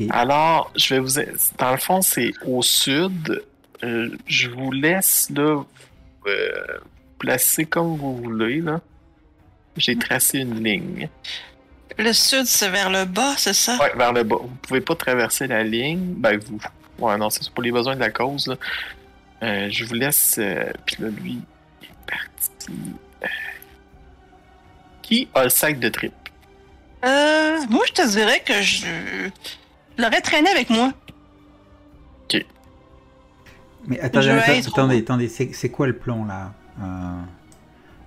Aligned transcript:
Ok. 0.00 0.06
Alors, 0.10 0.72
je 0.76 0.94
vais 0.94 1.00
vous. 1.00 1.10
Dans 1.58 1.70
le 1.72 1.76
fond, 1.76 2.02
c'est 2.02 2.32
au 2.46 2.62
sud. 2.62 3.42
Euh, 3.82 4.10
je 4.26 4.48
vous 4.50 4.72
laisse 4.72 5.30
là 5.34 5.62
euh, 6.26 6.50
placer 7.18 7.64
comme 7.64 7.96
vous 7.96 8.16
voulez. 8.16 8.60
Là. 8.60 8.80
J'ai 9.76 9.96
tracé 9.96 10.38
une 10.40 10.62
ligne. 10.62 11.08
Le 11.98 12.12
sud, 12.12 12.46
c'est 12.46 12.68
vers 12.70 12.90
le 12.90 13.04
bas, 13.04 13.34
c'est 13.36 13.52
ça? 13.54 13.76
Ouais, 13.78 13.92
vers 13.96 14.12
le 14.12 14.22
bas. 14.22 14.36
Vous 14.40 14.54
pouvez 14.62 14.80
pas 14.80 14.94
traverser 14.94 15.46
la 15.46 15.62
ligne. 15.64 16.14
Ben, 16.16 16.38
vous. 16.38 16.58
Ouais, 16.98 17.16
non, 17.16 17.30
c'est 17.30 17.48
pour 17.50 17.62
les 17.62 17.72
besoins 17.72 17.94
de 17.94 18.00
la 18.00 18.10
cause. 18.10 18.46
là. 18.46 18.56
Euh, 19.42 19.68
je 19.70 19.84
vous 19.84 19.94
laisse. 19.94 20.36
euh, 20.38 20.70
Puis 20.84 20.96
là, 20.98 21.08
lui, 21.08 21.38
il 21.82 21.86
est 21.88 22.10
parti. 22.10 22.72
Qui 25.02 25.28
a 25.34 25.44
le 25.44 25.50
sac 25.50 25.78
de 25.80 25.88
trip? 25.88 26.12
Euh, 27.04 27.58
moi, 27.70 27.82
je 27.86 27.92
te 27.92 28.08
dirais 28.08 28.42
que 28.44 28.60
je 28.60 29.30
l'aurais 30.00 30.20
traîné 30.20 30.48
avec 30.50 30.70
moi. 30.70 30.92
Mais 33.86 33.98
attendez, 34.00 34.28
attendez, 34.28 34.66
attendez, 34.66 34.98
attendez, 34.98 35.28
c'est 35.28 35.50
c'est 35.54 35.70
quoi 35.70 35.86
le 35.86 35.94
plan 35.96 36.24
là 36.26 36.52
Euh, 36.82 37.20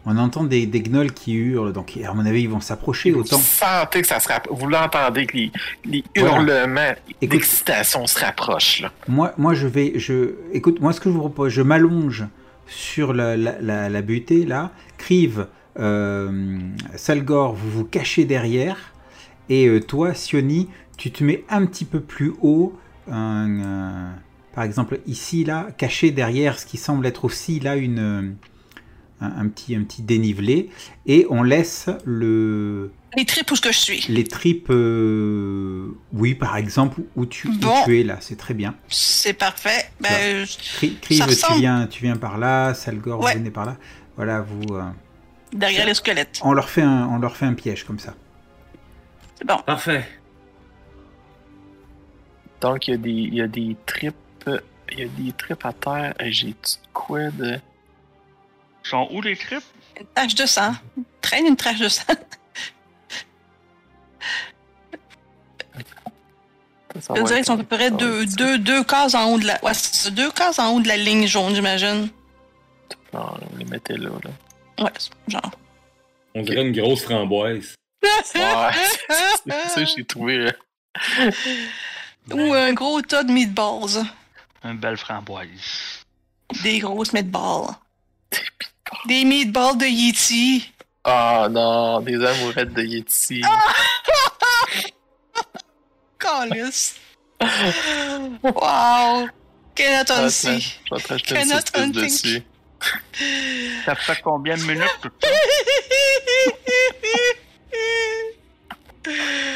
On 0.06 0.18
entend 0.18 0.44
des, 0.44 0.68
des 0.68 0.82
gnolls 0.82 1.12
qui 1.14 1.34
hurlent, 1.34 1.74
donc 1.74 1.98
à 2.08 2.14
mon 2.14 2.26
avis 2.28 2.44
ils 2.44 2.50
vont 2.50 2.60
s'approcher 2.62 3.10
Vous 3.12 3.22
autant. 3.22 3.40
sentez 3.40 4.02
que 4.04 4.08
ça 4.08 4.20
se 4.20 4.28
rapproche. 4.30 4.56
Vous 4.60 4.68
l'entendez 4.68 5.26
que 5.26 5.36
les, 5.36 5.52
les 5.86 6.04
Voilà. 6.16 6.36
hurlements 6.38 6.94
Écoute. 7.22 7.30
d'excitation 7.38 8.06
se 8.06 8.20
rapprochent. 8.20 8.82
Là. 8.82 8.92
Moi, 9.08 9.34
moi 9.38 9.54
je 9.56 9.66
vais, 9.68 9.94
je, 9.96 10.36
écoute, 10.54 10.80
moi 10.80 10.94
ce 10.94 11.00
que 11.00 11.10
je 11.10 11.14
vous 11.16 11.20
propose, 11.22 11.52
je 11.52 11.64
m'allonge 11.64 12.26
sur 12.68 13.12
la, 13.14 13.36
la, 13.36 13.60
la, 13.60 13.90
la 13.90 14.02
butée 14.04 14.46
là, 14.46 14.72
Crive, 14.98 15.48
euh, 15.80 16.60
Salgor, 16.96 17.54
vous 17.56 17.72
vous 17.72 17.86
cachez 17.86 18.26
derrière, 18.26 18.78
et 19.50 19.66
euh, 19.68 19.80
toi, 19.82 20.14
Sioni, 20.14 20.70
tu 20.98 21.12
te 21.12 21.24
mets 21.24 21.44
un 21.50 21.66
petit 21.66 21.86
peu 21.86 22.00
plus 22.02 22.34
haut, 22.42 22.78
un, 23.12 23.60
euh, 23.62 24.12
par 24.54 24.64
exemple 24.64 25.00
ici 25.08 25.44
là, 25.44 25.68
caché 25.78 26.12
derrière 26.12 26.60
ce 26.60 26.66
qui 26.66 26.78
semble 26.78 27.06
être 27.06 27.26
aussi 27.26 27.60
là 27.60 27.76
une, 27.76 28.36
un, 29.22 29.26
un 29.42 29.48
petit, 29.48 29.76
un 29.76 29.84
petit 29.84 30.02
dénivelé, 30.04 30.70
et 31.06 31.26
on 31.30 31.44
laisse 31.44 31.90
le, 32.06 32.92
Les 33.18 33.26
tripes 33.26 33.50
où 33.52 33.56
ce 33.56 33.62
que 33.62 33.72
je 33.72 33.78
suis. 33.78 34.06
les 34.10 34.24
tripes, 34.24 34.68
euh, 34.70 35.88
oui 36.14 36.36
par 36.36 36.58
exemple 36.58 37.02
où 37.16 37.26
tu, 37.26 37.48
où 37.48 37.54
tu 37.86 38.00
es 38.00 38.04
là, 38.04 38.18
c'est 38.22 38.38
très 38.38 38.54
bien. 38.54 38.76
C'est 38.88 39.34
parfait. 39.34 39.90
Ben, 40.00 40.46
Crive, 41.02 41.34
Ça 41.34 41.48
tu 41.54 41.60
viens, 41.60 41.88
tu 41.88 42.04
viens 42.04 42.16
par 42.18 42.38
là, 42.38 42.74
Salgor, 42.74 43.20
Ouais. 43.22 43.34
vous 43.34 43.40
venez 43.40 43.52
par 43.52 43.66
là. 43.66 43.78
Voilà, 44.16 44.42
vous, 44.42 44.76
euh, 44.76 44.84
derrière 45.54 45.86
les 45.88 45.94
squelettes. 45.96 46.40
on 46.44 46.54
leur 46.54 46.70
fait 46.70 46.84
un, 46.84 47.08
on 47.08 47.18
leur 47.20 47.36
fait 47.36 47.46
un 47.48 47.54
piège 47.54 47.84
comme 47.84 48.00
ça. 48.00 48.14
C'est 49.36 49.48
bon. 49.48 49.58
Parfait. 49.66 50.06
Donc, 52.64 52.88
il 52.88 52.92
y 52.92 52.94
a 52.94 52.98
des, 52.98 53.10
il 53.12 53.36
y 53.36 53.42
a 53.42 53.48
des 53.48 53.76
tripes. 53.86 54.16
Il 54.94 55.00
y 55.00 55.04
a 55.04 55.08
des 55.08 55.34
tripes 55.34 55.66
à 55.66 55.74
terre. 55.74 56.14
Et 56.22 56.32
J'ai 56.32 56.56
quoi 56.94 57.30
de. 57.32 57.60
Ils 58.86 58.90
sont 58.90 59.08
où 59.12 59.22
les 59.22 59.36
tripes? 59.36 59.64
Une 60.00 60.06
tache 60.08 60.34
de 60.34 60.46
sang. 60.46 60.72
Traîne 61.22 61.46
une 61.46 61.58
tache 61.58 61.80
de 61.80 61.90
sang. 61.90 62.04
Ça 67.00 67.14
Je 67.18 67.22
dirais 67.24 67.38
qu'ils 67.38 67.46
sont 67.46 67.56
à 67.56 67.58
peu 67.58 67.76
près 67.76 67.92
deux, 67.92 68.26
deux, 68.28 68.58
deux 68.60 68.84
cases 68.84 69.14
en 69.14 69.34
haut 69.34 69.40
de 69.40 69.46
la. 69.48 69.62
Ouais, 69.66 69.72
deux 70.12 70.32
cases 70.32 70.60
en 70.60 70.74
haut 70.74 70.80
de 70.80 70.88
la 70.88 70.96
ligne 70.96 71.28
jaune, 71.28 71.54
j'imagine. 71.56 72.08
Non, 73.14 73.38
vous 73.52 73.58
les 73.58 73.66
mettez 73.66 73.98
là. 73.98 74.10
là. 74.24 74.86
Ouais, 74.86 74.92
genre. 75.28 75.52
On 76.34 76.44
dirait 76.44 76.62
une 76.62 76.72
grosse 76.72 77.04
framboise. 77.04 77.76
Ouais, 78.04 78.10
c'est 78.24 78.40
ça 78.40 79.84
que 79.84 79.86
j'ai 79.98 80.06
trouvé. 80.06 80.50
Ou 82.32 82.54
un 82.54 82.74
gros 82.74 83.02
tas 83.02 83.24
de 83.24 83.32
meatballs. 83.32 84.06
Une 84.64 84.78
belle 84.78 84.98
framboise. 84.98 86.04
Des 86.64 86.80
grosses 86.80 87.14
meatballs. 87.14 87.76
Des 89.08 89.26
meatballs 89.26 89.78
de 89.78 89.86
Yeti. 89.86 90.72
Ah 91.04 91.48
non, 91.52 92.00
des 92.02 92.24
amourettes 92.26 92.74
de 92.74 92.84
Yeti. 92.84 93.42
Calice. 96.20 96.96
wow. 98.44 99.28
Cannot 99.76 100.12
Ah, 100.12 100.24
unsee. 100.26 100.62
Je 100.86 100.96
vais 100.96 101.02
te 101.02 101.08
rajouter 101.10 101.36
une 101.42 101.50
Cannot 101.50 101.92
dessus. 101.92 102.44
Ça 103.86 103.96
fait 103.96 104.22
combien 104.22 104.56
de 104.56 104.62
minutes? 104.64 105.08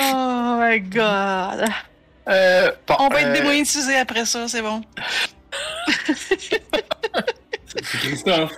oh 0.00 0.58
my 0.60 0.80
god. 0.80 1.64
Euh, 2.28 2.70
bon, 2.86 2.94
On 3.00 3.08
va 3.08 3.20
être 3.20 3.28
euh, 3.28 3.32
démonétisé 3.34 3.96
après 3.96 4.24
ça, 4.24 4.48
c'est 4.48 4.62
bon. 4.62 4.82
C'est 7.76 7.98
Christophe. 7.98 8.52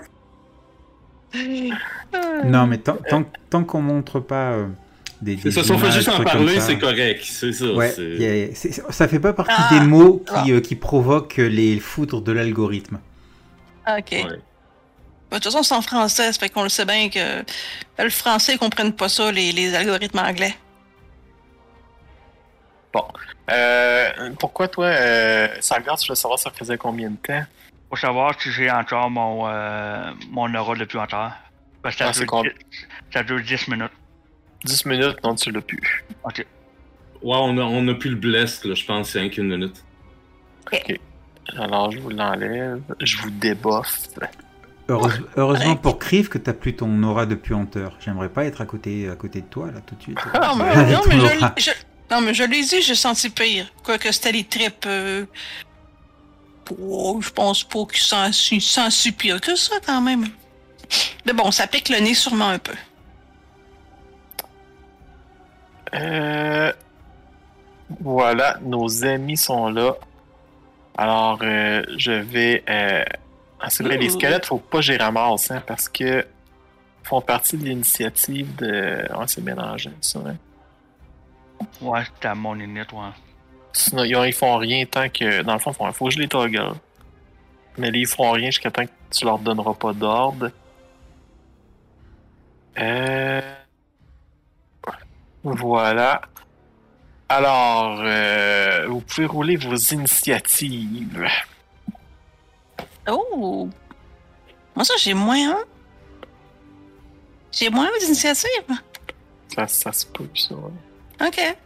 Non, 2.45 2.67
mais 2.67 2.79
tant, 2.79 2.97
tant, 3.09 3.25
tant 3.51 3.65
qu'on 3.65 3.81
montre 3.83 4.21
pas 4.21 4.53
euh, 4.53 4.67
des, 5.21 5.37
des 5.37 5.51
ça, 5.51 5.65
si 5.65 5.73
on 5.73 5.79
fait 5.79 5.91
juste 5.91 6.09
en 6.09 6.23
parler, 6.23 6.61
c'est 6.61 6.79
correct. 6.79 7.23
C'est 7.25 7.53
ça. 7.53 7.73
Ouais, 7.73 8.51
a- 8.51 8.93
ça 8.93 9.09
fait 9.09 9.19
pas 9.21 9.33
partie 9.33 9.53
Ah, 9.57 9.69
des 9.73 9.81
mots 9.81 10.23
ah. 10.29 10.43
qui, 10.45 10.53
euh, 10.53 10.61
qui 10.61 10.77
provoquent 10.77 11.37
les 11.39 11.79
foudres 11.81 12.21
de 12.23 12.33
l'algorithme. 12.33 12.99
Ok. 13.89 14.11
Ouais. 14.13 14.23
De 14.25 15.35
toute 15.39 15.45
façon, 15.45 15.63
c'est 15.63 15.75
en 15.75 15.83
français, 15.83 16.33
ça 16.33 16.39
fait 16.39 16.49
qu'on 16.49 16.63
le 16.63 16.69
sait 16.69 16.85
bien 16.85 17.09
que 17.09 17.43
le 18.03 18.11
français 18.11 18.53
ne 18.55 18.59
comprennent 18.59 18.93
pas 18.93 19.09
ça, 19.09 19.33
les, 19.33 19.53
les 19.53 19.75
algorithmes 19.75 20.19
anglais. 20.21 20.55
Euh, 23.51 24.11
pourquoi 24.39 24.69
toi, 24.69 24.87
euh, 24.87 25.49
Salgar, 25.61 25.97
tu 25.99 26.09
veux 26.11 26.15
savoir 26.15 26.39
ça 26.39 26.51
faisait 26.51 26.77
combien 26.79 27.11
de 27.11 27.17
temps? 27.17 27.45
Pour 27.89 27.99
savoir 27.99 28.41
si 28.41 28.51
j'ai 28.51 28.71
encore 28.71 29.11
mon, 29.11 29.47
euh, 29.49 30.11
mon 30.31 30.53
aura 30.55 30.75
depuis 30.75 30.97
longtemps. 30.99 31.31
Parce 31.83 31.95
que 31.97 32.05
ça, 32.05 32.11
Ah, 32.11 32.13
dure, 32.13 32.27
combien? 32.27 32.51
10, 32.71 32.87
ça 33.13 33.23
dure 33.23 33.41
10 33.43 33.69
minutes. 33.69 33.93
10 34.65 34.87
minutes, 34.87 35.17
non, 35.23 35.35
tu 35.37 35.51
l'as 35.53 35.61
plus. 35.61 36.05
Ok. 36.25 36.39
Ouais, 37.23 37.37
on 37.39 37.57
a, 37.59 37.63
on 37.63 37.87
a 37.89 37.95
plus 37.95 38.11
le 38.11 38.17
bless, 38.17 38.65
là, 38.65 38.75
je 38.75 38.85
pense, 38.85 39.11
c'est 39.11 39.21
rien 39.21 39.29
qu'une 39.31 39.49
minute. 39.49 39.83
Alors, 41.57 41.91
je 41.93 41.99
vous 41.99 42.11
l'enlève. 42.11 42.81
Je 43.01 43.17
vous 43.19 43.31
déboffe. 43.31 44.09
Heureuse- 44.89 45.23
heureusement 45.37 45.77
pour 45.77 45.99
Crive 45.99 46.29
que 46.29 46.39
t'as 46.39 46.53
plus 46.53 46.75
ton 46.77 47.03
aura 47.03 47.27
de 47.27 47.35
puanteur. 47.35 47.97
J'aimerais 48.01 48.29
pas 48.29 48.45
être 48.45 48.61
à 48.61 48.67
côté, 48.67 49.09
à 49.09 49.17
côté 49.17 49.41
de 49.41 49.47
toi 49.47 49.67
là 49.73 49.81
tout 49.85 49.95
de 49.97 50.03
suite. 50.03 50.19
Non, 50.35 50.57
mais, 50.57 50.93
non, 50.93 51.01
mais 51.09 51.19
je- 51.59 51.71
non, 52.11 52.21
mais 52.21 52.35
je 52.35 52.45
l'ai 52.45 52.63
dit, 52.63 52.83
j'ai 52.83 52.95
senti 52.95 53.31
pire. 53.31 53.73
Quoique 53.83 54.11
c'était 54.13 54.33
les 54.33 54.45
tripes. 54.45 54.87
Euh... 54.87 55.27
oh, 56.79 57.21
je 57.21 57.31
pense 57.31 57.65
pas 57.65 57.85
qu'il 57.87 58.63
sent 58.63 58.91
si 58.91 59.13
pire 59.13 59.41
que 59.41 59.57
ça, 59.57 59.77
quand 59.85 60.01
même. 60.01 60.27
Mais 61.25 61.33
bon, 61.33 61.51
ça 61.51 61.67
pique 61.67 61.89
le 61.89 61.99
nez 61.99 62.15
sûrement 62.15 62.49
un 62.49 62.59
peu. 62.59 62.75
Euh, 65.95 66.73
voilà, 68.01 68.59
nos 68.63 69.05
amis 69.05 69.37
sont 69.37 69.69
là. 69.69 69.97
Alors, 70.97 71.39
euh, 71.43 71.83
je 71.97 72.13
vais. 72.13 72.63
Euh... 72.69 73.05
Ah, 73.61 73.71
c'est 73.71 73.83
vrai, 73.83 73.97
les 73.97 74.09
Ouh. 74.09 74.19
squelettes, 74.19 74.47
faut 74.47 74.59
pas 74.59 74.79
que 74.79 74.85
j'y 74.85 74.97
ramasse, 74.97 75.51
hein, 75.51 75.63
parce 75.67 75.89
que 75.89 76.25
font 77.03 77.21
partie 77.21 77.57
de 77.57 77.65
l'initiative 77.65 78.55
de. 78.57 79.07
Ouais, 79.17 79.25
c'est 79.27 79.43
mélangé, 79.43 79.91
ça. 80.01 80.21
Hein. 80.25 80.37
Ouais, 81.81 82.05
c'était 82.05 82.29
à 82.29 82.35
mon 82.35 82.59
init, 82.59 82.81
ouais. 82.81 83.11
Sinon, 83.73 84.25
ils, 84.25 84.33
font 84.33 84.57
rien 84.57 84.87
tant 84.87 85.09
que. 85.09 85.43
Dans 85.43 85.53
le 85.53 85.59
fond, 85.59 85.73
il 85.81 85.93
faut 85.93 86.07
que 86.07 86.11
je 86.13 86.19
les 86.19 86.29
toggle. 86.29 86.73
Mais 87.77 87.91
là, 87.91 87.99
ils 87.99 88.07
feront 88.07 88.33
rien 88.33 88.47
jusqu'à 88.47 88.71
temps 88.71 88.87
que 88.87 88.91
tu 89.11 89.25
leur 89.25 89.39
donneras 89.39 89.75
pas 89.75 89.93
d'ordre. 89.93 90.51
Euh... 92.79 93.43
Voilà. 95.43 96.23
Alors, 97.29 98.01
euh, 98.01 98.87
vous 98.89 99.01
pouvez 99.01 99.27
rouler 99.27 99.57
vos 99.57 99.77
initiatives. 99.77 101.27
Oh! 103.09 103.69
Moi, 104.75 104.85
ça, 104.85 104.95
j'ai 104.99 105.15
moins 105.15 105.53
un. 105.53 105.65
J'ai 107.53 107.69
moins 107.69 107.87
un 107.87 107.99
d'initiative. 107.99 108.49
Ça, 109.55 109.67
ça 109.67 109.93
se 109.93 110.07
peut, 110.07 110.29
ça. 110.35 110.55
ouais. 110.55 110.71
Ok. 111.21 111.57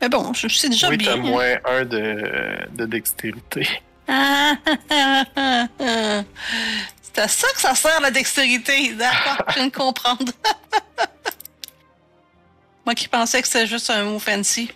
Mais 0.00 0.08
bon, 0.08 0.32
je 0.32 0.48
c'est 0.48 0.70
déjà 0.70 0.88
Oui, 0.88 0.96
bien. 0.96 1.12
t'as 1.12 1.16
moins 1.20 1.56
un 1.66 1.84
de, 1.84 2.66
de 2.72 2.86
dextérité. 2.86 3.68
Ah, 4.08 4.54
ah, 4.90 5.24
ah, 5.36 5.66
ah. 5.80 6.22
C'est 7.02 7.18
à 7.18 7.28
ça 7.28 7.48
que 7.54 7.60
ça 7.60 7.74
sert 7.74 8.00
la 8.00 8.10
dextérité. 8.10 8.94
D'accord, 8.94 9.44
je 9.48 9.54
viens 9.54 9.66
de 9.66 9.76
comprendre. 9.76 10.32
Moi 12.86 12.94
qui 12.94 13.08
pensais 13.08 13.42
que 13.42 13.48
c'était 13.48 13.66
juste 13.66 13.90
un 13.90 14.04
mot 14.04 14.18
fancy. 14.18 14.72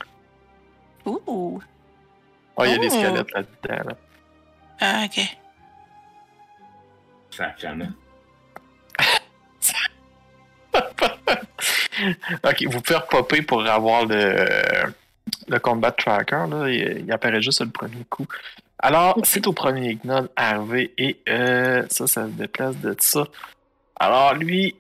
Ouh. 1.07 1.61
Ah, 2.57 2.67
il 2.67 2.73
y 2.73 2.75
a 2.75 2.79
des 2.79 2.89
Oh. 2.89 2.91
squelettes 2.91 3.33
là-dedans. 3.33 3.89
là. 3.89 3.97
Ah, 4.81 5.05
ok. 5.07 5.21
Sacrément. 7.31 7.89
Ok, 12.43 12.65
vous 12.69 12.81
pouvez 12.81 12.99
repopper 12.99 13.43
pour 13.43 13.67
avoir 13.67 14.07
le, 14.07 14.47
le 15.49 15.59
combat 15.59 15.93
tracker, 15.93 16.47
là, 16.51 16.69
il, 16.69 17.05
il 17.05 17.13
apparaît 17.13 17.43
juste 17.43 17.61
le 17.61 17.71
premier 17.71 18.05
coup. 18.09 18.27
Alors, 18.79 19.19
c'est 19.25 19.47
au 19.47 19.53
premier 19.53 19.99
gnome 20.05 20.29
arrivé 20.37 20.93
et 20.99 21.19
euh, 21.29 21.85
ça, 21.91 22.07
ça 22.07 22.27
se 22.27 22.31
déplace 22.33 22.77
de 22.79 22.95
ça. 22.99 23.25
Alors, 23.97 24.35
lui, 24.35 24.75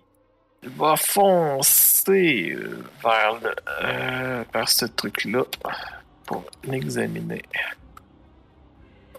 il 0.62 0.70
va 0.70 0.96
foncer 0.96 2.52
euh, 2.54 2.84
vers, 3.02 3.40
le, 3.42 3.54
euh, 3.82 4.44
vers 4.52 4.68
ce 4.68 4.86
truc-là 4.86 5.44
pour 6.26 6.44
l'examiner. 6.64 7.42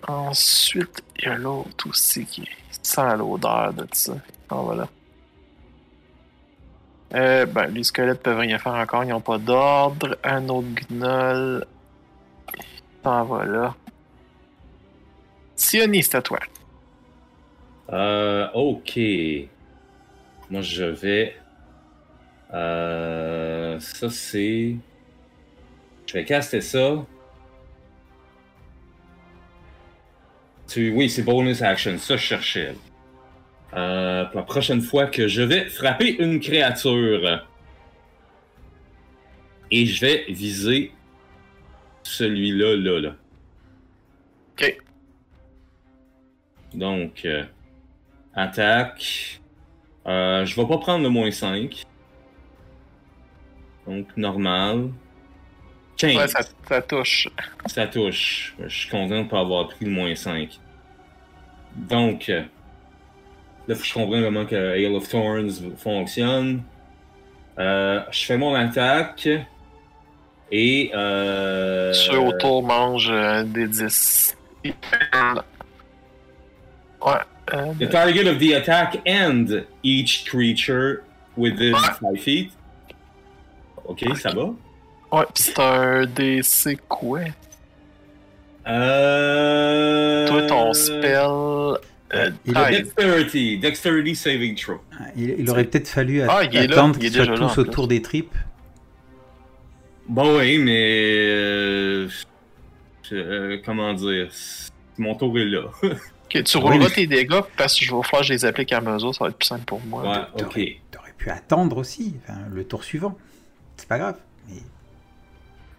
Ensuite, 0.08 1.04
il 1.18 1.26
y 1.26 1.28
a 1.28 1.36
l'autre 1.36 1.90
aussi 1.90 2.26
qui 2.26 2.48
sent 2.82 3.16
l'odeur 3.18 3.74
de 3.74 3.88
ça. 3.92 4.14
Ah, 4.50 4.56
voilà. 4.56 4.88
Euh, 7.16 7.46
ben, 7.46 7.68
les 7.68 7.84
squelettes 7.84 8.22
peuvent 8.22 8.40
rien 8.40 8.60
faire 8.60 8.74
encore, 8.74 9.04
ils 9.04 9.10
n'ont 9.10 9.22
pas 9.22 9.38
d'ordre. 9.38 10.18
Un 10.24 10.50
autre 10.50 10.68
gnoll. 10.90 11.66
S'en 13.04 13.24
va 13.26 13.46
là. 13.46 13.76
À 16.14 16.22
toi. 16.22 16.40
Euh, 17.94 18.48
ok. 18.54 19.00
Moi, 20.50 20.62
je 20.62 20.84
vais. 20.84 21.36
Euh, 22.54 23.80
ça, 23.80 24.10
c'est. 24.10 24.76
Je 26.06 26.14
vais 26.14 26.26
caster 26.26 26.62
ça. 26.62 26.96
Tu... 30.68 30.92
Oui, 30.92 31.10
c'est 31.10 31.24
bonus 31.24 31.62
action. 31.62 31.98
Ça, 31.98 32.18
je 32.18 32.22
cherchais. 32.22 32.76
Euh, 33.76 34.24
pour 34.26 34.40
la 34.40 34.46
prochaine 34.46 34.82
fois 34.82 35.08
que 35.08 35.28
je 35.28 35.42
vais 35.42 35.66
frapper 35.66 36.16
une 36.20 36.40
créature. 36.40 37.46
Et 39.70 39.86
je 39.86 40.00
vais 40.00 40.26
viser 40.30 40.92
celui-là, 42.04 42.76
là, 42.78 43.00
là. 43.02 43.16
Ok. 44.54 44.78
Donc, 46.74 47.26
euh, 47.26 47.44
attaque. 48.34 49.42
Euh, 50.08 50.46
je 50.46 50.56
vais 50.56 50.68
pas 50.68 50.78
prendre 50.78 51.04
le 51.04 51.10
moins 51.10 51.32
5. 51.32 51.84
Donc, 53.88 54.16
normal. 54.16 54.92
15. 55.98 56.16
Ouais, 56.16 56.28
ça, 56.28 56.40
ça 56.68 56.82
touche. 56.82 57.28
Ça 57.66 57.88
touche. 57.88 58.56
Je 58.60 58.68
suis 58.68 58.90
content 58.90 59.24
de 59.24 59.30
pas 59.30 59.40
avoir 59.40 59.68
pris 59.68 59.86
le 59.86 59.92
moins 59.92 60.16
5. 60.16 60.60
Donc, 61.76 62.30
euh, 62.30 62.44
là, 63.68 63.76
faut 63.76 63.82
que 63.82 63.88
je 63.88 63.94
comprenne 63.94 64.24
comment 64.24 64.46
que 64.46 64.56
Hail 64.76 64.96
of 64.96 65.08
Thorns 65.10 65.52
fonctionne. 65.78 66.64
Euh, 67.60 68.02
je 68.12 68.26
fais 68.26 68.38
mon 68.38 68.54
attaque. 68.54 69.28
Et. 70.52 70.92
Euh, 70.94 71.92
Ceux 71.94 72.20
autour 72.20 72.64
mangent 72.64 73.10
euh, 73.12 73.44
des 73.44 73.68
10. 73.68 74.38
Ouais. 77.06 77.14
The 77.80 77.90
target 77.90 78.28
of 78.28 78.40
the 78.40 78.54
attack 78.54 79.02
and 79.08 79.64
each 79.84 80.26
creature 80.26 81.04
within 81.38 81.74
Ouais. 81.74 81.80
5 82.02 82.18
feet. 82.20 82.52
Ok, 83.86 84.04
ça 84.18 84.30
va. 84.32 84.46
ouais, 85.12 85.26
pis 85.34 85.44
c'est 85.44 85.60
un 85.60 86.06
DC 86.08 86.80
quoi? 86.90 87.20
Euh... 88.68 90.28
Toi, 90.28 90.42
ton 90.48 90.74
spell. 90.74 91.78
Euh, 92.16 92.30
Il 92.46 92.54
ah, 92.56 92.66
a- 92.66 92.72
Dexterity. 92.72 93.58
Dexterity 93.58 94.16
saving 94.16 94.56
throw. 94.56 94.80
Il, 95.16 95.36
il 95.40 95.50
aurait 95.50 95.66
peut-être 95.66 95.88
fallu 95.88 96.22
Ah, 96.22 96.44
il 96.44 96.56
est 96.56 96.72
attendre 96.72 96.96
il 97.00 97.06
est 97.08 97.10
qu'ils 97.12 97.26
soient 97.26 97.36
tous 97.36 97.58
autour 97.60 97.88
des 97.88 98.02
tripes. 98.02 98.34
Bon, 100.08 100.38
oui, 100.38 100.58
mais. 100.60 101.26
euh, 101.30 102.08
euh, 103.12 103.58
comment 103.66 103.94
dire? 103.94 104.30
Mon 104.98 105.16
tour 105.16 105.38
est 105.40 105.46
là. 105.46 105.64
Ok, 106.28 106.44
tu 106.44 106.58
rouleras 106.58 106.88
Oui. 106.88 106.92
tes 106.92 107.06
dégâts 107.06 107.40
parce 107.56 107.78
que 107.78 107.86
je 107.86 107.94
vais 107.96 108.02
falloir 108.02 108.22
que 108.22 108.28
je 108.30 108.34
les 108.34 108.46
applique 108.46 108.74
à 108.74 108.82
mesure, 108.82 109.14
ça 109.14 109.26
va 109.26 109.30
être 109.30 109.38
plus 109.38 109.46
simple 109.46 109.66
pour 109.66 109.80
moi. 109.86 110.02
ouais, 110.02 110.42
ok. 110.44 110.60
T'aurais 110.90 111.14
pu 111.16 111.30
attendre 111.30 111.78
aussi, 111.78 112.16
enfin, 112.24 112.40
le 112.52 112.64
tour 112.64 112.84
suivant. 112.84 113.16
C'est 113.78 113.88
pas 113.88 114.00
grave. 114.00 114.18
Mais 114.50 114.56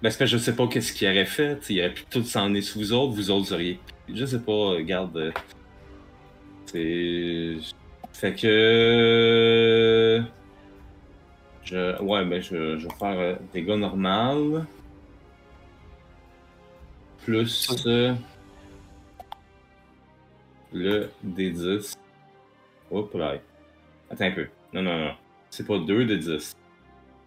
parce 0.02 0.16
que 0.16 0.24
je 0.26 0.38
sais 0.38 0.54
pas 0.54 0.68
qu'est-ce 0.68 0.92
qu'il 0.92 1.08
aurait 1.08 1.24
fait. 1.24 1.58
Il 1.68 1.80
aurait 1.80 1.92
pu 1.92 2.04
tout 2.08 2.22
s'en 2.22 2.46
aller 2.46 2.62
sous 2.62 2.78
vous 2.78 2.92
autres, 2.92 3.12
vous 3.14 3.28
autres 3.32 3.52
auriez. 3.54 3.80
Je 4.14 4.24
sais 4.24 4.38
pas, 4.38 4.52
regarde. 4.52 5.32
C'est. 6.76 7.56
Fait 8.12 8.34
que. 8.34 10.22
Je... 11.64 12.02
Ouais, 12.02 12.24
ben, 12.24 12.40
je, 12.40 12.78
je 12.78 12.86
vais 12.86 12.94
faire 12.94 13.18
euh, 13.18 13.34
dégâts 13.52 13.76
normal. 13.76 14.66
Plus. 17.24 17.86
euh, 17.86 18.14
le 20.72 21.10
D10. 21.26 21.96
Hop 22.90 23.14
là. 23.14 23.34
Attends 24.10 24.26
un 24.26 24.30
peu. 24.32 24.46
Non, 24.72 24.82
non, 24.82 24.98
non. 24.98 25.14
C'est 25.50 25.66
pas 25.66 25.78
2 25.78 26.04
D10. 26.04 26.54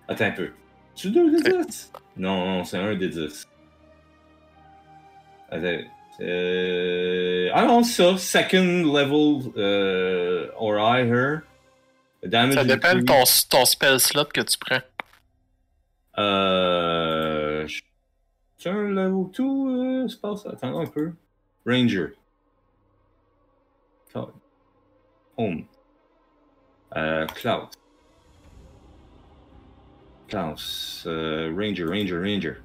Attends 0.08 0.26
un 0.26 0.32
peu. 0.32 0.52
C'est 0.96 1.12
2 1.12 1.40
D10? 1.40 1.92
Non, 2.18 2.46
non, 2.46 2.64
c'est 2.64 2.78
un 2.78 2.94
D10. 2.94 3.46
Attends. 5.50 5.99
Euh... 6.22 7.50
Ah 7.54 7.68
also. 7.70 8.18
Second 8.18 8.86
level 8.86 9.54
euh, 9.58 10.48
or 10.58 10.78
higher. 10.78 11.44
Damage 12.24 12.56
Ça 12.56 12.64
dépend 12.66 12.96
de 12.96 13.02
ton, 13.02 13.24
ton 13.50 13.66
spell 13.66 14.00
slot 14.00 14.26
que 14.26 14.42
tu 14.42 14.58
prends. 14.58 14.82
Euh. 16.18 17.68
C'est 18.58 18.70
un 18.70 18.90
level 18.90 19.32
2, 19.32 19.44
euh, 19.44 20.08
se 20.10 20.18
passe. 20.18 20.46
Attends 20.46 20.82
un 20.82 20.86
peu. 20.86 21.14
Ranger. 21.66 22.10
Cloud. 24.12 24.34
Home. 25.38 25.64
Euh, 26.98 27.26
Cloud. 27.28 27.70
Klaus. 30.28 31.04
Euh, 31.08 31.54
Ranger, 31.56 31.86
Ranger, 31.86 32.18
Ranger. 32.18 32.56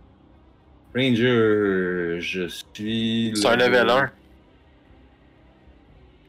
Ranger, 0.95 2.21
je 2.21 2.47
suis. 2.49 3.33
C'est 3.35 3.47
un 3.49 3.57
level 3.57 3.89
1. 3.91 4.11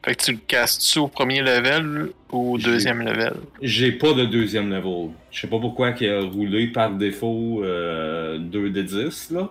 Fait 0.04 0.14
que 0.14 0.22
tu 0.24 0.32
le 0.32 0.38
casses-tu 0.46 0.98
au 1.00 1.08
premier 1.08 1.40
level 1.40 2.10
ou 2.30 2.54
au 2.54 2.58
deuxième 2.58 3.02
level? 3.02 3.34
J'ai 3.60 3.92
pas 3.92 4.12
de 4.12 4.24
deuxième 4.24 4.70
level. 4.70 5.10
Je 5.32 5.40
sais 5.40 5.46
pas 5.48 5.58
pourquoi 5.58 5.90
il 6.00 6.08
a 6.08 6.20
roulé 6.22 6.68
par 6.68 6.90
défaut 6.92 7.62
euh, 7.64 8.38
2 8.38 8.70
de 8.70 8.82
10 8.82 9.30
là. 9.32 9.50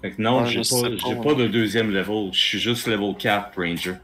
Fait 0.00 0.10
que 0.12 0.20
non, 0.22 0.42
Ouais, 0.42 0.46
j'ai 0.48 0.60
pas, 0.62 1.14
pas, 1.14 1.22
pas 1.22 1.34
de 1.34 1.46
deuxième 1.46 1.90
level. 1.92 2.30
Je 2.32 2.38
suis 2.40 2.58
juste 2.58 2.86
level 2.86 3.14
4 3.18 3.52
Ranger. 3.56 3.94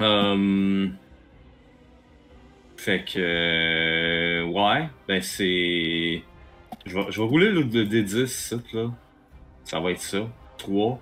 Hum, 0.00 0.94
Fait 2.76 3.04
que. 3.04 3.18
euh, 3.18 4.17
ouais, 4.72 4.88
ben 5.06 5.22
c'est. 5.22 6.22
Je 6.86 6.94
vais, 6.94 7.04
je 7.10 7.20
vais 7.20 7.26
rouler 7.26 7.50
le 7.50 7.64
d 7.64 8.02
10 8.02 8.26
ça, 8.26 8.56
là. 8.72 8.90
Ça 9.64 9.80
va 9.80 9.90
être 9.90 10.00
ça. 10.00 10.26
3. 10.58 11.00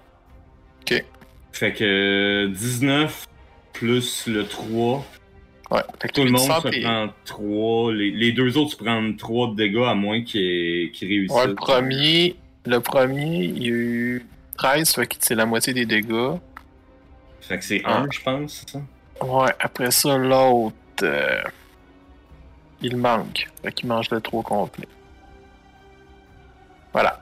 Ok. 0.82 1.04
Fait 1.52 1.72
que 1.72 2.46
19 2.48 3.26
plus 3.72 4.26
le 4.26 4.46
3. 4.46 5.04
Ouais. 5.70 5.80
Fait 6.00 6.08
que 6.08 6.12
Tout 6.14 6.24
le 6.24 6.30
monde 6.30 6.42
800 6.42 6.60
se 6.62 6.80
prend 6.82 7.08
3. 7.24 7.92
Les, 7.94 8.10
les 8.10 8.32
deux 8.32 8.56
autres 8.56 8.72
se 8.72 8.76
prennent 8.76 9.16
3 9.16 9.50
de 9.50 9.54
dégâts 9.56 9.84
à 9.86 9.94
moins 9.94 10.22
qu'ils 10.22 10.90
réussissent. 11.00 11.36
Ouais, 11.36 11.46
le 11.46 11.54
premier, 11.54 12.36
le 12.66 12.80
premier, 12.80 13.44
il 13.44 13.62
y 13.62 13.66
a 13.66 13.70
eu 13.70 14.26
13, 14.58 14.94
fait 14.94 15.06
que 15.06 15.14
c'est 15.20 15.34
la 15.34 15.46
moitié 15.46 15.72
des 15.72 15.86
dégâts. 15.86 16.36
Fait 17.40 17.58
que 17.58 17.64
c'est 17.64 17.82
Ah. 17.84 18.00
1, 18.02 18.08
je 18.10 18.20
pense, 18.22 18.64
ça? 18.66 18.80
Ouais, 19.24 19.50
après 19.60 19.90
ça, 19.90 20.16
l'autre, 20.18 20.74
euh, 21.02 21.42
il 22.82 22.96
manque. 22.96 23.48
Fait 23.62 23.72
qu'il 23.72 23.88
mange 23.88 24.10
le 24.10 24.20
3 24.20 24.42
complet. 24.42 24.88
Voilà. 26.92 27.20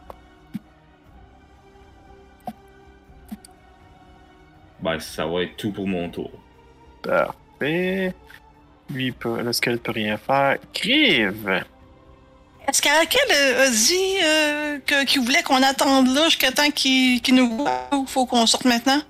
Ben, 4.80 5.00
ça 5.00 5.26
va 5.26 5.42
être 5.42 5.56
tout 5.56 5.72
pour 5.72 5.86
mon 5.86 6.08
tour. 6.10 6.30
Parfait. 7.02 8.14
Lui, 8.90 9.12
peut, 9.12 9.40
le 9.42 9.52
squelette 9.52 9.82
peut 9.82 9.92
rien 9.92 10.16
faire. 10.18 10.58
Crive! 10.72 11.64
Est-ce 12.68 12.80
qu'Arakel 12.82 13.20
euh, 13.30 13.66
a 13.66 13.70
dit 13.70 14.16
euh, 14.22 14.78
que- 14.86 15.04
qu'il 15.04 15.20
voulait 15.22 15.42
qu'on 15.42 15.62
attende 15.62 16.08
là 16.14 16.24
jusqu'à 16.24 16.50
temps 16.50 16.70
qu'il 16.70 17.20
qu'il 17.20 17.34
nous 17.34 17.56
voit 17.58 17.88
ou 17.92 18.06
faut 18.06 18.24
qu'on 18.26 18.46
sorte 18.46 18.64
maintenant? 18.64 19.00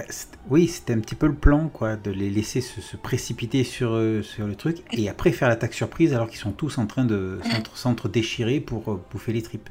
Bah, 0.00 0.06
c'est- 0.08 0.28
oui, 0.48 0.68
c'était 0.68 0.92
un 0.94 1.00
petit 1.00 1.14
peu 1.14 1.26
le 1.26 1.34
plan, 1.34 1.68
quoi, 1.68 1.96
de 1.96 2.10
les 2.10 2.30
laisser 2.30 2.60
se, 2.60 2.80
se 2.80 2.96
précipiter 2.96 3.64
sur, 3.64 3.92
euh, 3.92 4.22
sur 4.22 4.46
le 4.46 4.54
truc 4.54 4.78
et 4.92 5.08
après 5.08 5.32
faire 5.32 5.48
l'attaque 5.48 5.74
surprise 5.74 6.14
alors 6.14 6.28
qu'ils 6.28 6.38
sont 6.38 6.52
tous 6.52 6.78
en 6.78 6.86
train 6.86 7.04
de 7.04 7.38
s'entre- 7.50 7.76
s'entre-déchirer 7.76 8.60
pour 8.60 8.90
euh, 8.92 9.04
bouffer 9.10 9.32
les 9.32 9.42
tripes. 9.42 9.68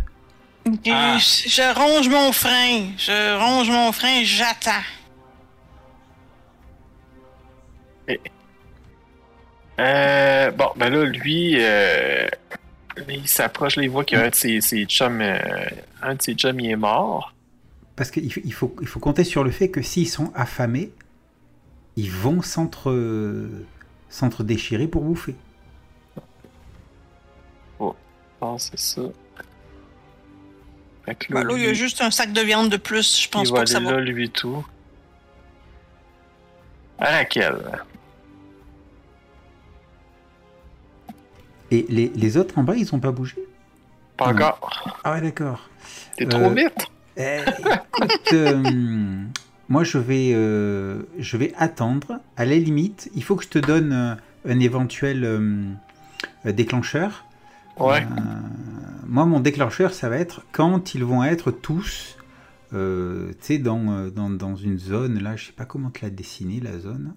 Ah. 0.92 1.18
Je, 1.18 1.50
je 1.50 1.74
ronge 1.76 2.10
mon 2.10 2.32
frein. 2.32 2.90
Je 2.98 3.38
ronge 3.40 3.70
mon 3.70 3.92
frein, 3.92 4.22
j'attends. 4.24 4.72
Euh, 9.80 10.52
bon, 10.52 10.70
ben 10.76 10.90
là, 10.90 11.06
lui, 11.06 11.56
euh, 11.60 12.28
il 13.08 13.28
s'approche, 13.28 13.78
il 13.78 13.90
voit 13.90 14.04
qu'un 14.04 14.30
de 14.30 14.36
ses, 14.36 14.60
ses 14.62 14.86
chums, 14.86 15.22
euh, 15.22 15.40
un 16.02 16.16
de 16.16 16.22
ses 16.22 16.34
chums, 16.34 16.60
il 16.60 16.72
est 16.72 16.76
mort. 16.76 17.34
Parce 18.00 18.12
qu'il 18.12 18.32
faut, 18.32 18.40
il 18.46 18.54
faut, 18.54 18.76
il 18.80 18.88
faut 18.88 19.02
compter 19.02 19.26
sur 19.26 19.44
le 19.44 19.52
fait 19.52 19.68
que 19.70 19.82
s'ils 19.82 20.08
sont 20.08 20.32
affamés, 20.34 20.94
ils 21.98 22.10
vont 22.10 22.42
s'entre 22.42 23.50
s'entre-déchirer 24.08 24.88
pour 24.88 25.04
bouffer. 25.04 25.36
Ah, 28.42 28.56
c'est 28.58 28.80
ça. 28.80 29.02
Ben 31.30 31.44
là, 31.44 31.58
il 31.58 31.64
y 31.64 31.68
a 31.68 31.74
juste 31.74 32.02
un 32.02 32.10
sac 32.10 32.32
de 32.32 32.40
viande 32.40 32.70
de 32.70 32.78
plus. 32.78 33.22
Je 33.22 33.28
pense 33.28 33.50
il 33.50 33.52
pas 33.52 33.58
va 33.60 33.64
que 33.66 33.70
ça 33.70 33.78
aller 33.80 33.86
va. 33.88 33.92
là, 33.96 34.00
lui, 34.00 34.30
tout. 34.30 34.66
À 37.00 37.12
laquelle? 37.12 37.84
Et 41.70 41.86
les, 41.90 42.08
les 42.16 42.38
autres 42.38 42.58
en 42.58 42.64
bas, 42.64 42.78
ils 42.78 42.96
ont 42.96 43.00
pas 43.02 43.12
bougé? 43.12 43.36
Pas 44.16 44.28
encore. 44.30 45.00
Ah 45.04 45.12
ouais, 45.16 45.22
d'accord. 45.22 45.68
T'es 46.16 46.26
Euh, 46.26 46.30
trop 46.30 46.50
vite. 46.52 46.88
Eh, 47.22 47.42
écoute, 47.42 48.34
euh, 48.34 49.26
moi 49.68 49.84
je 49.84 49.98
vais, 49.98 50.32
euh, 50.34 51.04
je 51.18 51.36
vais 51.36 51.54
attendre. 51.58 52.22
À 52.38 52.46
la 52.46 52.56
limite, 52.56 53.12
il 53.14 53.24
faut 53.24 53.36
que 53.36 53.44
je 53.44 53.50
te 53.50 53.60
donne 53.60 53.92
euh, 53.92 54.16
un 54.48 54.60
éventuel 54.62 55.78
déclencheur. 56.46 57.26
Ouais. 57.78 58.08
Moi, 59.06 59.26
mon 59.26 59.42
déclencheur, 59.42 59.94
ça 59.94 60.08
va 60.08 60.18
être 60.18 60.46
quand 60.54 60.96
ils 60.96 61.04
vont 61.04 61.24
être 61.24 61.52
tous, 61.52 62.18
tu 62.72 62.78
sais, 63.42 63.58
dans, 63.58 64.08
dans, 64.10 64.30
dans 64.30 64.56
une 64.56 64.80
zone. 64.80 65.20
Là, 65.20 65.36
je 65.36 65.48
sais 65.48 65.52
pas 65.52 65.66
comment 65.66 65.90
te 65.90 66.00
la 66.02 66.10
dessiner, 66.10 66.62
la 66.62 66.80
zone. 66.80 67.16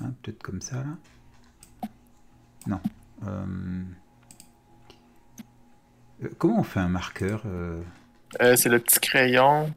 Hein, 0.00 0.12
Peut-être 0.22 0.42
comme 0.42 0.60
ça, 0.60 0.76
là. 0.76 1.88
Non. 2.68 2.80
Comment 6.38 6.60
on 6.60 6.64
fait 6.64 6.80
un 6.80 6.88
marqueur 6.88 7.42
euh, 8.40 8.56
c'est 8.56 8.68
le 8.68 8.78
petit 8.78 9.00
crayon. 9.00 9.72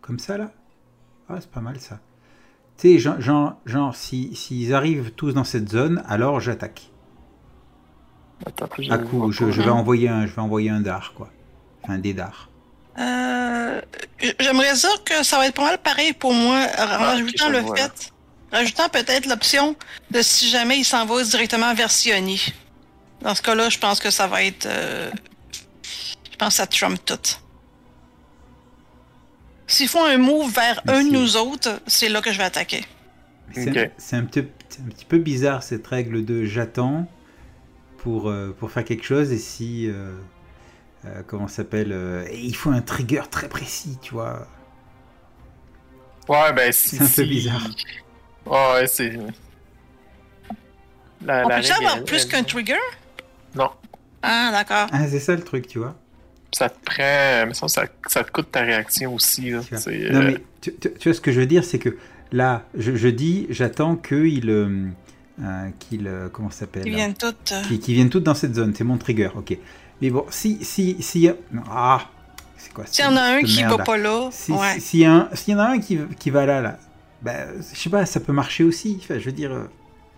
Comme 0.00 0.18
ça, 0.18 0.36
là? 0.36 0.50
Ah, 1.28 1.36
c'est 1.40 1.50
pas 1.50 1.60
mal, 1.60 1.80
ça. 1.80 2.00
Tu 2.78 2.94
sais, 2.94 2.98
genre, 2.98 3.20
genre, 3.20 3.60
genre, 3.66 3.96
si- 3.96 4.34
s'ils 4.34 4.74
arrivent 4.74 5.12
tous 5.12 5.32
dans 5.32 5.44
cette 5.44 5.68
zone, 5.70 6.02
alors 6.08 6.40
j'attaque. 6.40 6.90
Attends, 8.46 8.68
je 8.78 8.92
À 8.92 8.98
coup, 8.98 9.30
je, 9.32 9.44
vais 9.44 9.70
envoyer 9.70 10.08
un, 10.08 10.26
je 10.26 10.34
vais 10.34 10.42
envoyer 10.42 10.70
un 10.70 10.80
dard, 10.80 11.12
quoi. 11.14 11.30
Un 11.88 11.98
dé 11.98 12.14
dards. 12.14 12.50
Euh, 12.98 13.80
J'aimerais 14.40 14.74
dire 14.74 15.04
que 15.04 15.22
ça 15.24 15.38
va 15.38 15.46
être 15.46 15.54
pas 15.54 15.62
mal 15.64 15.78
pareil 15.78 16.12
pour 16.12 16.32
moi, 16.32 16.66
en 16.78 17.00
ok, 17.00 17.00
rajoutant 17.00 17.46
je 17.46 17.52
le 17.52 17.58
vois, 17.60 17.76
fait, 17.76 18.12
rajoutant 18.52 18.88
peut-être 18.88 19.26
l'option 19.26 19.76
de 20.10 20.22
si 20.22 20.48
jamais 20.48 20.78
il 20.78 20.84
s'en 20.84 21.04
va 21.06 21.22
directement 21.24 21.74
vers 21.74 21.90
Sioni. 21.90 22.52
Dans 23.20 23.34
ce 23.34 23.42
cas-là, 23.42 23.68
je 23.70 23.78
pense 23.78 24.00
que 24.00 24.10
ça 24.10 24.26
va 24.26 24.42
être. 24.44 24.66
euh, 24.66 25.10
pense 26.44 26.54
que 26.54 26.56
ça 26.56 26.66
trumpe 26.66 27.04
tout. 27.04 27.18
S'ils 29.66 29.88
font 29.88 30.04
un 30.04 30.18
move 30.18 30.52
vers 30.52 30.80
Mais 30.86 30.92
un 30.92 31.04
de 31.04 31.10
nous 31.10 31.36
autres, 31.36 31.80
c'est 31.86 32.08
là 32.08 32.20
que 32.20 32.32
je 32.32 32.38
vais 32.38 32.44
attaquer. 32.44 32.84
C'est 33.52 34.16
un, 34.16 34.24
petit- 34.24 34.40
un 34.40 34.88
petit 34.88 35.04
peu 35.04 35.18
bizarre, 35.18 35.62
cette 35.62 35.86
règle 35.86 36.24
de 36.24 36.44
j'attends 36.44 37.06
pour, 37.98 38.28
euh, 38.28 38.54
pour 38.58 38.70
faire 38.70 38.84
quelque 38.84 39.04
chose, 39.04 39.32
et 39.32 39.38
si... 39.38 39.88
euh, 39.88 40.16
euh, 41.06 41.22
comment 41.26 41.48
ça 41.48 41.56
s'appelle 41.56 41.92
euh, 41.92 42.26
et 42.30 42.40
Il 42.40 42.56
faut 42.56 42.70
un 42.70 42.80
trigger 42.80 43.22
très 43.30 43.48
précis, 43.48 43.98
tu 44.00 44.14
vois. 44.14 44.46
Ouais, 46.28 46.52
ben 46.54 46.72
si. 46.72 46.96
C'est 46.96 47.02
un 47.02 47.08
peu 47.08 47.24
bizarre. 47.24 47.68
Ouais, 48.46 48.86
c'est. 48.86 49.10
La, 51.24 51.44
On 51.44 51.48
la 51.48 51.56
règle, 51.56 51.72
avoir 51.72 52.04
plus 52.04 52.24
qu'un 52.26 52.42
trigger? 52.42 52.78
Non. 53.54 53.70
Ah, 54.22 54.50
d'accord. 54.50 54.88
Ah, 54.92 55.06
c'est 55.08 55.20
ça 55.20 55.34
le 55.36 55.42
truc, 55.42 55.66
tu 55.66 55.78
vois. 55.78 55.94
Ça 56.56 56.68
te 56.68 56.78
prend. 56.84 57.46
Mais 57.46 57.54
ça, 57.54 57.66
ça, 57.68 57.84
ça 58.06 58.22
te 58.24 58.30
coûte 58.30 58.50
ta 58.52 58.60
réaction 58.60 59.12
aussi. 59.14 59.50
Là. 59.50 59.60
Non, 59.72 59.78
euh, 59.88 60.22
mais 60.22 60.36
tu, 60.60 60.72
tu- 60.74 60.92
tu 60.92 61.08
vois 61.08 61.14
ce 61.14 61.20
que 61.20 61.32
je 61.32 61.40
veux 61.40 61.46
dire, 61.46 61.64
c'est 61.64 61.78
que 61.80 61.96
là, 62.32 62.64
je, 62.76 62.94
je 62.96 63.08
dis, 63.08 63.46
j'attends 63.50 63.96
qu'ils. 63.96 64.48
Euh, 64.50 64.86
euh, 65.42 65.68
qu'ils, 65.80 66.06
euh, 66.06 66.28
comment 66.32 66.50
ça 66.50 66.60
s'appelle 66.60 66.84
Ils 66.86 66.92
là? 66.92 66.96
viennent 66.98 67.14
toutes. 67.14 67.50
euh, 67.52 67.62
qui, 67.66 67.80
qui 67.80 67.92
viennent 67.94 68.08
toutes 68.10 68.22
dans 68.22 68.34
cette 68.36 68.54
zone, 68.54 68.72
c'est 68.76 68.84
mon 68.84 68.98
trigger, 68.98 69.30
ok. 69.34 69.58
Mais 70.00 70.10
bon, 70.10 70.24
si, 70.30 70.64
si, 70.64 70.96
si, 71.00 71.28
ah, 71.68 72.08
c'est 72.56 72.72
quoi 72.72 72.84
S'il 72.86 73.04
y 73.04 73.08
en 73.08 73.16
a 73.16 73.22
un 73.22 73.42
qui 73.42 73.56
merde, 73.56 73.78
va 73.78 73.84
pas 73.84 73.96
là, 73.96 74.28
Si- 74.30 74.52
ouais. 74.52 74.74
si- 74.74 74.80
S'il 74.80 75.00
y, 75.00 75.04
a 75.06 75.12
un- 75.12 75.28
s'il 75.34 75.54
y 75.54 75.56
en 75.56 75.60
a 75.60 75.64
un 75.70 75.78
qui, 75.80 75.98
qui 76.20 76.30
va 76.30 76.46
là, 76.46 76.60
là, 76.60 76.78
ben, 77.20 77.48
je 77.72 77.76
sais 77.76 77.90
pas, 77.90 78.06
ça 78.06 78.20
peut 78.20 78.32
marcher 78.32 78.62
aussi. 78.62 78.96
Enfin, 79.02 79.18
je 79.18 79.24
veux 79.24 79.32
dire, 79.32 79.50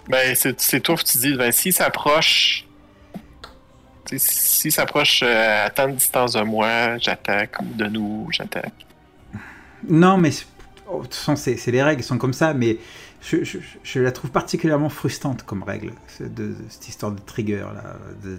Ben, 0.09 0.35
c'est, 0.37 0.61
c'est 0.61 0.81
toi 0.81 0.97
que 0.97 1.03
tu 1.05 1.17
dis, 1.17 1.35
ben, 1.35 1.51
s'il 1.51 1.73
s'approche. 1.73 2.66
S'il 4.17 4.73
s'approche 4.73 5.21
euh, 5.23 5.67
à 5.67 5.71
tant 5.71 5.89
de 5.89 5.93
distance 5.95 6.33
de 6.35 6.43
moi, 6.43 6.97
j'attaque. 6.99 7.61
Ou 7.61 7.75
de 7.75 7.87
nous, 7.87 8.29
j'attaque. 8.31 8.73
non, 9.89 10.17
mais 10.17 10.31
c'est- 10.31 10.47
oh, 10.89 10.99
de 10.99 11.03
toute 11.05 11.15
façon, 11.15 11.37
c'est 11.37 11.71
les 11.71 11.83
règles 11.83 12.03
sont 12.03 12.19
comme 12.19 12.33
ça, 12.33 12.55
mais 12.55 12.79
je, 13.21 13.43
je- 13.45 13.59
je 13.83 14.01
la 14.01 14.13
trouve 14.13 14.31
particulièrement 14.31 14.89
frustrante 14.89 15.43
comme 15.43 15.63
règle, 15.63 15.93
ce- 16.09 16.23
de, 16.25 16.29
de 16.49 16.57
cette 16.69 16.89
histoire 16.89 17.13
de 17.13 17.21
trigger 17.21 17.65
là. 17.75 17.97
de- 18.23 18.39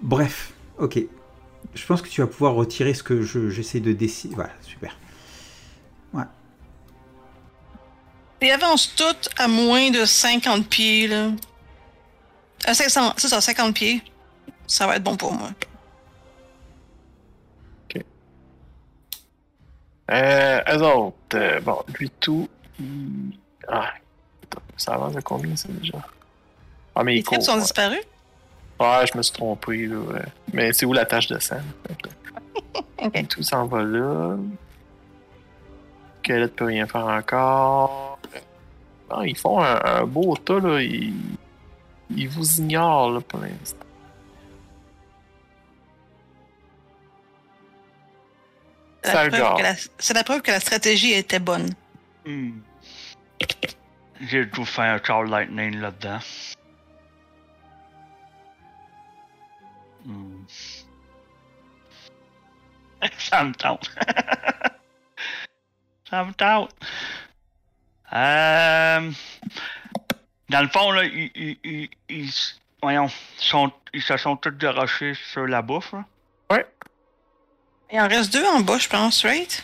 Bref, 0.00 0.52
ok. 0.78 0.98
Je 1.74 1.86
pense 1.86 2.02
que 2.02 2.08
tu 2.08 2.20
vas 2.20 2.26
pouvoir 2.26 2.54
retirer 2.54 2.92
ce 2.94 3.02
que 3.02 3.22
je- 3.22 3.48
j'essaie 3.50 3.80
de 3.80 3.92
décider. 3.92 4.34
Voilà, 4.34 4.52
super. 4.62 4.96
Ils 8.42 8.50
avancent 8.50 8.94
toutes 8.94 9.30
à 9.38 9.48
moins 9.48 9.90
de 9.90 10.04
50 10.04 10.66
pieds, 10.68 11.08
là. 11.08 11.28
À 12.66 12.74
500, 12.74 13.14
c'est 13.16 13.28
ça, 13.28 13.40
50 13.40 13.74
pieds. 13.74 14.02
Ça 14.66 14.86
va 14.86 14.96
être 14.96 15.02
bon 15.02 15.16
pour 15.16 15.32
moi. 15.32 15.50
Euh, 20.10 20.60
eux 20.74 20.82
autres, 20.82 21.16
euh, 21.34 21.60
bon, 21.60 21.78
lui 21.98 22.10
tout. 22.20 22.48
il- 22.78 23.38
Ah, 23.68 23.92
ça 24.76 24.92
avance 24.94 25.14
de 25.14 25.20
combien 25.22 25.56
ça 25.56 25.68
déjà? 25.70 25.96
Ah, 26.94 27.02
mais 27.02 27.12
Les 27.14 27.18
il 27.20 27.24
court. 27.24 27.42
sont 27.42 27.54
ouais. 27.54 27.60
disparus? 27.62 28.00
Ouais, 28.78 29.06
je 29.10 29.16
me 29.16 29.22
suis 29.22 29.32
trompé, 29.32 29.86
là. 29.86 29.96
ouais. 29.96 30.22
Mais 30.52 30.72
c'est 30.74 30.84
où 30.84 30.92
la 30.92 31.06
tâche 31.06 31.28
de 31.28 31.38
sang? 31.38 31.56
Ok. 32.98 33.28
Tout 33.28 33.42
s'en 33.42 33.66
va 33.66 33.82
là. 33.82 34.36
Squelette 36.22 36.54
peut 36.56 36.64
rien 36.66 36.86
faire 36.86 37.06
encore. 37.06 38.18
Ah, 39.10 39.20
ils 39.24 39.36
font 39.36 39.60
un, 39.62 39.80
un 39.84 40.04
beau 40.04 40.36
tas, 40.36 40.58
là. 40.60 40.80
Ils, 40.80 41.14
ils 42.10 42.28
vous 42.28 42.60
ignorent, 42.60 43.10
là, 43.10 43.20
pour 43.20 43.40
l'instant. 43.40 43.78
C'est 49.02 49.12
la, 49.12 49.30
Salgar. 49.30 49.54
preuve 49.54 49.88
que 49.98 50.12
la- 50.14 50.24
preuve 50.24 50.42
que 50.42 50.50
la 50.50 50.60
stratégie 50.60 51.12
était 51.12 51.38
bonne. 51.38 51.70
Hmm. 52.24 52.58
J'ai 54.20 54.46
dû 54.46 54.64
faire 54.64 54.94
un 54.94 55.00
Charles 55.04 55.28
Lightning 55.28 55.78
là-dedans. 55.80 56.20
Hmm. 60.04 60.44
Ça 63.18 63.44
me 63.44 63.52
tente. 63.52 63.90
Ça 66.10 66.24
me 66.24 66.32
tente. 66.32 66.74
Euh, 68.12 69.10
dans 70.48 70.60
le 70.62 70.68
fond, 70.68 70.90
là, 70.92 71.04
ils, 71.04 71.30
ils, 71.34 71.58
ils, 71.64 71.88
ils- 72.08 72.32
voyons, 72.82 73.08
sont, 73.36 73.72
ils 73.92 74.02
se 74.02 74.16
sont 74.16 74.36
tous 74.36 74.50
garochés 74.52 75.14
sur 75.14 75.46
la 75.46 75.62
bouffe. 75.62 75.92
là. 75.92 76.04
Il 77.92 78.00
en 78.00 78.08
reste 78.08 78.32
deux 78.32 78.44
en 78.46 78.60
bas, 78.60 78.78
je 78.78 78.88
pense, 78.88 79.22
right? 79.24 79.62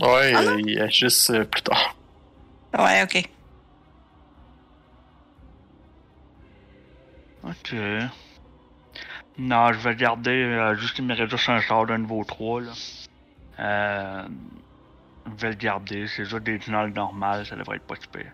Ouais, 0.00 0.32
Ah 0.34 0.42
il 0.58 0.80
agissent 0.80 1.30
euh, 1.30 1.44
plus 1.44 1.62
tard. 1.62 1.96
Ouais, 2.76 3.02
ok. 3.02 3.22
Ok. 7.44 7.74
Non, 9.38 9.72
je 9.72 9.78
vais 9.78 9.94
garder 9.96 10.30
euh, 10.30 10.74
juste 10.76 10.94
qu'il 10.94 11.04
me 11.06 11.14
reste 11.14 11.30
juste 11.30 11.48
un 11.48 11.60
sort 11.62 11.86
de 11.86 11.96
niveau 11.96 12.22
3 12.24 12.60
là. 12.60 12.72
Euh, 13.60 14.28
je 15.26 15.40
vais 15.40 15.48
le 15.50 15.54
garder, 15.56 16.06
c'est 16.08 16.24
juste 16.24 16.42
des 16.42 16.58
tunnels 16.58 16.92
normales, 16.92 17.46
ça 17.46 17.56
devrait 17.56 17.76
être 17.76 17.86
pas 17.86 17.96
super. 17.96 18.32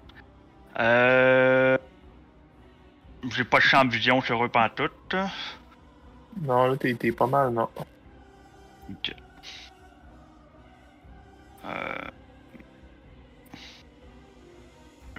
Euh. 0.78 1.76
J'ai 3.34 3.44
pas 3.44 3.58
de 3.58 3.62
champ 3.64 3.84
de 3.84 3.90
vision 3.92 4.20
sur 4.22 4.44
eux 4.44 4.48
pantoute. 4.48 5.14
Non, 6.42 6.66
là, 6.68 6.76
t'es 6.76 6.94
t'es 6.94 7.10
pas 7.12 7.26
mal, 7.26 7.50
non. 7.50 7.68
Ok. 8.90 9.12
Euh. 11.64 11.94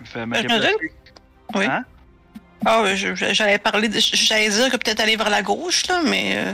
Je 0.04 0.13
vais 0.13 0.25
me 0.25 0.36
Euh. 0.38 0.72
Oui. 1.56 1.66
Hein? 1.66 1.84
Ah, 2.66 2.96
je- 2.96 3.16
j'allais 3.16 3.58
parler, 3.58 3.89
de- 3.89 4.00
j'allais 4.00 4.50
dire 4.50 4.70
que 4.70 4.78
peut-être 4.78 5.00
aller 5.00 5.16
vers 5.16 5.30
la 5.30 5.42
gauche, 5.42 5.88
là, 5.88 6.01
mais 6.06 6.38
euh, 6.38 6.54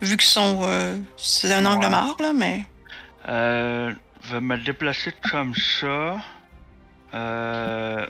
vu 0.00 0.16
qu'ils 0.16 0.28
sont, 0.28 0.60
euh, 0.62 0.96
c'est 1.16 1.52
un 1.52 1.64
angle 1.66 1.84
Ouais. 1.84 1.90
mort, 1.90 2.16
là, 2.20 2.32
mais 2.32 2.64
Euh, 3.28 3.92
je 4.22 4.34
vais 4.34 4.40
me 4.40 4.56
déplacer 4.56 5.12
comme 5.30 5.52
ça. 5.54 6.16
Euh... 7.14 8.06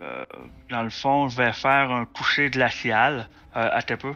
Euh, 0.00 0.24
dans 0.70 0.82
le 0.82 0.90
fond, 0.90 1.28
je 1.28 1.36
vais 1.36 1.52
faire 1.52 1.90
un 1.90 2.04
coucher 2.04 2.50
glacial. 2.50 3.28
Euh, 3.56 3.68
attends 3.72 3.96
peu. 3.96 4.14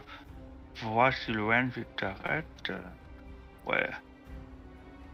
Pour 0.79 0.91
voir 0.91 1.13
si 1.13 1.31
Loen 1.31 1.69
t'arrête. 1.97 2.45
Euh, 2.69 2.79
ouais. 3.65 3.89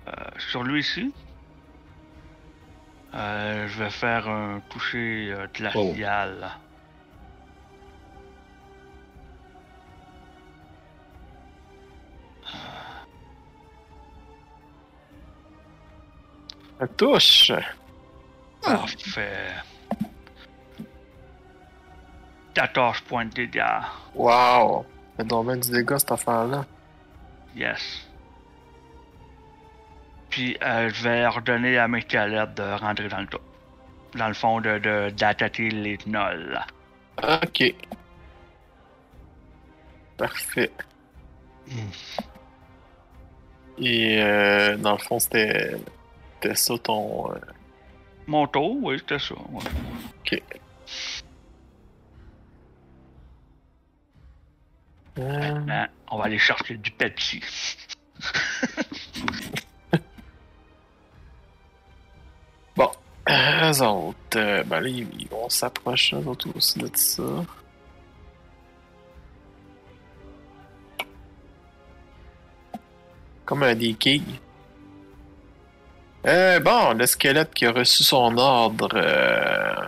Euh, 0.08 0.12
sur 0.38 0.64
lui 0.64 0.82
ici. 0.82 1.14
Euh, 3.16 3.68
je 3.68 3.84
vais 3.84 3.90
faire 3.90 4.30
un 4.30 4.60
coucher 4.70 5.34
glacial. 5.54 6.52
Oh. 6.56 6.69
Ça 16.80 16.88
touche. 16.88 17.52
Parfait. 18.62 19.52
14 22.54 23.02
points 23.02 23.26
de 23.26 23.32
dégâts. 23.32 23.64
Wow. 24.16 24.86
Ça 25.18 25.24
donc 25.24 25.48
bien 25.48 25.58
du 25.58 25.70
dégât, 25.72 26.00
cette 26.00 26.12
affaire-là. 26.12 26.66
Yes. 27.56 28.08
Puis 30.30 30.58
euh, 30.62 30.90
je 30.94 31.04
vais 31.04 31.26
ordonner 31.26 31.78
à 31.78 31.88
mes 31.88 32.04
calèbres 32.04 32.54
de 32.54 32.80
rentrer 32.80 33.10
dans 33.10 33.20
le 33.20 33.28
tas. 33.28 33.38
Dans 34.16 34.28
le 34.28 34.34
fond, 34.34 34.62
de, 34.62 35.10
d'attaquer 35.10 35.70
les 35.70 35.98
gnolls. 35.98 36.60
Ok. 37.22 37.76
Parfait. 40.18 40.72
Et 43.78 44.22
euh, 44.22 44.78
dans 44.78 44.94
le 44.94 44.98
fond, 44.98 45.20
c'était. 45.20 45.76
C'était 46.42 46.56
ça 46.56 46.78
ton. 46.78 47.32
euh, 47.32 47.40
Mon 48.28 48.48
tour, 48.48 48.78
oui, 48.84 48.98
c'était 49.00 49.20
ça. 49.20 49.36
ouais. 49.36 50.44
euh, 55.20 55.54
Maintenant, 55.60 55.88
on 56.12 56.18
va 56.18 56.26
aller 56.26 56.40
chercher 56.40 56.78
du 56.78 56.92
Pepsi. 56.92 57.42
Bon. 62.76 62.90
Eux 63.30 63.82
autres. 63.84 64.16
euh, 64.38 64.64
ben 64.64 64.80
là, 64.82 64.88
ils 64.90 65.08
ils 65.20 65.28
vont 65.30 65.50
s'approcher, 65.50 66.16
eux 66.16 66.28
autres 66.28 66.50
aussi 66.56 66.80
de 66.80 66.90
ça. 66.96 67.24
Comme 73.46 73.64
un 73.64 73.76
des 73.76 73.94
quilles. 73.94 74.40
Euh, 76.26 76.60
bon, 76.60 76.94
le 76.94 77.06
squelette 77.06 77.54
qui 77.54 77.66
a 77.66 77.72
reçu 77.72 78.04
son 78.04 78.38
ordre 78.38 78.90
euh, 78.94 79.88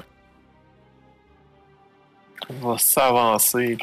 va 2.50 2.78
s'avancer. 2.78 3.78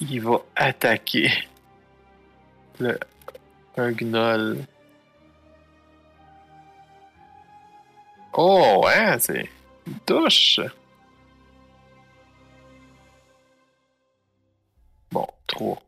Il 0.00 0.20
va 0.20 0.38
attaquer 0.56 1.30
le 2.78 2.98
gnoll. 3.92 4.58
Oh, 8.34 8.82
ouais, 8.84 9.18
c'est. 9.18 9.48
Il 9.86 9.98
touche. 10.00 10.60
Bon, 15.10 15.26
3. 15.46 15.82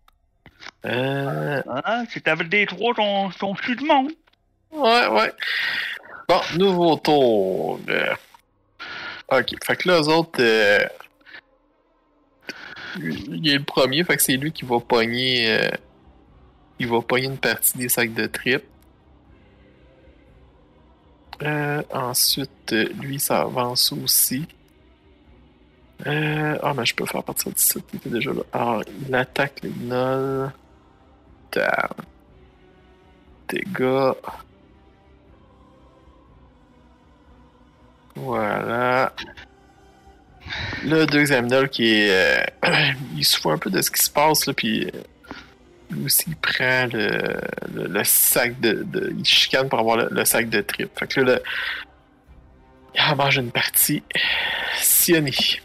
Euh. 0.84 1.62
Hein? 1.84 2.04
Si 2.10 2.20
t'avais 2.20 2.44
des 2.44 2.66
trois, 2.66 2.94
ton, 2.94 3.30
ton 3.30 3.54
cul 3.54 3.76
de 3.76 3.84
monde. 3.84 4.12
Ouais, 4.72 5.06
ouais. 5.08 5.32
Bon, 6.28 6.40
nouveau 6.58 6.96
tour. 6.96 7.80
Ok, 9.30 9.54
fait 9.64 9.76
que 9.76 9.88
là, 9.88 10.00
eux 10.00 10.08
autres. 10.08 10.40
euh, 10.40 10.78
Il 12.98 13.48
est 13.48 13.58
le 13.58 13.64
premier, 13.64 14.04
fait 14.04 14.16
que 14.16 14.22
c'est 14.22 14.36
lui 14.36 14.52
qui 14.52 14.64
va 14.64 14.78
pogner. 14.80 15.50
euh, 15.50 15.70
Il 16.78 16.88
va 16.88 17.00
pogner 17.02 17.26
une 17.26 17.38
partie 17.38 17.76
des 17.78 17.88
sacs 17.88 18.12
de 18.14 18.26
trip. 18.26 18.62
Euh, 21.42 21.82
ensuite, 21.92 22.72
lui, 23.00 23.18
ça 23.18 23.40
avance 23.42 23.92
aussi. 23.92 24.46
Euh, 26.06 26.58
ah, 26.62 26.72
mais 26.74 26.84
je 26.84 26.94
peux 26.94 27.06
faire 27.06 27.22
partir 27.22 27.52
d'ici, 27.52 27.78
il 27.92 27.96
était 27.96 28.10
déjà 28.10 28.32
là. 28.32 28.42
Alors, 28.52 28.82
il 29.08 29.14
attaque 29.14 29.60
les 29.62 29.70
gnolls. 29.70 30.52
Damn. 31.52 31.88
Dégâts. 33.48 34.12
Voilà. 38.14 39.12
Le 40.84 41.06
deuxième 41.06 41.48
gnoll 41.48 41.68
qui 41.68 41.86
est. 41.94 42.42
euh, 42.64 42.66
il 43.16 43.24
souffre 43.24 43.52
un 43.52 43.58
peu 43.58 43.70
de 43.70 43.80
ce 43.80 43.90
qui 43.90 44.02
se 44.02 44.10
passe, 44.10 44.46
là, 44.46 44.52
puis. 44.54 44.86
euh, 44.86 44.90
lui 45.90 46.06
aussi, 46.06 46.24
il 46.28 46.36
prend 46.36 46.86
le, 46.92 47.86
le, 47.88 48.02
sac 48.04 48.58
de, 48.60 48.82
de- 48.82 49.14
Il 49.18 49.24
chicane 49.26 49.68
pour 49.68 49.78
avoir 49.78 49.98
le, 49.98 50.24
sac 50.24 50.48
de 50.48 50.62
trip. 50.62 50.90
Fait 50.98 51.06
que 51.06 51.20
là, 51.20 51.34
le, 51.34 51.42
il 52.94 53.00
en 53.02 53.16
mange 53.16 53.36
une 53.36 53.50
partie. 53.52 54.02
Sioni. 54.78 55.60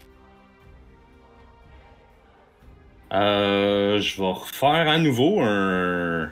Euh, 3.12 3.98
je 4.00 4.20
vais 4.20 4.28
refaire 4.32 4.88
à 4.88 4.98
nouveau 4.98 5.40
un. 5.40 6.30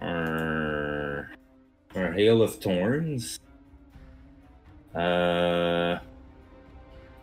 Un. 0.00 1.24
Un 1.96 2.12
Hail 2.16 2.28
of 2.30 2.60
Thorns. 2.60 3.38
Euh. 4.98 5.96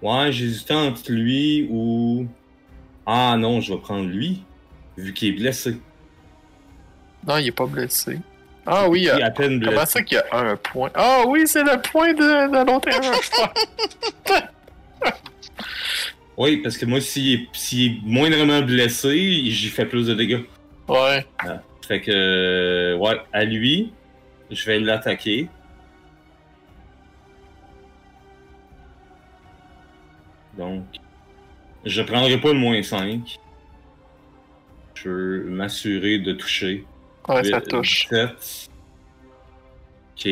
Ouais, 0.01 0.31
j'hésitais 0.31 0.73
entre 0.73 1.11
lui 1.11 1.67
ou. 1.69 2.27
Ah 3.05 3.35
non, 3.37 3.61
je 3.61 3.73
vais 3.73 3.79
prendre 3.79 4.07
lui, 4.09 4.43
vu 4.97 5.13
qu'il 5.13 5.29
est 5.29 5.37
blessé. 5.37 5.77
Non, 7.27 7.37
il 7.37 7.47
est 7.47 7.51
pas 7.51 7.65
blessé. 7.65 8.19
Ah 8.65 8.89
oui, 8.89 9.01
Il 9.01 9.07
est 9.07 9.21
euh, 9.21 9.25
à 9.25 9.29
peine 9.29 9.59
blessé. 9.59 9.73
comment 9.73 9.85
ça 9.85 10.01
qu'il 10.01 10.17
y 10.17 10.19
a 10.19 10.37
un 10.37 10.55
point? 10.55 10.89
Ah 10.95 11.23
oui, 11.27 11.43
c'est 11.45 11.63
le 11.63 11.79
point 11.81 12.13
de, 12.13 12.51
de 12.51 12.71
l'autre 12.71 12.87
erreur. 12.87 14.43
Oui, 16.37 16.57
parce 16.57 16.77
que 16.77 16.85
moi, 16.85 16.99
s'il 16.99 17.47
est, 17.47 18.01
moindrement 18.03 18.61
blessé, 18.61 19.45
j'y 19.45 19.69
fais 19.69 19.85
plus 19.85 20.07
de 20.07 20.13
dégâts. 20.13 20.41
Ouais. 20.87 21.25
Fait 21.87 22.01
que, 22.01 22.95
ouais, 22.99 23.21
à 23.31 23.45
lui, 23.45 23.93
je 24.51 24.65
vais 24.65 24.79
l'attaquer. 24.79 25.47
Donc, 30.57 30.83
je 31.85 32.01
prendrai 32.01 32.39
pas 32.39 32.53
le 32.53 32.59
moins 32.59 32.81
5. 32.81 33.37
Je 34.95 35.09
veux 35.09 35.43
m'assurer 35.49 36.19
de 36.19 36.33
toucher. 36.33 36.85
Ouais, 37.27 37.43
ça 37.43 37.61
touche. 37.61 38.07
17. 38.09 38.69
Ok. 40.17 40.23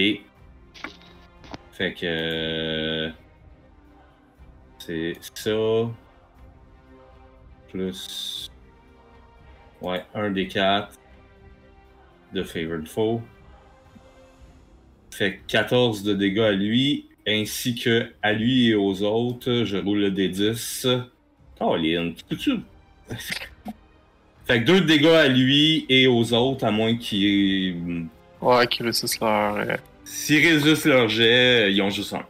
Fait 1.73 1.93
que. 1.93 2.05
euh, 2.05 3.09
C'est 4.79 5.17
ça. 5.33 5.89
Plus. 7.69 8.49
Ouais, 9.81 10.05
un 10.13 10.29
des 10.31 10.47
quatre 10.47 10.93
de 12.33 12.43
Favored 12.43 12.87
Foe. 12.87 13.21
Fait 15.11 15.41
14 15.47 16.03
de 16.03 16.13
dégâts 16.13 16.39
à 16.39 16.51
lui, 16.51 17.07
ainsi 17.27 17.75
que 17.75 18.07
à 18.21 18.33
lui 18.33 18.69
et 18.69 18.75
aux 18.75 19.01
autres. 19.03 19.63
Je 19.65 19.77
roule 19.77 19.99
le 19.99 20.11
D10. 20.11 21.01
Oh, 21.59 21.75
Lynn, 21.75 22.13
peux-tu? 22.29 22.53
Fait 24.45 24.59
que 24.61 24.65
2 24.65 24.81
dégâts 24.81 25.05
à 25.07 25.27
lui 25.27 25.85
et 25.89 26.07
aux 26.07 26.33
autres, 26.33 26.65
à 26.65 26.71
moins 26.71 26.95
qu'ils. 26.97 28.05
Ouais, 28.41 28.67
qui 28.67 28.83
réussissent 28.83 29.19
leur. 29.21 29.55
euh, 29.55 29.77
S'ils 30.03 30.45
résistent 30.45 30.85
leur 30.85 31.07
jet, 31.07 31.71
ils 31.71 31.81
ont 31.81 31.89
juste 31.89 32.13
un. 32.13 32.25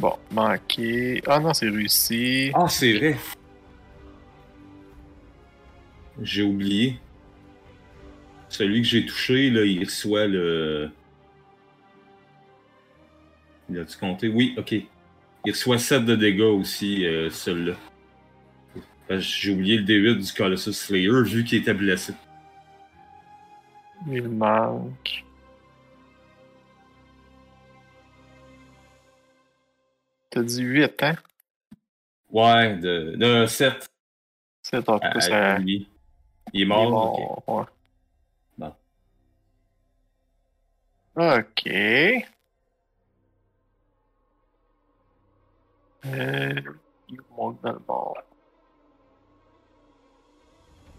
Bon, 0.00 0.14
manqué. 0.32 1.22
Ah 1.26 1.38
non, 1.38 1.54
c'est 1.54 1.68
réussi. 1.68 2.50
Ah, 2.54 2.66
c'est 2.68 2.92
vrai. 2.98 3.16
J'ai 6.22 6.42
oublié. 6.42 6.96
Celui 8.48 8.82
que 8.82 8.88
j'ai 8.88 9.06
touché, 9.06 9.50
là, 9.50 9.62
il 9.64 9.84
reçoit 9.84 10.26
le. 10.26 10.90
Il 13.68 13.78
a-tu 13.78 13.98
compté? 13.98 14.28
Oui, 14.28 14.54
ok. 14.56 14.72
Il 15.44 15.52
reçoit 15.52 15.78
7 15.78 16.04
de 16.04 16.16
dégâts 16.16 16.40
aussi, 16.42 17.06
euh, 17.06 17.30
celui-là. 17.30 17.74
J'ai 19.10 19.52
oublié 19.52 19.78
le 19.78 19.84
D8 19.84 20.18
du 20.26 20.32
Colossus 20.32 20.72
Slayer 20.72 21.22
vu 21.22 21.44
qu'il 21.44 21.58
était 21.58 21.72
blessé. 21.74 22.12
Il 24.06 24.28
manque. 24.28 25.24
T'as 30.30 30.42
dit 30.42 30.62
8, 30.62 31.02
hein? 31.02 31.16
Ouais, 32.30 32.76
de, 32.76 33.14
de 33.16 33.46
7 33.46 33.88
C'est 34.62 34.88
en 34.88 34.98
à, 34.98 35.10
plus. 35.10 35.30
à. 35.30 35.58
Il 35.60 35.82
est 35.82 35.86
il 36.52 36.62
est 36.62 36.64
mort. 36.64 36.86
ok. 36.88 37.46
mort, 37.46 37.58
ouais. 37.58 37.64
Bon. 38.58 38.74
Ok. 41.38 42.28
Il 46.04 47.20
monte 47.36 47.60
dans 47.62 47.72
le 47.72 47.78
bord. 47.78 48.18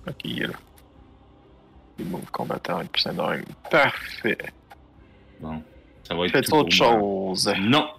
Ok, 0.08 0.16
il 0.24 0.44
est 0.44 0.48
là. 0.48 0.54
Il 2.00 2.06
monte 2.06 2.30
combattant 2.32 2.82
et 2.82 2.86
puis 2.86 3.02
ça 3.02 3.14
donne. 3.14 3.44
Parfait. 3.70 4.38
Bon. 5.40 5.62
Ça 6.04 6.16
va 6.16 6.26
être 6.26 6.32
Faites 6.32 6.54
autre 6.54 6.72
chose? 6.72 7.54
Non! 7.60 7.90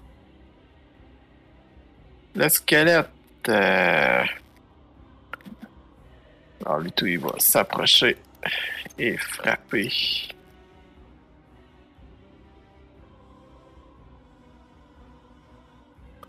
Le 2.35 2.49
squelette. 2.49 3.09
Euh... 3.49 4.25
Alors, 6.65 6.79
lui, 6.81 6.93
tout, 6.93 7.07
il 7.07 7.19
va 7.19 7.31
s'approcher 7.39 8.17
et 8.99 9.17
frapper. 9.17 9.91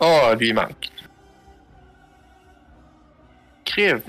Oh, 0.01 0.33
lui, 0.37 0.49
il 0.49 0.53
manque. 0.53 0.89
Crive. 3.63 4.03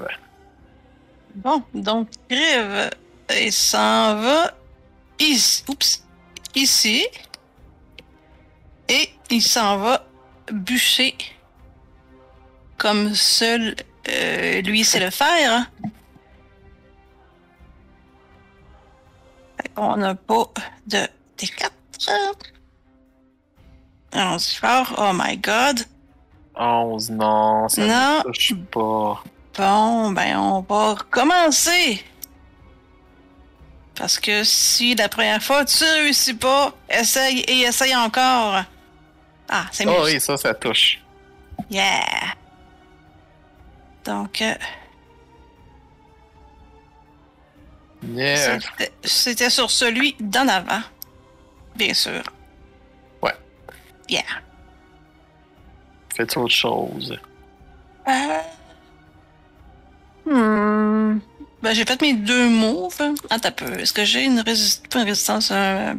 Bon, 1.34 1.62
donc 1.74 2.08
Crive, 2.28 2.90
il 3.38 3.52
s'en 3.52 4.16
va 4.16 4.54
ici. 5.18 5.62
Oups, 5.68 6.04
ici. 6.54 7.06
Et 8.88 9.10
il 9.30 9.42
s'en 9.42 9.76
va 9.78 10.04
bûcher 10.50 11.16
comme 12.78 13.14
seul 13.14 13.76
euh, 14.08 14.60
lui 14.62 14.84
sait 14.84 14.98
le 14.98 15.06
hein. 15.06 15.10
faire. 15.10 15.70
On 19.76 19.96
n'a 19.96 20.14
pas 20.14 20.52
de 20.86 21.06
T4. 21.38 21.70
11 24.14 24.52
fort, 24.54 24.94
oh 24.98 25.12
my 25.14 25.36
god. 25.36 25.80
11, 26.54 27.10
non, 27.10 27.68
ça 27.68 27.82
ne 27.82 28.22
touche 28.22 28.54
pas. 28.70 29.22
Bon, 29.56 30.10
ben 30.12 30.36
on 30.38 30.60
va 30.60 30.94
recommencer. 30.94 32.04
Parce 33.94 34.18
que 34.18 34.42
si 34.44 34.94
la 34.94 35.08
première 35.08 35.42
fois 35.42 35.64
tu 35.64 35.84
réussis 35.84 36.34
pas, 36.34 36.72
essaye 36.88 37.40
et 37.40 37.60
essaye 37.62 37.94
encore. 37.94 38.62
Ah, 39.48 39.66
c'est 39.70 39.84
mieux. 39.84 39.92
Oh 39.98 40.04
oui, 40.04 40.20
ça, 40.20 40.36
ça 40.36 40.54
touche. 40.54 41.00
Yeah. 41.70 42.34
Donc. 44.04 44.40
Euh, 44.42 44.54
yeah. 48.08 48.58
C'était 49.04 49.50
sur 49.50 49.70
celui 49.70 50.16
d'en 50.20 50.48
avant, 50.48 50.80
bien 51.76 51.94
sûr. 51.94 52.22
Yeah. 54.12 54.24
Faites 56.14 56.36
autre 56.36 56.52
chose. 56.54 57.18
Euh... 58.06 58.40
Hmm. 60.26 61.18
Ben, 61.62 61.72
j'ai 61.72 61.84
fait 61.86 62.00
mes 62.02 62.12
deux 62.12 62.48
moves. 62.50 62.94
Attends 63.30 63.48
un 63.48 63.52
peu. 63.52 63.72
Est-ce 63.80 63.94
que 63.94 64.04
j'ai 64.04 64.24
une, 64.24 64.40
résist- 64.40 64.86
pas 64.88 64.98
une 65.00 65.06
résistance? 65.06 65.50
Euh, 65.50 65.94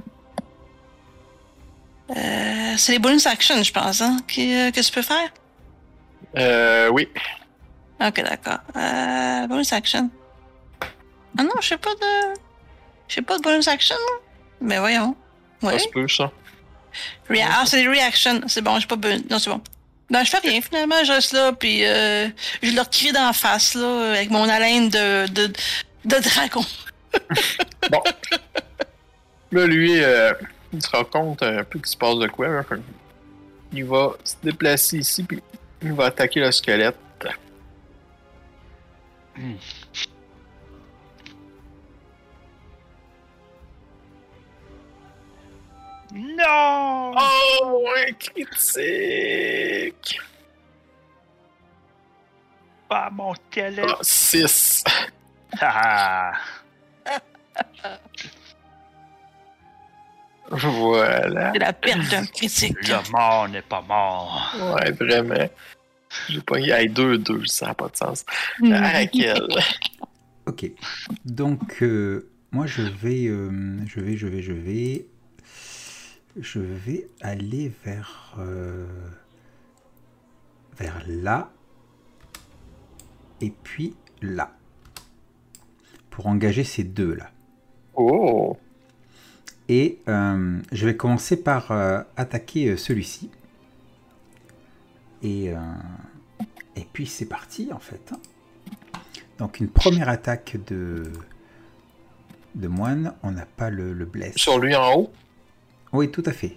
c'est 2.77 2.91
les 2.91 2.99
bonus 2.99 3.25
actions, 3.25 3.63
je 3.63 3.73
pense, 3.73 4.01
hein, 4.01 4.17
qui, 4.27 4.53
euh, 4.55 4.69
que 4.69 4.79
tu 4.79 4.91
peux 4.91 5.01
faire? 5.01 5.29
Euh, 6.37 6.89
oui. 6.89 7.09
Ok, 7.99 8.21
d'accord. 8.23 8.59
Euh, 8.75 9.47
bonus 9.47 9.73
action. 9.73 10.11
Ah 11.37 11.43
non, 11.43 11.55
je 11.61 11.69
sais 11.69 11.77
pas 11.77 11.95
de... 11.95 12.39
Je 13.07 13.15
sais 13.15 13.21
pas 13.23 13.37
de 13.37 13.41
bonus 13.41 13.67
action. 13.67 13.95
Mais 14.61 14.77
voyons. 14.77 15.15
Ouais. 15.63 15.79
Ça 15.79 15.85
se 15.85 15.89
peut, 15.89 16.07
ça. 16.07 16.31
Rea- 17.29 17.45
ah, 17.49 17.63
c'est 17.65 17.81
des 17.81 17.87
reactions. 17.87 18.41
C'est 18.47 18.61
bon, 18.61 18.79
j'ai 18.79 18.87
pas 18.87 18.95
bonus. 18.95 19.23
Non, 19.29 19.39
c'est 19.39 19.49
bon. 19.49 19.61
Ben, 20.09 20.23
je 20.23 20.29
fais 20.29 20.39
rien, 20.39 20.61
finalement. 20.61 21.03
Je 21.03 21.11
reste 21.11 21.33
là, 21.33 21.53
puis 21.53 21.85
euh, 21.85 22.27
je 22.61 22.75
leur 22.75 22.89
crie 22.89 23.11
dans 23.11 23.25
la 23.25 23.33
face, 23.33 23.73
là, 23.75 24.11
avec 24.11 24.29
mon 24.29 24.47
haleine 24.47 24.89
de, 24.89 25.27
de, 25.27 25.47
de 26.05 26.19
dragon. 26.19 26.63
Là, 29.51 29.67
lui, 29.67 30.03
euh, 30.03 30.33
il 30.73 30.81
se 30.81 30.89
rend 30.89 31.03
compte 31.03 31.43
un 31.43 31.63
peu 31.63 31.77
qu'il 31.79 31.87
se 31.87 31.95
passe 31.97 32.17
de 32.17 32.27
quoi. 32.27 32.63
que 32.63 32.75
Il 33.71 33.85
va 33.85 34.13
se 34.23 34.33
déplacer 34.43 34.97
ici, 34.97 35.23
puis 35.23 35.41
il 35.83 35.93
va 35.93 36.05
attaquer 36.05 36.39
le 36.39 36.51
squelette. 36.51 36.97
Non! 46.13 47.15
Oh, 47.63 47.87
un 47.97 48.11
critique! 48.13 48.61
Pas 52.87 53.09
mon 53.11 53.33
squelette! 53.33 53.89
6. 54.01 54.83
Ah! 55.59 56.33
Voilà. 60.49 61.51
C'est 61.53 61.59
la 61.59 61.73
perte 61.73 62.09
d'un 62.11 62.25
critique. 62.25 62.87
Le 62.87 63.11
mort 63.11 63.49
n'est 63.49 63.61
pas 63.63 63.81
mort. 63.81 64.55
Ouais, 64.75 64.91
vraiment. 64.91 65.49
J'ai 66.29 66.41
pas 66.41 66.59
eu 66.59 66.69
2-2, 66.69 67.47
ça 67.47 67.67
n'a 67.67 67.73
pas 67.73 67.89
de 67.89 67.95
sens. 67.95 68.23
Raquel. 68.61 69.47
Ok. 70.45 70.69
Donc, 71.25 71.81
euh, 71.81 72.29
moi, 72.51 72.67
je 72.67 72.83
vais, 72.83 73.25
euh, 73.25 73.79
je 73.87 73.99
vais, 73.99 74.15
je 74.15 74.27
vais, 74.27 74.41
je 74.43 74.53
vais, 74.53 75.07
je 76.37 76.59
vais 76.59 77.07
aller 77.21 77.71
vers, 77.83 78.35
euh, 78.39 78.87
vers 80.77 81.03
là, 81.07 81.51
et 83.41 83.51
puis 83.63 83.95
là, 84.21 84.55
pour 86.09 86.27
engager 86.27 86.63
ces 86.63 86.83
deux 86.83 87.13
là. 87.13 87.31
Oh! 87.95 88.57
Et 89.69 89.99
euh, 90.07 90.59
je 90.71 90.85
vais 90.85 90.97
commencer 90.97 91.41
par 91.41 91.71
euh, 91.71 92.01
attaquer 92.17 92.75
celui-ci. 92.77 93.29
Et, 95.21 95.53
et 96.75 96.85
puis 96.91 97.07
c'est 97.07 97.25
parti 97.25 97.69
en 97.71 97.79
fait. 97.79 98.13
Donc 99.37 99.61
une 99.61 99.69
première 99.69 100.09
attaque 100.09 100.57
de, 100.67 101.03
de 102.55 102.67
moine. 102.67 103.13
On 103.23 103.31
n'a 103.31 103.45
pas 103.45 103.69
le, 103.69 103.93
le 103.93 104.03
bless. 104.03 104.35
Sur 104.35 104.59
lui 104.59 104.75
en 104.75 104.93
haut, 104.93 105.13
Oui, 105.93 106.11
tout 106.11 106.23
à 106.25 106.31
fait. 106.33 106.55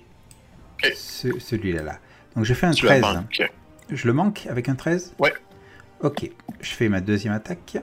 Ce- 0.95 1.39
Celui-là. 1.39 1.83
Là. 1.83 1.99
Donc 2.35 2.45
je 2.45 2.55
fais 2.55 2.67
un 2.67 2.73
tu 2.73 2.87
la 2.87 3.01
13. 3.01 3.15
manques. 3.17 3.53
Je 3.91 4.07
le 4.07 4.13
manque 4.13 4.47
avec 4.49 4.69
un 4.69 4.75
13 4.75 5.15
Ouais. 5.19 5.33
Ok. 6.01 6.31
Je 6.61 6.71
fais 6.71 6.89
ma 6.89 7.01
deuxième 7.01 7.33
attaque. 7.35 7.79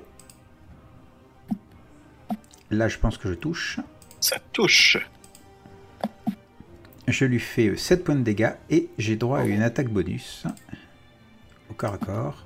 Là, 2.71 2.87
je 2.87 2.97
pense 2.97 3.17
que 3.17 3.29
je 3.29 3.33
touche. 3.35 3.79
Ça 4.19 4.37
touche. 4.51 4.97
Je 7.07 7.25
lui 7.25 7.39
fais 7.39 7.75
7 7.77 8.03
points 8.03 8.15
de 8.15 8.21
dégâts 8.23 8.53
et 8.69 8.89
j'ai 8.97 9.15
droit 9.15 9.39
à 9.39 9.43
une 9.45 9.61
attaque 9.61 9.89
bonus. 9.89 10.45
Au 11.69 11.73
corps 11.73 11.93
à 11.95 11.97
corps. 11.97 12.45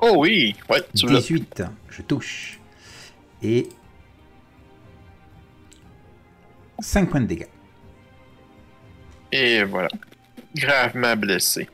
Oh 0.00 0.14
oui! 0.18 0.54
Ouais, 0.68 0.82
tu 0.94 1.06
l'as. 1.06 1.20
18, 1.20 1.62
je 1.90 2.02
touche. 2.02 2.60
Et 3.42 3.68
5 6.78 7.10
points 7.10 7.20
de 7.20 7.26
dégâts. 7.26 7.46
Et 9.32 9.64
voilà. 9.64 9.88
Gravement 10.54 11.16
blessé. 11.16 11.68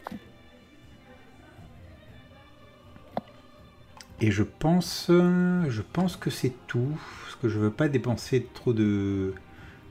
Et 4.21 4.31
je 4.31 4.43
pense, 4.43 5.07
je 5.09 5.83
pense 5.83 6.17
que 6.17 6.31
c'est 6.31 6.55
tout. 6.67 6.99
Parce 7.23 7.37
que 7.37 7.49
je 7.49 7.59
veux 7.59 7.71
pas 7.71 7.89
dépenser 7.89 8.47
trop 8.55 8.73
de, 8.73 9.35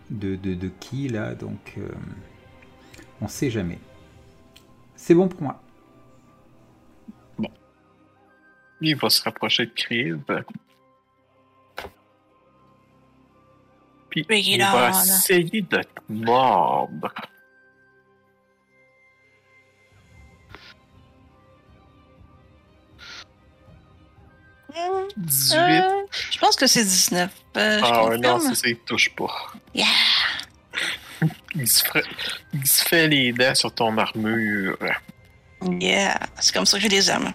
de, 0.09 0.35
de, 0.35 0.53
de 0.53 0.67
ki 0.79 1.09
là. 1.09 1.35
Donc 1.35 1.75
euh, 1.77 1.87
on 3.21 3.27
sait 3.27 3.49
jamais. 3.49 3.79
C'est 4.95 5.13
bon 5.13 5.27
pour 5.27 5.41
moi. 5.41 5.61
Lui, 8.81 8.89
il 8.89 8.95
va 8.97 9.09
se 9.09 9.21
rapprocher 9.23 9.65
de 9.65 9.71
Kriv. 9.71 10.19
Puis 14.13 14.25
il 14.29 14.59
va 14.61 14.91
on. 14.93 14.99
essayer 14.99 15.61
de 15.61 15.77
te 15.81 15.87
mordre. 16.09 17.11
Hmm, 24.69 25.07
18. 25.17 25.57
euh, 25.57 25.81
je 26.31 26.39
pense 26.39 26.55
que 26.55 26.65
c'est 26.67 26.83
19. 26.83 27.29
Euh, 27.57 27.79
ah 27.83 28.05
ouais, 28.07 28.17
non, 28.17 28.39
ça, 28.39 28.67
il 28.67 28.77
touche 28.79 29.13
pas. 29.15 29.51
Yeah. 29.75 29.85
Il 31.55 31.67
se, 31.67 31.83
fait, 31.85 32.03
il 32.51 32.67
se 32.67 32.81
fait 32.83 33.07
les 33.07 33.31
dents 33.31 33.53
sur 33.55 33.71
ton 33.73 33.95
armure. 33.97 34.75
Yeah. 35.79 36.19
C'est 36.39 36.53
comme 36.53 36.65
ça 36.65 36.77
que 36.77 36.83
je 36.83 36.89
les 36.89 37.09
aime. 37.11 37.31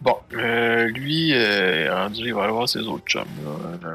Bon, 0.00 0.16
euh, 0.32 0.86
lui, 0.86 1.32
euh, 1.34 1.92
rendu, 1.94 2.22
il 2.28 2.32
va 2.32 2.44
aller 2.44 2.52
voir 2.52 2.66
ses 2.68 2.78
autres 2.78 3.04
chums. 3.04 3.26
Là. 3.82 3.94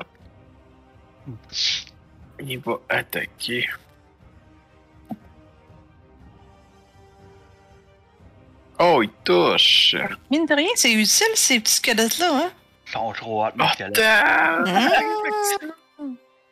Il 2.39 2.59
va 2.59 2.75
attaquer. 2.89 3.67
Oh, 8.79 9.01
il 9.01 9.09
touche. 9.23 9.95
Mine 10.29 10.45
de 10.45 10.53
rien, 10.53 10.67
c'est 10.75 10.91
utile, 10.91 11.27
ces 11.35 11.59
petits 11.59 11.75
squelettes-là, 11.75 12.29
hein? 12.33 12.51
Ils 12.87 12.91
sont 12.91 13.11
trop 13.13 13.45
hot, 13.45 13.49
mes 13.55 13.67
squelettes. 13.69 13.95
damn! 13.95 14.65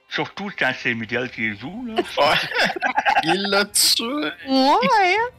Surtout 0.08 0.50
quand 0.58 0.72
c'est 0.82 0.94
Miguel 0.94 1.30
qui 1.32 1.56
joue, 1.58 1.86
là. 1.88 1.96
Ouais. 1.96 2.38
Il 3.24 3.50
l'a 3.50 3.66
tué. 3.66 4.06
Ouais, 4.48 5.16
hein? 5.18 5.30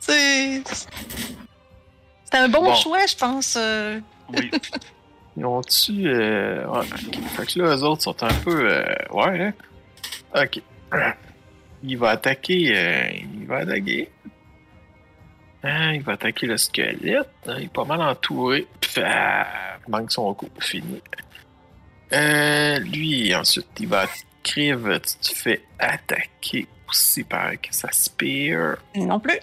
C'est. 0.00 0.62
C'est 2.24 2.38
un 2.38 2.48
bon, 2.48 2.64
Bon. 2.64 2.74
choix, 2.74 3.04
je 3.06 3.14
pense. 3.14 3.56
euh. 3.58 4.00
Oui. 4.32 4.50
Ils 5.36 5.44
ont-tu. 5.44 6.08
Euh... 6.08 6.66
Ouais. 6.66 6.86
Fait 7.36 7.46
que 7.46 7.58
là, 7.60 7.76
eux 7.76 7.82
autres 7.84 8.02
sont 8.02 8.22
un 8.24 8.32
peu. 8.42 8.68
Euh... 8.72 8.84
Ouais, 9.10 9.40
hein? 9.42 9.52
Ok. 10.36 10.60
Il 11.82 11.98
va 11.98 12.10
attaquer. 12.10 12.76
Euh... 12.76 13.10
Il 13.34 13.46
va 13.46 13.58
attaquer. 13.58 14.10
Hein, 15.62 15.94
il 15.94 16.02
va 16.02 16.12
attaquer 16.12 16.46
le 16.46 16.56
squelette. 16.56 17.28
hein, 17.46 17.56
Il 17.58 17.64
est 17.64 17.72
pas 17.72 17.84
mal 17.84 18.00
entouré. 18.02 18.66
Pff, 18.80 18.98
ah, 19.04 19.46
manque 19.88 20.12
son 20.12 20.32
coup. 20.34 20.48
Fini. 20.60 21.00
Euh, 22.12 22.78
lui, 22.80 23.34
ensuite, 23.34 23.68
il 23.80 23.88
va. 23.88 24.06
Crive, 24.42 25.00
tu 25.00 25.30
te 25.30 25.36
fais 25.36 25.62
attaquer 25.76 26.68
aussi 26.88 27.24
par 27.24 27.50
que 27.60 27.74
ça 27.74 27.88
spear. 27.90 28.76
Non 28.94 29.18
plus. 29.18 29.40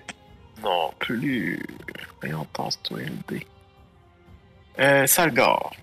Non 0.63 0.93
plus. 0.97 1.61
Voyons, 2.21 2.45
passe-toi 2.53 2.99
le 2.99 3.35
dé. 3.37 3.45
Euh, 4.79 5.05
Salgar. 5.05 5.73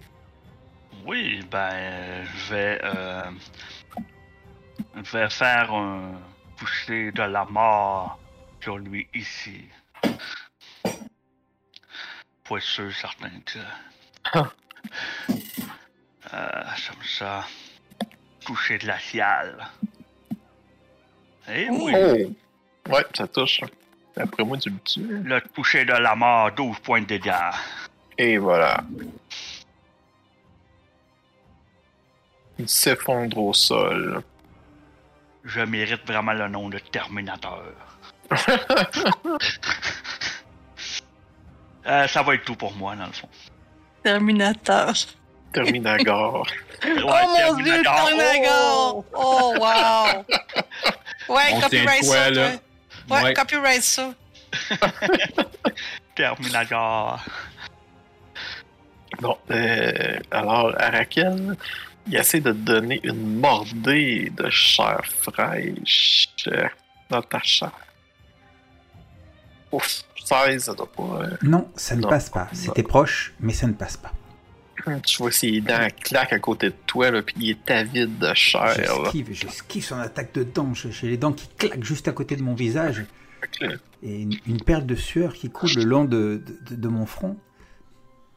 Oui, 1.05 1.41
ben, 1.51 2.25
je 2.25 2.55
vais. 2.55 2.81
Euh, 2.83 3.23
je 4.95 5.19
vais 5.19 5.31
faire 5.31 5.73
un 5.73 6.13
toucher 6.57 7.13
de 7.13 7.23
la 7.23 7.45
mort 7.45 8.19
sur 8.61 8.79
lui 8.79 9.09
ici. 9.15 9.65
Pour 12.45 12.59
être 12.59 12.65
sûr, 12.65 12.93
certain 12.93 13.31
que. 13.45 13.59
euh, 16.35 16.63
comme 16.89 17.05
ça. 17.05 17.45
Toucher 18.45 18.79
de 18.79 18.87
la 18.87 18.99
ciale. 18.99 19.69
Eh 21.49 21.69
oui! 21.71 21.93
Oh! 21.95 22.93
Ouais, 22.93 23.05
ça 23.15 23.29
touche. 23.29 23.61
Après 24.17 24.45
moi, 24.45 24.59
tu 24.59 24.71
le 24.71 24.79
tues. 24.81 25.23
Le 25.23 25.41
toucher 25.41 25.85
de 25.85 25.93
la 25.93 26.15
mort, 26.15 26.53
12 26.53 26.79
points 26.81 27.01
de 27.03 27.07
dégâts. 27.07 27.33
Et 28.19 28.39
voilà. 28.39 28.83
Il 32.59 32.69
s'effondre 32.69 33.39
au 33.39 33.55
sol. 33.55 34.23
Je 35.45 35.61
mérite 35.61 36.07
vraiment 36.07 36.33
le 36.33 36.49
nom 36.49 36.69
de 36.69 36.79
Terminateur. 36.79 37.63
Euh, 41.87 42.07
ça 42.09 42.23
va 42.23 42.35
être 42.35 42.45
tout 42.45 42.57
pour 42.57 42.75
moi, 42.75 42.95
dans 42.95 43.07
le 43.07 43.13
fond. 43.13 43.29
Terminator. 44.05 44.93
Terminator. 45.53 46.47
Ouais, 46.85 46.93
oh 47.03 47.53
mon 47.53 47.63
dieu, 47.63 47.83
Terminator! 47.83 49.05
Oh, 49.15 49.55
wow! 49.59 50.25
Ouais, 51.35 51.43
On 51.53 51.61
copyright 51.61 52.03
tient 52.03 52.13
ça, 52.13 52.31
là? 52.31 52.51
Ouais, 53.09 53.23
Ouais. 53.23 53.35
copyright 53.35 53.83
ça. 53.83 54.13
Terminator. 56.15 57.21
bon, 59.21 59.39
euh, 59.51 60.19
alors, 60.31 60.75
Arakel, 60.81 61.57
il 62.07 62.17
essaie 62.17 62.41
de 62.41 62.53
donner 62.53 63.01
une 63.05 63.39
mordée 63.41 64.33
de 64.37 64.49
chair 64.51 65.01
fraîche 65.05 66.29
dans 67.09 67.23
ta 67.23 67.41
chair. 67.43 67.73
Ouf, 69.73 70.03
16, 70.25 70.65
ça 70.65 70.75
doit 70.75 70.91
pas. 70.91 71.23
euh, 71.23 71.37
Non, 71.43 71.71
ça 71.77 71.95
ne 71.95 72.01
Non. 72.03 72.09
passe 72.09 72.29
pas. 72.31 72.49
C'était 72.53 72.83
proche, 72.83 73.33
mais 73.41 73.53
ça 73.53 73.67
ne 73.67 73.73
passe 73.73 73.97
pas. 73.97 74.13
Tu 75.07 75.19
vois 75.19 75.31
ses 75.31 75.61
dents 75.61 75.87
claquent 76.03 76.33
à 76.33 76.39
côté 76.39 76.71
de 76.71 76.75
toi, 76.87 77.11
là, 77.11 77.21
puis 77.23 77.35
il 77.39 77.51
est 77.51 77.71
avide 77.71 78.17
de 78.19 78.33
chair. 78.35 78.73
J'esquive, 78.77 79.29
j'esquive 79.33 79.85
son 79.85 79.99
attaque 79.99 80.33
de 80.35 80.43
dents. 80.43 80.73
J'ai 80.75 81.09
les 81.09 81.19
dents 81.19 81.33
qui 81.35 81.49
claquent 81.49 81.85
juste 81.85 82.09
à 82.09 82.13
côté 82.13 82.35
de 82.35 82.43
mon 82.43 82.55
visage 82.55 83.05
et 84.03 84.23
une, 84.23 84.35
une 84.47 84.61
perle 84.63 84.87
de 84.87 84.95
sueur 84.95 85.35
qui 85.35 85.51
coule 85.51 85.71
le 85.77 85.85
long 85.85 86.05
de, 86.07 86.43
de- 86.71 86.75
de 86.77 86.89
mon 86.89 87.05
front. 87.05 87.37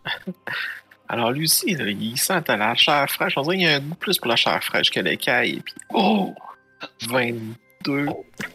Alors 1.13 1.29
lui 1.29 1.43
aussi, 1.43 1.75
là, 1.75 1.85
il 1.85 2.17
sent 2.17 2.41
à 2.47 2.57
la 2.57 2.73
chair 2.73 3.07
fraîche. 3.07 3.37
On 3.37 3.43
dirait 3.43 3.57
qu'il 3.57 3.65
y 3.65 3.69
a 3.69 3.75
un 3.75 3.79
goût 3.81 3.93
plus 3.93 4.17
pour 4.17 4.29
la 4.29 4.35
chair 4.35 4.63
fraîche 4.63 4.89
que 4.89 4.99
l'écaille. 4.99 5.61
Puis, 5.63 5.75
oh! 5.93 6.33
22. 7.07 8.07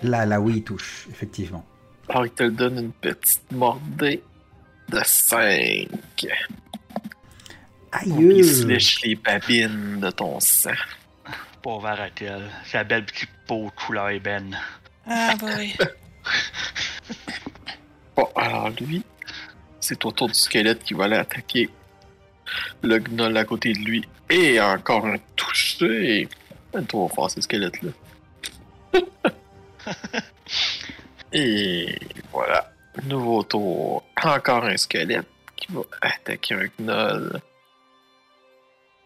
Là, 0.03 0.27
là, 0.27 0.41
oui, 0.41 0.55
il 0.57 0.65
touche, 0.65 1.07
effectivement. 1.09 1.65
Alors 2.09 2.27
il 2.27 2.33
te 2.33 2.43
donne 2.43 2.79
une 2.79 2.93
petite 2.93 3.53
mordée 3.53 4.25
de 4.89 5.01
5. 5.05 5.87
Il 8.05 8.45
se 8.45 8.63
Aïe! 8.65 8.67
lèche 8.67 9.03
les 9.03 9.15
babines 9.15 10.01
de 10.01 10.11
ton 10.11 10.41
sang. 10.41 10.71
Pauvre 11.63 11.87
Arakel. 11.87 12.43
Sa 12.65 12.83
belle 12.83 13.05
petite 13.05 13.31
peau 13.47 13.67
de 13.67 13.71
couleur 13.71 14.11
ébène. 14.11 14.59
Ah, 15.07 15.37
boy. 15.37 15.77
Bon, 18.17 18.29
alors 18.35 18.71
lui, 18.81 19.05
c'est 19.79 20.05
au 20.05 20.11
tour 20.11 20.27
du 20.27 20.35
squelette 20.35 20.83
qui 20.83 20.93
va 20.93 21.05
aller 21.05 21.15
attaquer 21.15 21.71
le 22.83 22.99
gnoll 22.99 23.37
à 23.37 23.45
côté 23.45 23.73
de 23.73 23.79
lui. 23.79 24.05
Et 24.31 24.61
encore 24.61 25.07
un 25.07 25.17
touché. 25.37 26.29
C'est 26.75 26.87
trop 26.89 27.09
fort, 27.09 27.31
ce 27.31 27.41
squelette-là. 27.41 27.91
Et 31.33 31.99
voilà. 32.33 32.71
Nouveau 33.07 33.43
tour. 33.43 34.05
Encore 34.23 34.65
un 34.65 34.77
squelette 34.77 35.27
qui 35.57 35.69
va 35.73 35.83
attaquer 36.03 36.55
un 36.55 36.67
gnoll. 36.79 37.41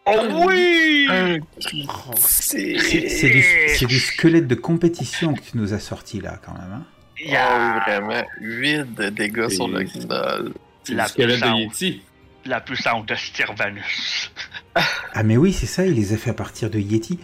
Oh 0.05 0.19
oui! 0.47 1.07
Un 1.09 1.37
Oh. 1.85 2.11
C'est 2.17 2.73
du, 2.73 3.43
c'est 3.69 3.85
du 3.85 3.99
squelette 3.99 4.47
de 4.47 4.55
compétition 4.55 5.33
que 5.33 5.41
tu 5.41 5.57
nous 5.57 5.73
as 5.73 5.79
sorti 5.79 6.19
là, 6.19 6.39
quand 6.45 6.53
même. 6.53 6.71
hein? 6.73 6.85
Oh, 6.85 7.19
Yeah. 7.25 7.79
vraiment. 7.85 8.23
8 8.41 8.95
de 8.95 9.09
dégâts 9.09 9.47
sur 9.49 9.67
le 9.69 9.83
gnoll. 9.83 10.53
C'est 10.83 10.93
La 10.95 11.03
le 11.03 11.09
squelette 11.09 11.39
de. 11.41 11.57
Yeti. 11.59 12.01
La 12.45 12.59
puissance 12.61 13.05
de 13.05 13.15
Styrvanus. 13.15 14.31
Ah, 15.13 15.23
mais 15.23 15.37
oui, 15.37 15.53
c'est 15.53 15.65
ça, 15.65 15.85
il 15.85 15.93
les 15.93 16.13
a 16.13 16.17
fait 16.17 16.29
à 16.31 16.33
partir 16.33 16.69
de 16.69 16.77
Yeti. 16.79 17.19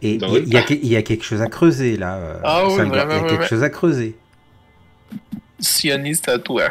Et 0.00 0.14
il 0.14 0.20
y, 0.20 0.24
a- 0.24 0.28
oui. 0.30 0.42
il 0.46 0.52
y 0.52 0.56
a 0.56 0.62
que- 0.62 0.74
il 0.74 0.86
y 0.86 0.96
a 0.96 1.02
quelque 1.02 1.24
chose 1.24 1.42
à 1.42 1.46
creuser 1.48 1.96
là. 1.96 2.16
euh, 2.16 2.40
Ah 2.42 2.66
oui, 2.66 2.74
vraiment, 2.88 2.90
Il 3.14 3.20
y 3.22 3.24
a 3.24 3.28
quelque 3.28 3.46
chose 3.46 3.62
à 3.62 3.70
creuser. 3.70 4.16
Sioniste 5.60 6.28
à 6.28 6.38
toi. 6.38 6.70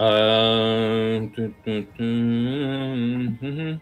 Euh... 0.00 1.20
mhm. 2.00 3.78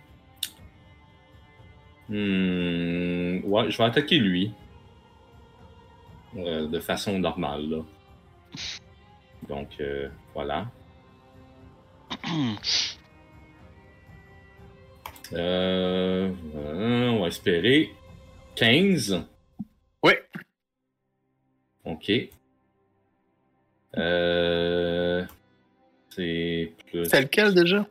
Hmm, 2.08 3.40
Ouais, 3.44 3.70
je 3.70 3.78
vais 3.78 3.84
attaquer 3.84 4.18
lui. 4.18 4.52
Euh, 6.36 6.66
de 6.66 6.80
façon 6.80 7.18
normale, 7.18 7.62
là. 7.70 7.78
Donc, 9.48 9.68
euh, 9.80 10.08
voilà. 10.34 10.66
Euh, 15.32 16.30
voilà, 16.52 17.10
on 17.12 17.20
va 17.22 17.28
espérer. 17.28 17.90
15. 18.56 19.24
Oui. 20.02 20.12
Ok. 21.84 22.12
Euh, 23.96 25.24
c'est 26.10 26.72
plus. 26.86 27.04
C'est 27.06 27.22
lequel 27.22 27.54
déjà? 27.54 27.86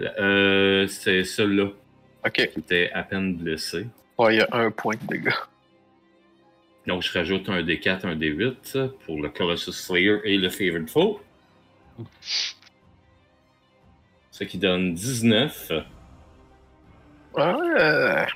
Euh, 0.00 0.86
c'est 0.86 1.24
celui-là 1.24 1.70
Ok. 2.24 2.50
qui 2.52 2.58
était 2.60 2.90
à 2.92 3.02
peine 3.02 3.36
blessé. 3.36 3.86
Ouais, 4.16 4.36
il 4.36 4.38
y 4.38 4.42
a 4.42 4.48
un 4.52 4.70
point 4.70 4.94
de 4.96 5.06
dégâts. 5.06 5.32
Donc, 6.86 7.02
je 7.02 7.12
rajoute 7.12 7.48
un 7.48 7.62
D4, 7.62 8.06
un 8.06 8.16
D8 8.16 8.88
pour 9.04 9.20
le 9.20 9.28
Colossus 9.28 9.72
Slayer 9.72 10.18
et 10.24 10.38
le 10.38 10.48
Favored 10.48 10.88
Foe. 10.88 11.20
Ce 14.38 14.44
qui 14.44 14.56
donne 14.56 14.94
19. 14.94 15.72
Ouais. 17.34 18.26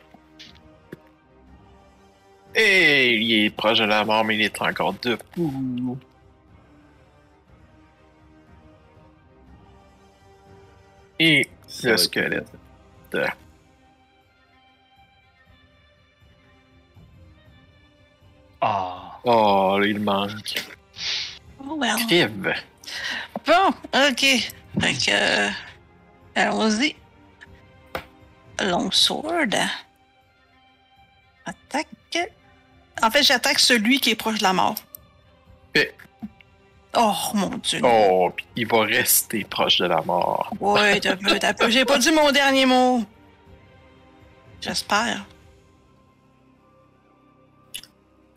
Et 2.57 3.15
il 3.15 3.45
est 3.45 3.51
proche 3.51 3.79
de 3.79 3.85
la 3.85 4.05
mort, 4.05 4.25
mais 4.25 4.35
il 4.35 4.43
est 4.43 4.61
encore 4.61 4.95
debout. 4.95 5.97
Et 11.21 11.49
Le 11.85 11.97
squelette. 11.97 12.51
Ah. 18.61 19.21
oh, 19.23 19.79
là, 19.79 19.87
il 19.87 20.01
manque. 20.01 20.65
Oh, 21.65 21.77
well. 21.79 21.97
Bon, 23.47 23.69
ok. 23.95 24.19
Fait 24.19 24.95
que. 24.95 25.11
euh, 25.13 25.51
Allons-y. 26.35 26.97
Longsword. 28.61 29.55
Attaque. 31.45 31.89
En 33.03 33.11
fait, 33.11 33.23
j'attaque 33.23 33.59
celui 33.59 34.01
qui 34.01 34.11
est 34.11 34.15
proche 34.15 34.39
de 34.39 34.43
la 34.45 34.53
mort. 34.53 34.77
Oh 36.95 37.15
mon 37.33 37.49
dieu. 37.57 37.81
Oh, 37.83 38.31
puis 38.37 38.45
il 38.55 38.67
va 38.67 38.83
rester 38.83 39.45
proche 39.45 39.79
de 39.79 39.87
la 39.87 40.03
mort. 40.03 40.53
Ouais, 40.61 41.01
t'as 41.01 41.17
peu, 41.17 41.39
t'as 41.39 41.55
peu. 41.55 41.71
J'ai 41.71 41.87
pas 41.87 41.97
dit 41.99 42.13
mon 42.13 42.31
dernier 42.33 42.67
mot. 42.67 43.03
J'espère. 44.61 45.25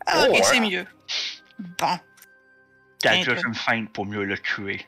Ah, 0.06 0.20
ok, 0.22 0.26
Oh, 0.30 0.32
ouais. 0.32 0.42
c'est 0.42 0.60
mieux. 0.60 0.86
Bon. 1.58 1.98
T'as 2.98 3.20
juste 3.20 3.44
une 3.46 3.54
feinte 3.54 3.90
pour 3.90 4.06
mieux 4.06 4.24
le 4.24 4.38
tuer. 4.38 4.86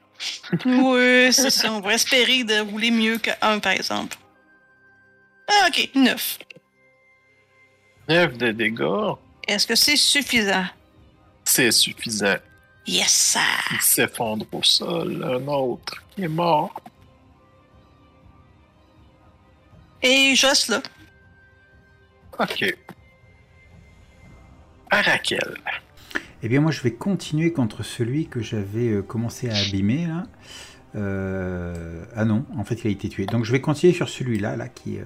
Oui, 0.64 1.32
c'est 1.32 1.50
ça. 1.50 1.72
On 1.72 1.80
va 1.80 1.94
espérer 1.94 2.42
de 2.44 2.60
rouler 2.60 2.90
mieux 2.90 3.18
que 3.18 3.30
1, 3.40 3.58
par 3.60 3.72
exemple. 3.72 4.16
Ah, 5.48 5.66
ok, 5.68 5.90
9. 5.94 6.38
9 8.08 8.38
de 8.38 8.50
dégâts, 8.52 9.14
Est-ce 9.46 9.66
que 9.66 9.74
c'est 9.74 9.96
suffisant? 9.96 10.64
c'est 11.44 11.70
suffisant. 11.70 12.36
Yes, 12.86 13.10
sir. 13.10 13.40
Il 13.72 13.80
s'effondre 13.80 14.46
au 14.52 14.62
sol. 14.62 15.22
Un 15.24 15.46
autre 15.48 16.02
qui 16.14 16.24
est 16.24 16.28
mort. 16.28 16.80
Et 20.02 20.34
je 20.34 20.46
reste 20.46 20.68
là. 20.68 20.82
Ok. 22.38 22.64
Arakel. 24.90 25.56
Eh 26.40 26.48
bien, 26.48 26.60
moi, 26.60 26.70
je 26.70 26.82
vais 26.82 26.92
continuer 26.92 27.52
contre 27.52 27.82
celui 27.82 28.28
que 28.28 28.40
j'avais 28.40 28.90
euh, 28.90 29.02
commencé 29.02 29.50
à 29.50 29.56
abîmer. 29.56 30.06
Euh, 30.94 32.04
Ah 32.14 32.24
non, 32.24 32.46
en 32.56 32.62
fait, 32.64 32.76
il 32.84 32.86
a 32.86 32.90
été 32.90 33.08
tué. 33.08 33.26
Donc, 33.26 33.44
je 33.44 33.50
vais 33.50 33.60
continuer 33.60 33.92
sur 33.92 34.08
celui-là, 34.08 34.56
là, 34.56 34.68
qui, 34.68 34.98
euh, 34.98 35.04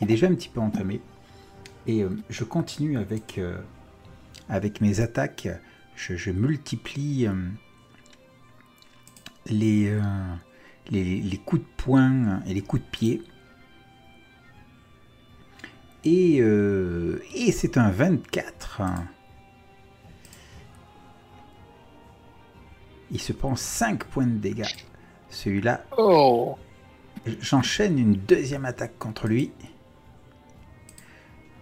est 0.00 0.06
déjà 0.06 0.28
un 0.28 0.34
petit 0.34 0.48
peu 0.48 0.60
entamé. 0.60 1.00
Et 1.88 2.04
je 2.28 2.44
continue 2.44 2.98
avec, 2.98 3.40
mes 4.80 5.00
attaques. 5.00 5.48
Je, 5.96 6.30
multiplie 6.30 7.26
les, 9.46 9.98
coups 11.44 11.62
de 11.62 11.68
poing 11.78 12.42
et 12.46 12.54
les 12.54 12.60
coups 12.60 12.82
de 12.82 12.88
pied. 12.90 13.22
Et, 16.04 16.36
et 16.36 17.52
c'est 17.52 17.76
un 17.76 17.90
24. 17.90 18.82
Il 23.10 23.20
se 23.20 23.32
prend 23.32 23.56
5 23.56 24.04
points 24.04 24.26
de 24.26 24.38
dégâts. 24.38 24.68
Celui-là, 25.28 25.84
Oh! 25.96 26.56
j'enchaîne 27.40 27.98
une 27.98 28.14
deuxième 28.14 28.64
attaque 28.64 28.98
contre 28.98 29.26
lui. 29.26 29.52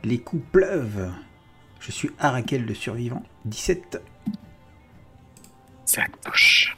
Les 0.05 0.19
coups 0.21 0.45
pleuvent. 0.53 1.11
Je 1.81 1.91
suis 1.91 2.11
Arakel 2.19 2.65
le 2.65 2.75
survivant. 2.75 3.23
17. 3.47 4.01
Ça 5.85 6.03
touche. 6.25 6.77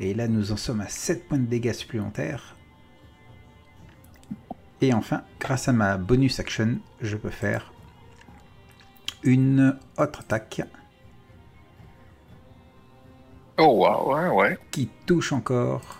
Et 0.00 0.14
là, 0.14 0.28
nous 0.28 0.52
en 0.52 0.56
sommes 0.56 0.80
à 0.80 0.88
7 0.88 1.28
points 1.28 1.38
de 1.38 1.46
dégâts 1.46 1.72
supplémentaires. 1.72 2.56
Et 4.80 4.92
enfin, 4.92 5.22
grâce 5.40 5.68
à 5.68 5.72
ma 5.72 5.96
bonus 5.96 6.40
action, 6.40 6.78
je 7.00 7.16
peux 7.16 7.30
faire 7.30 7.72
une 9.22 9.78
autre 9.96 10.20
attaque 10.20 10.62
Oh, 13.58 13.66
wow, 13.86 14.14
ouais, 14.14 14.28
ouais. 14.30 14.58
qui 14.70 14.88
touche 15.06 15.32
encore. 15.32 15.98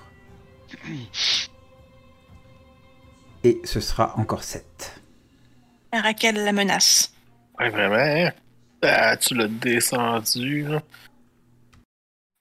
Et 3.44 3.60
ce 3.64 3.80
sera 3.80 4.18
encore 4.18 4.42
7. 4.42 5.00
Raquel 5.92 6.44
la 6.44 6.52
menace. 6.52 7.12
Ouais, 7.60 7.70
vraiment? 7.70 8.30
Ah, 8.82 9.16
tu 9.16 9.34
l'as 9.34 9.46
descendu, 9.48 10.62
là. 10.66 10.82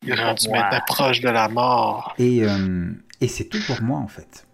Il 0.01 0.09
est 0.11 0.15
rendu 0.15 0.47
Ouais. 0.47 0.59
maintenant 0.59 0.81
proche 0.87 1.21
de 1.21 1.29
la 1.29 1.47
mort. 1.47 2.13
Et, 2.17 2.43
euh, 2.43 2.91
et 3.21 3.27
c'est 3.27 3.45
tout 3.45 3.61
pour 3.65 3.81
moi 3.81 3.99
en 3.99 4.07
fait. 4.07 4.45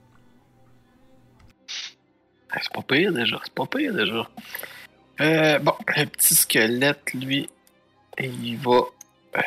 Ah, 2.51 2.57
C'est 2.61 2.71
pas 2.73 2.81
pire 2.83 3.13
déjà, 3.13 3.39
c'est 3.43 3.53
pas 3.53 3.65
pire 3.65 3.93
déjà. 3.93 4.27
Euh, 5.21 5.57
bon, 5.59 5.73
le 5.97 6.05
petit 6.05 6.35
squelette, 6.35 7.13
lui, 7.13 7.49
il 8.19 8.57
va. 8.57 8.81
Euh, 9.37 9.41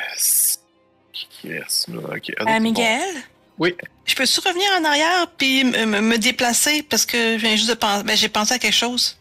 Ok, 1.14 2.32
ah, 2.40 2.56
Euh. 2.56 2.60
Miguel? 2.60 3.14
Oui. 3.58 3.74
Je 4.04 4.14
peux-tu 4.14 4.40
revenir 4.40 4.66
en 4.80 4.84
arrière 4.84 5.26
puis 5.36 5.64
me, 5.64 6.16
déplacer? 6.16 6.82
Parce 6.82 7.06
que 7.06 7.38
je 7.38 7.42
viens 7.42 7.54
juste 7.56 7.68
de 7.68 7.74
penser. 7.74 8.02
Ben, 8.04 8.16
j'ai 8.16 8.28
pensé 8.28 8.54
à 8.54 8.58
quelque 8.58 8.72
chose. 8.74 9.18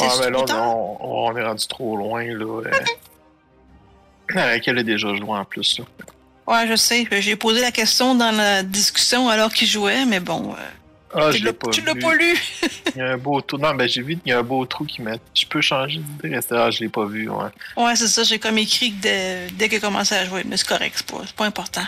Ah, 0.00 0.08
mais 0.20 0.30
là, 0.30 0.44
on, 0.64 1.28
on 1.28 1.36
est 1.36 1.44
rendu 1.44 1.66
trop 1.66 1.96
loin, 1.96 2.24
là. 2.24 2.62
Euh... 2.62 2.70
Raquel 4.34 4.78
a 4.78 4.82
déjà 4.82 5.14
joué 5.14 5.30
en 5.30 5.44
plus, 5.44 5.78
là. 5.78 5.84
Ouais, 6.46 6.66
je 6.66 6.76
sais. 6.76 7.06
J'ai 7.20 7.36
posé 7.36 7.60
la 7.60 7.70
question 7.72 8.14
dans 8.14 8.30
la 8.30 8.62
discussion 8.62 9.28
alors 9.28 9.52
qu'il 9.52 9.68
jouait, 9.68 10.04
mais 10.06 10.20
bon. 10.20 10.52
euh, 10.52 10.56
Ah, 11.14 11.30
tu 11.30 11.42
l'as 11.42 11.52
pas 11.52 12.14
lu. 12.14 12.34
Il 12.94 12.96
y 12.96 13.00
a 13.02 13.12
un 13.12 13.18
beau 13.18 13.42
trou. 13.42 13.58
Non, 13.58 13.74
ben 13.74 13.86
j'ai 13.86 14.00
vu 14.02 14.16
qu'il 14.16 14.30
y 14.30 14.32
a 14.32 14.38
un 14.38 14.42
beau 14.42 14.64
trou 14.64 14.86
qui 14.86 15.02
met. 15.02 15.20
Je 15.34 15.44
peux 15.46 15.60
changer 15.60 15.98
d'idée. 15.98 16.40
Ah, 16.50 16.70
je 16.70 16.80
l'ai 16.80 16.88
pas 16.88 17.04
vu, 17.04 17.28
ouais. 17.28 17.50
Ouais, 17.76 17.94
c'est 17.96 18.08
ça. 18.08 18.22
J'ai 18.22 18.38
comme 18.38 18.56
écrit 18.56 18.92
que 18.92 19.02
dès, 19.02 19.50
dès 19.50 19.68
qu'il 19.68 19.76
a 19.78 19.80
commencé 19.80 20.14
à 20.14 20.24
jouer. 20.24 20.42
Mais 20.46 20.56
c'est 20.56 20.66
correct. 20.66 20.94
C'est 20.96 21.10
pas, 21.10 21.22
c'est 21.26 21.36
pas 21.36 21.44
important. 21.44 21.84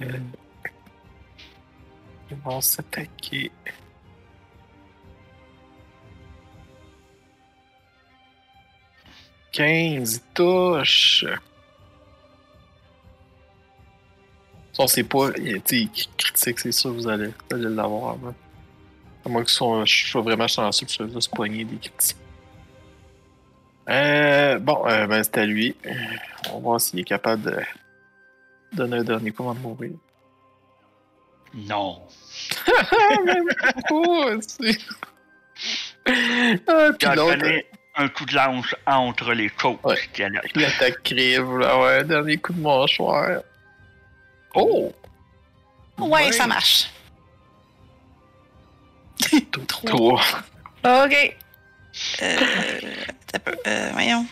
Ils 0.00 0.22
vont 2.44 2.60
s'attaquer. 2.60 3.50
Quinze 9.52 10.22
touches. 10.34 11.24
C'est 14.86 15.04
pas. 15.04 15.30
Critique, 15.32 16.08
c'est 16.60 16.72
sûr, 16.72 16.92
vous 16.92 17.08
allez, 17.08 17.28
vous 17.28 17.56
allez 17.56 17.68
l'avoir. 17.74 18.14
hein. 18.24 18.34
À 19.26 19.28
moins 19.28 19.42
que 19.42 19.50
je 19.50 19.54
sois 20.10 20.22
vraiment 20.22 20.46
chanceux 20.46 20.86
que 20.86 20.92
fasse 21.12 21.24
se 21.24 21.28
poigner 21.30 21.64
des 21.64 21.76
critiques. 21.76 22.16
Euh, 23.88 24.58
bon, 24.58 24.86
euh, 24.86 25.06
ben 25.06 25.22
c'est 25.22 25.38
à 25.38 25.46
lui. 25.46 25.74
On 26.50 26.54
va 26.54 26.58
voir 26.60 26.80
s'il 26.80 27.00
est 27.00 27.04
capable 27.04 27.42
de 27.42 27.56
donner 28.72 28.98
un 28.98 29.04
dernier 29.04 29.30
coup 29.32 29.42
avant 29.44 29.54
de 29.54 29.60
mourir. 29.60 29.90
Non. 31.54 32.02
C'est- 34.40 34.78
Ah, 36.66 36.90
puis 36.98 36.98
Il 37.02 37.06
a 37.08 37.14
l'autre, 37.14 37.36
donné 37.38 37.66
un 37.96 38.08
coup 38.08 38.24
de 38.24 38.34
lance 38.34 38.74
entre 38.86 39.32
les 39.32 39.50
côtes 39.50 39.78
Ouais. 39.84 39.96
squelettes. 39.96 40.44
il 40.54 40.64
attaque 40.64 41.02
Crive, 41.02 41.56
là, 41.58 41.80
ouais, 41.80 42.04
dernier 42.04 42.36
coup 42.38 42.52
de 42.52 42.60
mâchoire. 42.60 43.40
Oh! 44.54 44.92
Ouais, 45.98 46.32
ça 46.32 46.46
marche. 46.46 46.90
Toi. 49.86 50.20
OK. 50.84 51.36
Euh, 52.22 52.80
t'as 53.26 53.38
peu- 53.40 53.58
euh, 53.66 53.90
voyons. 53.92 54.26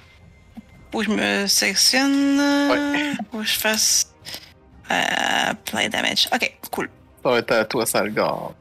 Faut 0.93 1.01
que 1.01 1.05
je 1.07 1.11
me 1.11 1.47
sectionne. 1.47 2.39
Ouais. 2.71 3.13
Faut 3.31 3.39
que 3.39 3.45
je 3.45 3.59
fasse 3.59 4.15
euh, 4.91 5.55
plein 5.65 5.89
damage. 5.89 6.29
OK, 6.33 6.57
cool. 6.71 6.89
Ça 7.23 7.31
va 7.31 7.39
être 7.39 7.53
à 7.53 7.65
toi, 7.65 7.85
Salgar. 7.85 8.53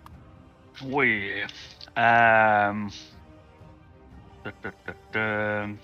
Oui. 0.83 1.31
Euh... 1.97 2.73
Ben, 5.13 5.77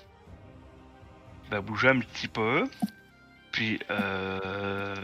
bouger 1.62 1.89
un 1.89 2.00
petit 2.00 2.28
peu. 2.28 2.68
Puis, 3.52 3.80
euh... 3.89 4.95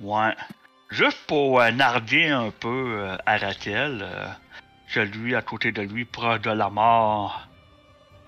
Ouais. 0.00 0.34
Juste 0.90 1.18
pour 1.26 1.60
euh, 1.60 1.70
narguer 1.70 2.28
un 2.28 2.50
peu 2.50 2.94
euh, 2.98 3.16
Arakel, 3.26 4.00
euh, 4.02 4.26
celui 4.88 5.34
à 5.36 5.42
côté 5.42 5.70
de 5.72 5.82
lui, 5.82 6.04
proche 6.04 6.40
de 6.40 6.50
la 6.50 6.68
mort, 6.70 7.46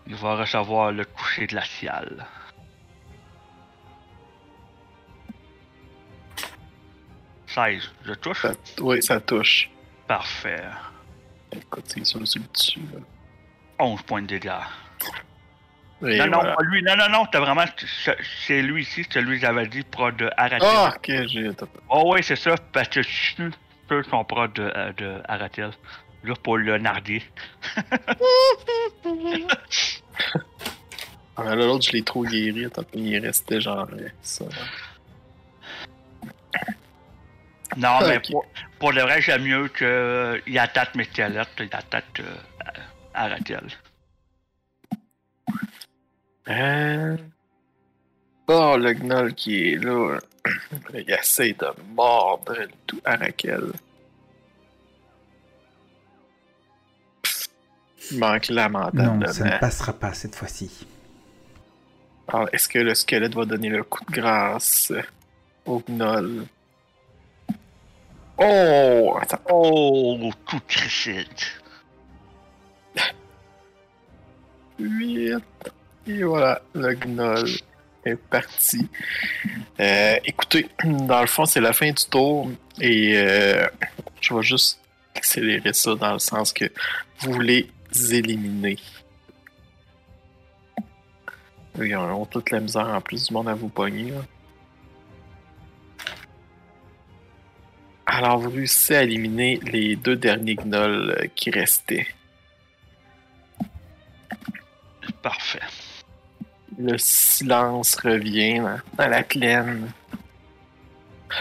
il 0.06 0.14
va 0.14 0.36
recevoir 0.36 0.92
le 0.92 1.04
coucher 1.04 1.46
glacial. 1.46 2.26
Je 8.04 8.14
touche? 8.14 8.42
Ça- 8.42 8.54
Oui, 8.80 9.02
ça 9.02 9.20
touche. 9.20 9.70
Parfait. 10.06 10.64
Écoute, 11.52 11.84
c'est 11.88 12.00
le 12.40 12.46
dessus. 12.52 12.80
là. 12.92 13.00
11 13.78 14.02
points 14.02 14.22
de 14.22 14.26
dégâts. 14.26 14.52
Et 16.06 16.18
non, 16.18 16.26
non, 16.26 16.38
voilà. 16.38 16.54
pas 16.56 16.62
lui. 16.64 16.82
Non, 16.82 16.96
non, 16.96 17.08
non, 17.10 17.26
t'as 17.26 17.40
vraiment. 17.40 17.64
c'est- 18.46 18.62
lui 18.62 18.82
ici, 18.82 19.06
celui 19.10 19.36
que 19.38 19.46
j'avais 19.46 19.66
dit, 19.66 19.82
pro 19.82 20.10
de 20.10 20.28
Aratel. 20.36 20.60
Ah, 20.70 20.92
ok, 20.96 21.10
j'ai. 21.28 21.50
Oh, 21.88 22.12
oui, 22.14 22.22
c'est 22.22 22.36
ça, 22.36 22.54
parce 22.72 22.88
que 22.88 23.02
je 23.02 23.08
suis 23.08 23.34
sûr 23.36 23.50
qu'ils 23.88 24.04
sont 24.10 24.24
pro 24.24 24.46
de, 24.48 24.62
euh, 24.74 24.92
de 24.94 25.20
Aratel. 25.28 25.70
Juste 26.24 26.42
pour 26.42 26.56
le 26.58 26.78
narguer. 26.78 27.22
Ah, 31.36 31.44
là, 31.44 31.54
l'autre, 31.56 31.84
je 31.86 31.92
l'ai 31.92 32.02
trop 32.02 32.24
guéri. 32.24 32.66
Attends, 32.66 32.84
il 32.92 33.18
restait 33.18 33.60
genre. 33.60 33.88
euh, 33.92 34.08
Ça. 34.20 34.44
Non, 37.76 38.00
mais 38.06 38.20
pour, 38.20 38.44
pour 38.78 38.92
le 38.92 39.00
vrai, 39.00 39.22
j'aime 39.22 39.44
mieux 39.44 39.68
qu'il 39.68 40.58
attaque 40.58 40.94
mes 40.94 41.04
squelettes, 41.04 41.48
il 41.58 41.70
attaque 41.72 42.20
euh, 42.20 42.34
Aratel. 43.14 43.66
Euh... 46.48 47.16
Oh, 48.48 48.76
le 48.76 48.92
gnoll 48.94 49.34
qui 49.34 49.72
est 49.72 49.76
là. 49.76 50.18
Il 50.94 51.10
essaie 51.10 51.52
de 51.52 51.66
mordre 51.94 52.54
le 52.58 52.68
tout 52.86 53.00
à 53.04 53.16
Raquel. 53.16 53.72
Il 58.10 58.18
manque 58.18 58.50
Non, 58.50 58.56
lamentablement. 58.56 59.32
ça 59.32 59.44
ne 59.44 59.58
passera 59.58 59.92
pas 59.92 60.12
cette 60.12 60.34
fois-ci. 60.34 60.86
Alors, 62.28 62.48
est-ce 62.52 62.68
que 62.68 62.78
le 62.78 62.94
squelette 62.94 63.34
va 63.34 63.44
donner 63.44 63.68
le 63.68 63.84
coup 63.84 64.04
de 64.04 64.12
grâce 64.12 64.92
au 65.64 65.80
gnoll? 65.88 66.44
Oh! 68.38 69.16
Attends. 69.20 69.40
Oh, 69.50 70.30
tout 70.46 70.60
critique. 70.66 71.46
8. 74.78 75.38
Et 76.06 76.22
voilà, 76.24 76.62
le 76.74 76.94
gnoll 76.94 77.48
est 78.04 78.16
parti. 78.16 78.88
Euh, 79.78 80.16
écoutez, 80.24 80.68
dans 80.84 81.20
le 81.20 81.26
fond, 81.26 81.44
c'est 81.44 81.60
la 81.60 81.72
fin 81.72 81.90
du 81.90 82.04
tour. 82.04 82.50
Et 82.80 83.16
euh, 83.16 83.66
je 84.20 84.34
vais 84.34 84.42
juste 84.42 84.80
accélérer 85.14 85.72
ça 85.72 85.94
dans 85.94 86.14
le 86.14 86.18
sens 86.18 86.52
que 86.52 86.64
vous 87.20 87.38
les 87.38 87.70
éliminez. 88.10 88.78
Ils 91.78 91.96
ont 91.96 92.26
toute 92.26 92.50
la 92.50 92.60
misère 92.60 92.88
en 92.88 93.00
plus 93.00 93.28
du 93.28 93.32
monde 93.32 93.48
à 93.48 93.54
vous 93.54 93.68
pogner. 93.68 94.12
Alors, 98.04 98.38
vous 98.38 98.50
réussissez 98.50 98.96
à 98.96 99.02
éliminer 99.04 99.58
les 99.72 99.96
deux 99.96 100.16
derniers 100.16 100.56
gnolls 100.56 101.30
qui 101.34 101.50
restaient. 101.50 102.08
Parfait. 105.22 105.60
Le 106.82 106.98
silence 106.98 107.94
revient 107.96 108.58
dans, 108.58 108.80
dans 108.96 109.08
la 109.08 109.22
plaine. 109.22 109.92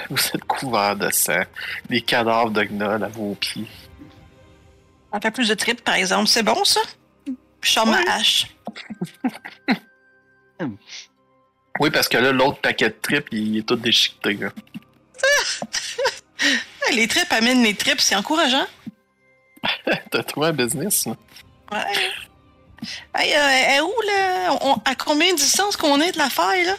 Vous 0.09 0.19
êtes 0.33 0.43
couvert 0.45 0.95
de 0.95 1.09
sang. 1.09 1.41
Des 1.89 2.01
cadavres 2.01 2.51
de 2.51 2.63
gnolls 2.63 3.03
à 3.03 3.07
vos 3.07 3.33
pieds. 3.35 3.67
On 5.11 5.19
fait 5.19 5.31
plus 5.31 5.49
de 5.49 5.53
tripes, 5.55 5.83
par 5.83 5.95
exemple. 5.95 6.27
C'est 6.27 6.43
bon, 6.43 6.63
ça? 6.63 6.79
Je 7.61 7.69
sors 7.69 7.87
ma 7.87 7.99
hache. 8.07 8.47
Oui, 11.79 11.89
parce 11.89 12.07
que 12.07 12.17
là, 12.17 12.31
l'autre 12.31 12.59
paquet 12.61 12.89
de 12.89 12.95
tripes, 13.01 13.29
il 13.31 13.57
est 13.57 13.67
tout 13.67 13.75
déchiqueté. 13.75 14.33
Là. 14.35 14.49
Hey, 16.85 16.95
Les 16.95 17.07
tripes 17.07 17.31
amènent 17.31 17.63
les 17.63 17.73
tripes, 17.73 17.99
c'est 17.99 18.15
encourageant. 18.15 18.67
T'as 20.11 20.23
trouvé 20.23 20.47
un 20.47 20.53
business, 20.53 21.07
là? 21.07 21.15
Ouais. 21.71 21.97
Hey, 23.15 23.33
euh, 23.33 23.37
elle 23.39 23.75
est 23.77 23.81
où, 23.81 23.93
là? 24.07 24.57
On- 24.61 24.81
à 24.85 24.95
combien 24.95 25.31
de 25.33 25.37
distance 25.37 25.77
qu'on 25.77 25.99
est 26.01 26.11
de 26.13 26.17
la 26.17 26.29
faille, 26.29 26.65
là? 26.65 26.75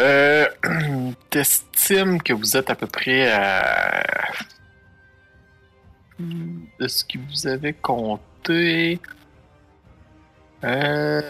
Euh, 0.00 0.46
T'estimes 1.30 2.22
que 2.22 2.32
vous 2.32 2.56
êtes 2.56 2.70
à 2.70 2.74
peu 2.74 2.86
près 2.86 3.30
à. 3.32 4.02
De 6.20 6.88
ce 6.88 7.04
que 7.04 7.18
vous 7.18 7.46
avez 7.46 7.72
compté? 7.72 9.00
Euh, 10.64 11.22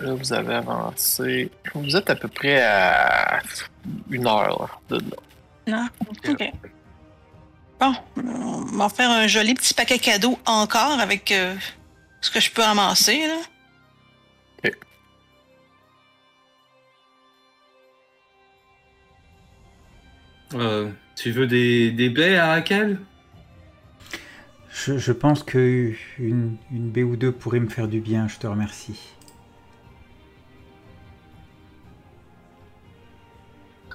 là, 0.00 0.14
vous 0.14 0.32
avez 0.32 0.54
avancé. 0.54 1.50
Vous 1.74 1.96
êtes 1.96 2.10
à 2.10 2.16
peu 2.16 2.28
près 2.28 2.60
à 2.62 3.40
une 4.10 4.26
heure 4.26 4.48
là, 4.60 4.68
de 4.96 4.96
là. 5.10 5.16
Non? 5.66 5.88
OK. 6.28 6.52
Bon, 7.80 7.94
on 8.16 8.76
va 8.76 8.88
faire 8.88 9.10
un 9.10 9.28
joli 9.28 9.54
petit 9.54 9.72
paquet 9.74 10.00
cadeau 10.00 10.36
encore 10.46 10.98
avec 10.98 11.30
euh, 11.30 11.54
ce 12.20 12.30
que 12.30 12.40
je 12.40 12.50
peux 12.50 12.62
amasser, 12.64 13.26
là. 13.26 13.40
Euh, 20.54 20.90
tu 21.14 21.30
veux 21.30 21.46
des, 21.46 21.90
des 21.90 22.08
baies 22.08 22.36
à 22.36 22.48
Raquel? 22.48 22.98
Je, 24.70 24.96
je 24.98 25.12
pense 25.12 25.42
que 25.42 25.92
une, 26.18 26.56
une 26.70 26.90
baie 26.90 27.02
ou 27.02 27.16
deux 27.16 27.32
pourrait 27.32 27.60
me 27.60 27.68
faire 27.68 27.88
du 27.88 28.00
bien, 28.00 28.28
je 28.28 28.38
te 28.38 28.46
remercie. 28.46 28.98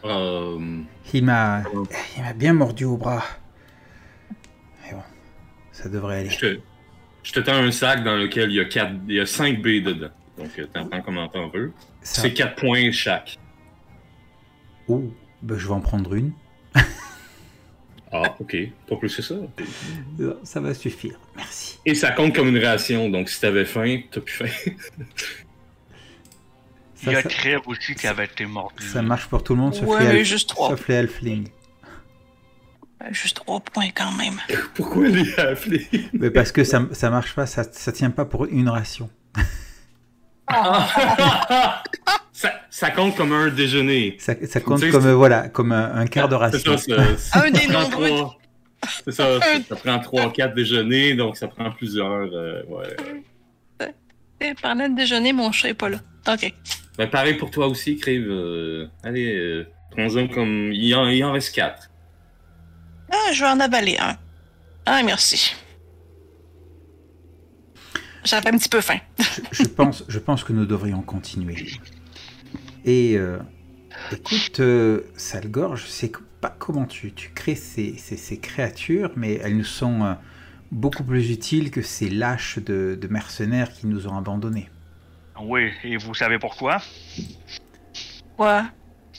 Euh, 0.05 0.83
Il 1.13 1.23
m'a 1.25 1.63
il 2.17 2.23
m'a 2.23 2.33
bien 2.33 2.53
mordu 2.53 2.85
au 2.85 2.97
bras. 2.97 3.23
Mais 4.83 4.91
bon, 4.93 5.03
ça 5.71 5.89
devrait 5.89 6.19
aller. 6.19 6.29
je, 6.29 6.37
te, 6.39 6.61
je 7.23 7.31
te 7.31 7.39
tends 7.39 7.53
un 7.55 7.71
sac 7.71 8.03
dans 8.03 8.15
lequel 8.15 8.51
il 8.51 8.55
y 8.55 8.59
a, 8.59 8.65
quatre, 8.65 8.93
il 9.07 9.15
y 9.15 9.19
a 9.19 9.25
5 9.25 9.61
baies 9.61 9.81
dedans. 9.81 10.09
Donc, 10.37 10.49
euh, 10.59 10.65
t'en 10.73 10.85
prends 10.87 11.01
comme 11.01 11.15
t'en 11.31 11.47
veux. 11.49 11.71
Ça- 12.01 12.21
C'est 12.21 12.33
4 12.33 12.55
points 12.55 12.91
chaque. 12.91 13.37
Oh, 14.87 15.11
ben, 15.41 15.57
je 15.57 15.67
vais 15.67 15.73
en 15.73 15.81
prendre 15.81 16.13
une. 16.13 16.33
Ah, 18.15 18.35
ok. 18.39 18.55
Pas 18.87 18.95
plus 18.97 19.15
que 19.15 19.21
ça. 19.23 19.33
Euh, 20.19 20.33
Ça 20.43 20.59
va 20.61 20.73
suffire, 20.75 21.17
merci. 21.35 21.79
Et 21.83 21.95
ça 21.95 22.11
compte 22.11 22.35
comme 22.35 22.49
une 22.49 22.63
ration, 22.63 23.09
donc 23.09 23.27
si 23.29 23.41
t'avais 23.41 23.65
faim, 23.65 24.01
t'as 24.11 24.21
plus 24.21 24.33
faim. 24.33 24.71
Il 27.05 27.09
y 27.09 27.13
Ça, 27.13 27.19
a 27.19 27.21
ça- 27.23 27.29
Trèves 27.29 27.61
aussi 27.65 27.95
qui 27.95 28.05
avait 28.07 28.25
été 28.25 28.45
mordu. 28.45 28.83
ça 28.85 29.01
marche 29.01 29.27
pour 29.27 29.43
tout 29.43 29.55
le 29.55 29.61
monde, 29.61 29.73
sauf, 29.73 29.87
Ouais, 29.89 30.13
les, 30.13 30.23
juste 30.23 30.49
trois. 30.49 30.69
sauf 30.69 30.87
les 30.87 30.95
halflings. 30.97 31.47
Juste 33.11 33.35
trois 33.37 33.59
points 33.59 33.89
quand 33.93 34.11
même. 34.13 34.39
Pourquoi 34.75 35.07
les 35.07 35.37
appeler 35.39 35.87
Mais 36.13 36.29
parce 36.31 36.51
que 36.51 36.63
ça, 36.63 36.85
ça 36.93 37.09
marche 37.09 37.35
pas, 37.35 37.45
ça, 37.45 37.63
ça 37.71 37.91
tient 37.91 38.11
pas 38.11 38.25
pour 38.25 38.45
une 38.45 38.69
ration. 38.69 39.09
ça, 42.31 42.61
ça 42.69 42.91
compte 42.91 43.15
comme 43.15 43.31
un 43.33 43.49
déjeuner. 43.49 44.15
Ça, 44.19 44.33
ça 44.47 44.59
compte 44.59 44.79
Tu 44.79 44.85
sais, 44.85 44.91
comme, 44.91 45.09
voilà, 45.11 45.49
comme 45.49 45.71
un, 45.71 45.95
un 45.95 46.07
quart 46.07 46.29
de 46.29 46.35
ration. 46.35 46.77
ça, 46.77 46.93
Un 47.43 47.51
des 47.51 47.59
ça 47.59 47.67
prend 47.73 47.81
nombreux. 47.83 48.07
trois- 48.09 48.37
C'est 49.05 49.11
ça, 49.11 49.39
ça, 49.69 49.75
prend 49.75 49.97
3-4 49.99 50.53
déjeuners, 50.53 51.13
donc 51.15 51.37
ça 51.37 51.47
prend 51.47 51.71
plusieurs. 51.71 52.29
euh, 52.33 52.63
ouais. 52.67 53.93
Eh, 54.41 54.51
le 54.61 54.95
déjeuner, 54.95 55.31
mon 55.31 55.51
chat 55.53 55.69
est 55.69 55.73
pas 55.73 55.87
là. 55.89 55.99
OK. 56.27 56.53
Ben, 56.97 57.09
pareil 57.09 57.35
pour 57.35 57.49
toi 57.49 57.67
aussi, 57.67 57.95
Crave. 57.95 58.25
euh, 58.27 58.87
allez, 59.03 59.33
euh, 59.35 59.65
prends-en 59.91 60.27
comme. 60.27 60.71
Il 60.73 60.93
en, 60.95 61.07
il 61.07 61.23
en 61.23 61.31
reste 61.31 61.55
4. 61.55 61.89
Ah, 63.13 63.31
je 63.31 63.43
vais 63.43 63.49
en 63.49 63.59
avaler 63.59 63.97
un. 63.99 64.17
Ah, 64.85 65.01
merci. 65.03 65.53
J'avais 68.23 68.49
un 68.49 68.57
petit 68.57 68.69
peu 68.69 68.81
faim. 68.81 68.99
je, 69.51 69.63
pense, 69.65 70.03
je 70.07 70.19
pense 70.19 70.43
que 70.43 70.53
nous 70.53 70.65
devrions 70.65 71.01
continuer. 71.01 71.67
Et 72.85 73.15
euh, 73.17 73.37
écoute, 74.11 74.59
euh, 74.61 75.01
Salgor, 75.15 75.75
je 75.75 75.85
sais 75.85 76.11
pas 76.41 76.49
comment 76.57 76.85
tu, 76.85 77.13
tu 77.13 77.29
crées 77.29 77.55
ces, 77.55 77.95
ces- 77.97 78.17
ces 78.17 78.39
créatures, 78.39 79.11
mais 79.15 79.35
elles 79.43 79.57
nous 79.57 79.63
sont 79.63 80.03
euh, 80.03 80.13
beaucoup 80.71 81.03
plus 81.03 81.31
utiles 81.31 81.69
que 81.69 81.81
ces 81.81 82.09
lâches 82.09 82.59
de, 82.59 82.97
de 82.99 83.07
mercenaires 83.07 83.71
qui 83.71 83.87
nous 83.87 84.07
ont 84.07 84.17
abandonnés. 84.17 84.69
Oui, 85.41 85.71
et 85.83 85.97
vous 85.97 86.13
savez 86.13 86.39
pourquoi? 86.39 86.81
Ouais. 88.37 88.61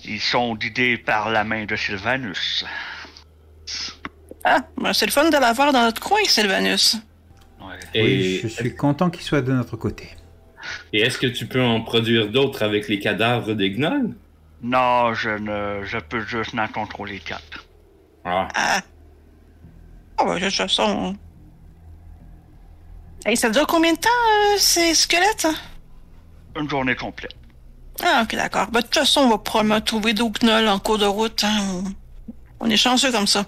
Ils 0.04 0.20
sont 0.20 0.54
guidés 0.56 0.96
par 0.98 1.30
la 1.30 1.44
main 1.44 1.64
de 1.66 1.76
Sylvanus. 1.76 2.64
Ah, 4.44 4.60
ben 4.76 4.92
c'est 4.92 5.06
le 5.06 5.12
fun 5.12 5.28
de 5.30 5.36
l'avoir 5.36 5.72
dans 5.72 5.82
notre 5.82 6.00
coin, 6.02 6.18
Sylvanus. 6.26 6.96
Ouais. 7.60 7.78
Et, 7.94 8.02
Oui, 8.02 8.40
je 8.42 8.48
suis 8.48 8.74
content 8.74 9.08
qu'ils 9.10 9.22
soient 9.22 9.40
de 9.42 9.52
notre 9.52 9.76
côté. 9.76 10.10
et 10.92 11.00
est-ce 11.00 11.18
que 11.18 11.26
tu 11.26 11.46
peux 11.46 11.62
en 11.62 11.80
produire 11.80 12.28
d'autres 12.30 12.62
avec 12.62 12.88
les 12.88 12.98
cadavres 12.98 13.54
des 13.54 13.70
gnolls? 13.70 14.14
Non, 14.62 15.14
je 15.14 15.30
ne. 15.30 15.84
Je 15.84 15.98
peux 15.98 16.20
juste 16.24 16.54
en 16.58 16.68
contrôler 16.68 17.18
quatre. 17.20 17.64
Ah, 18.24 18.48
Ah. 18.54 18.80
Ben, 20.18 20.34
de 20.38 20.44
toute 20.44 20.54
façon. 20.54 21.16
Hey, 23.26 23.36
ça 23.36 23.48
dure 23.50 23.66
combien 23.66 23.92
de 23.94 23.98
temps, 23.98 24.08
euh, 24.10 24.56
ces 24.58 24.94
squelettes? 24.94 25.46
hein? 25.46 25.54
Une 26.60 26.68
journée 26.68 26.94
complète. 26.94 27.34
Ah, 28.02 28.22
ok, 28.24 28.34
d'accord. 28.36 28.66
Ben, 28.70 28.80
de 28.80 28.84
toute 28.86 28.94
façon, 28.94 29.22
on 29.22 29.28
va 29.30 29.38
probablement 29.38 29.80
trouver 29.80 30.12
d'autres 30.14 30.40
gnolls 30.44 30.68
en 30.68 30.78
cours 30.78 30.98
de 30.98 31.06
route. 31.06 31.42
hein. 31.44 31.84
On 32.64 32.70
est 32.70 32.78
chanceux 32.78 33.12
comme 33.12 33.26
ça. 33.26 33.44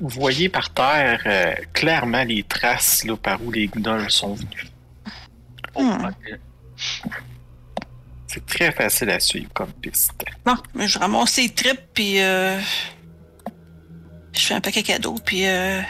Vous 0.00 0.08
voyez 0.08 0.48
par 0.48 0.74
terre 0.74 1.22
euh, 1.24 1.54
clairement 1.72 2.24
les 2.24 2.42
traces 2.42 3.04
là, 3.04 3.16
par 3.16 3.40
où 3.42 3.52
les 3.52 3.68
gnolls 3.68 4.10
sont 4.10 4.34
venus. 4.34 4.66
Hmm. 5.76 6.04
Ok. 6.04 6.38
C'est 8.26 8.44
très 8.44 8.72
facile 8.72 9.10
à 9.10 9.20
suivre 9.20 9.50
comme 9.54 9.72
piste. 9.74 10.24
Bon, 10.44 10.56
mais 10.74 10.88
je 10.88 10.98
ramasse 10.98 11.36
les 11.36 11.48
tripes, 11.48 11.80
puis 11.94 12.20
euh, 12.20 12.58
je 14.32 14.40
fais 14.40 14.54
un 14.54 14.60
paquet 14.60 14.82
cadeau, 14.82 15.14
puis 15.24 15.46
euh... 15.46 15.80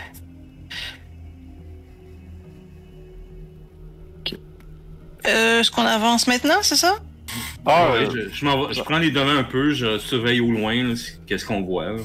Euh, 5.26 5.60
Est-ce 5.60 5.70
qu'on 5.72 5.86
avance 5.86 6.28
maintenant, 6.28 6.62
c'est 6.62 6.76
ça? 6.76 6.98
Ah, 7.66 7.90
ouais, 7.92 8.06
euh, 8.06 8.10
je, 8.30 8.34
je 8.34 8.44
m'en 8.44 8.66
vais- 8.66 8.74
je 8.74 8.80
prends 8.82 8.98
les 8.98 9.10
données 9.10 9.38
un 9.38 9.44
peu, 9.44 9.72
je 9.72 9.98
surveille 9.98 10.40
au 10.40 10.50
loin 10.52 10.74
là, 10.84 10.94
qu'est-ce 11.26 11.44
qu'on 11.44 11.62
voit. 11.62 11.86
là. 11.92 11.96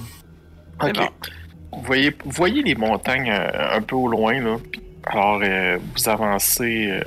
ok. 0.83 0.93
bon. 0.95 1.07
Vous 1.73 1.83
voyez, 1.83 2.09
vous 2.25 2.31
voyez 2.31 2.63
les 2.63 2.75
montagnes 2.75 3.29
euh, 3.31 3.75
un 3.77 3.81
peu 3.81 3.95
au 3.95 4.07
loin, 4.07 4.39
là. 4.41 4.57
puis 4.71 4.81
Alors, 5.05 5.39
euh, 5.43 5.77
vous 5.95 6.09
avancez 6.09 6.89
euh, 6.91 7.01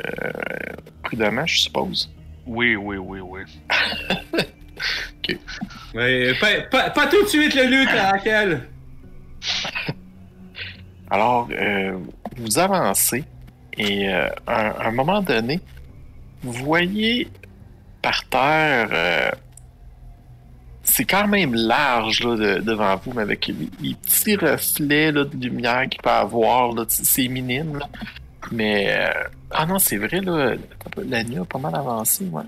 prudemment, 1.02 1.44
je 1.46 1.61
suppose. 1.62 2.11
Oui, 2.46 2.74
oui, 2.76 2.96
oui, 2.96 3.20
oui. 3.20 3.40
Mais 5.94 6.34
pas, 6.34 6.61
pas, 6.70 6.90
pas 6.90 7.07
tout 7.07 7.22
de 7.22 7.28
suite 7.28 7.55
le 7.55 7.64
lutte, 7.66 7.88
Raquel! 7.90 8.62
Alors, 11.11 11.48
euh, 11.52 11.98
vous 12.36 12.59
avancez 12.59 13.24
et 13.76 14.09
euh, 14.09 14.28
à, 14.46 14.66
un- 14.68 14.70
à 14.84 14.88
un 14.88 14.92
moment 14.92 15.20
donné, 15.20 15.61
vous 16.42 16.52
voyez 16.52 17.28
par 18.05 18.22
terre, 18.28 18.88
euh, 18.92 19.30
c'est 20.82 21.05
quand 21.07 21.26
même 21.26 21.55
large 21.55 22.22
là, 22.22 22.36
de- 22.36 22.61
devant 22.61 22.94
vous, 22.96 23.12
mais 23.14 23.22
avec 23.22 23.46
les, 23.46 23.55
les 23.80 23.94
petits 23.94 24.36
reflets 24.36 25.11
là, 25.11 25.24
de 25.24 25.36
lumière 25.36 25.88
qu'il 25.88 26.02
peut 26.02 26.11
avoir, 26.11 26.72
c'est 26.88 27.28
minime. 27.28 27.78
là. 27.78 27.86
Mais, 28.52 28.86
euh, 28.90 29.09
ah 29.50 29.64
non, 29.64 29.78
c'est 29.78 29.96
vrai, 29.96 30.20
là, 30.20 30.55
la 31.09 31.24
nuit 31.24 31.38
a 31.38 31.44
pas 31.46 31.59
mal 31.59 31.74
avancé, 31.74 32.26
ouais. 32.26 32.42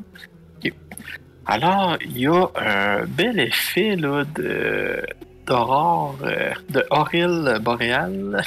Alors, 1.47 1.97
il 2.05 2.19
y 2.19 2.27
a 2.27 2.45
un 2.57 3.05
bel 3.07 3.39
effet 3.39 3.97
là, 3.97 4.25
de 4.35 5.01
d'aurore, 5.47 6.19
euh, 6.25 6.51
de 6.71 6.85
Auril 6.91 7.59
boréal. 7.63 8.43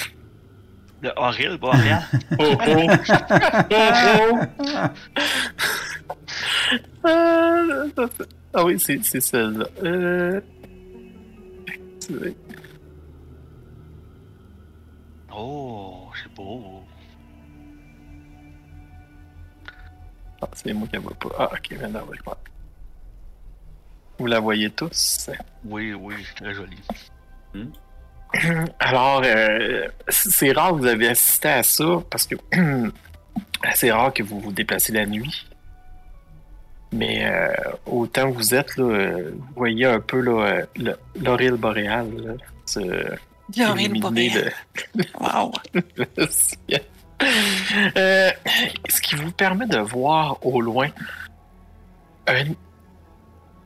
Le 1.01 1.11
Horil, 1.15 1.57
Boreal. 1.61 2.03
Oh 2.37 2.57
oh! 2.67 2.87
oh 3.71 3.91
oh! 4.19 4.39
Euh, 7.05 7.87
ah 8.53 8.65
oui, 8.65 8.79
c'est 8.79 9.03
c'est 9.03 9.21
celle-là. 9.21 9.65
Euh... 9.83 10.41
Oh, 15.31 16.09
c'est 16.21 16.33
beau. 16.33 16.83
Ah, 20.41 20.47
c'est 20.53 20.73
moi 20.73 20.87
qui 20.87 20.93
la 20.93 20.99
vois 20.99 21.13
pas. 21.15 21.29
Ah, 21.37 21.49
ok, 21.53 21.77
maintenant, 21.79 22.01
oui, 22.09 22.17
ouais. 22.25 22.33
Vous 24.17 24.25
la 24.25 24.39
voyez 24.39 24.69
tous? 24.69 25.29
Oui, 25.63 25.93
oui, 25.93 26.15
très 26.35 26.53
joli. 26.53 26.77
Alors, 28.79 29.21
euh, 29.25 29.87
c'est 30.09 30.51
rare 30.51 30.71
que 30.71 30.75
vous 30.75 30.85
avez 30.85 31.09
assisté 31.09 31.47
à 31.49 31.63
ça 31.63 32.03
parce 32.09 32.27
que 32.27 32.35
c'est 33.75 33.91
rare 33.91 34.13
que 34.13 34.23
vous 34.23 34.39
vous 34.39 34.51
déplacez 34.51 34.91
la 34.91 35.05
nuit. 35.05 35.48
Mais 36.91 37.25
euh, 37.25 37.53
autant 37.85 38.29
vous 38.31 38.53
êtes, 38.55 38.75
là, 38.77 38.83
euh, 38.85 39.31
vous 39.35 39.53
voyez 39.55 39.85
un 39.85 39.99
peu 39.99 40.23
euh, 40.27 40.65
l'Auril 41.15 41.51
boréal. 41.53 42.07
là, 42.17 42.33
se 42.65 42.79
L'Auril 42.79 43.95
illuminer 43.95 44.29
boréal. 44.29 44.53
le- 44.95 45.03
Wow. 45.19 45.51
le 46.17 46.27
ciel. 46.29 46.81
Euh, 47.97 48.31
ce 48.87 49.01
qui 49.01 49.15
vous 49.15 49.31
permet 49.31 49.67
de 49.67 49.77
voir 49.77 50.37
au 50.45 50.61
loin 50.61 50.87
un- 52.27 52.53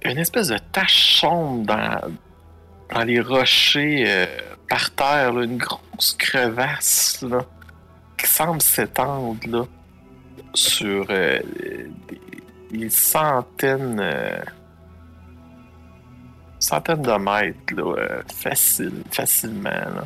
une 0.05 0.17
espèce 0.17 0.47
de 0.49 0.57
tache 0.71 1.19
sombre 1.21 1.65
dans, 1.67 1.99
dans 2.93 3.03
les 3.03 3.19
rochers 3.21 4.03
euh, 4.07 4.26
par 4.67 4.89
terre, 4.95 5.34
là, 5.34 5.43
une 5.43 5.57
grosse 5.57 6.13
crevasse 6.17 7.21
là, 7.21 7.45
qui 8.17 8.28
semble 8.28 8.61
s'étendre 8.61 9.67
sur 10.53 11.05
euh, 11.09 11.39
des, 12.09 12.28
des 12.74 12.89
centaines, 12.89 13.99
euh, 13.99 14.41
centaines 16.59 17.01
de 17.01 17.17
mètres 17.17 17.76
là, 17.76 17.95
euh, 17.97 18.21
facile, 18.34 19.03
facilement. 19.11 19.69
là. 19.69 20.03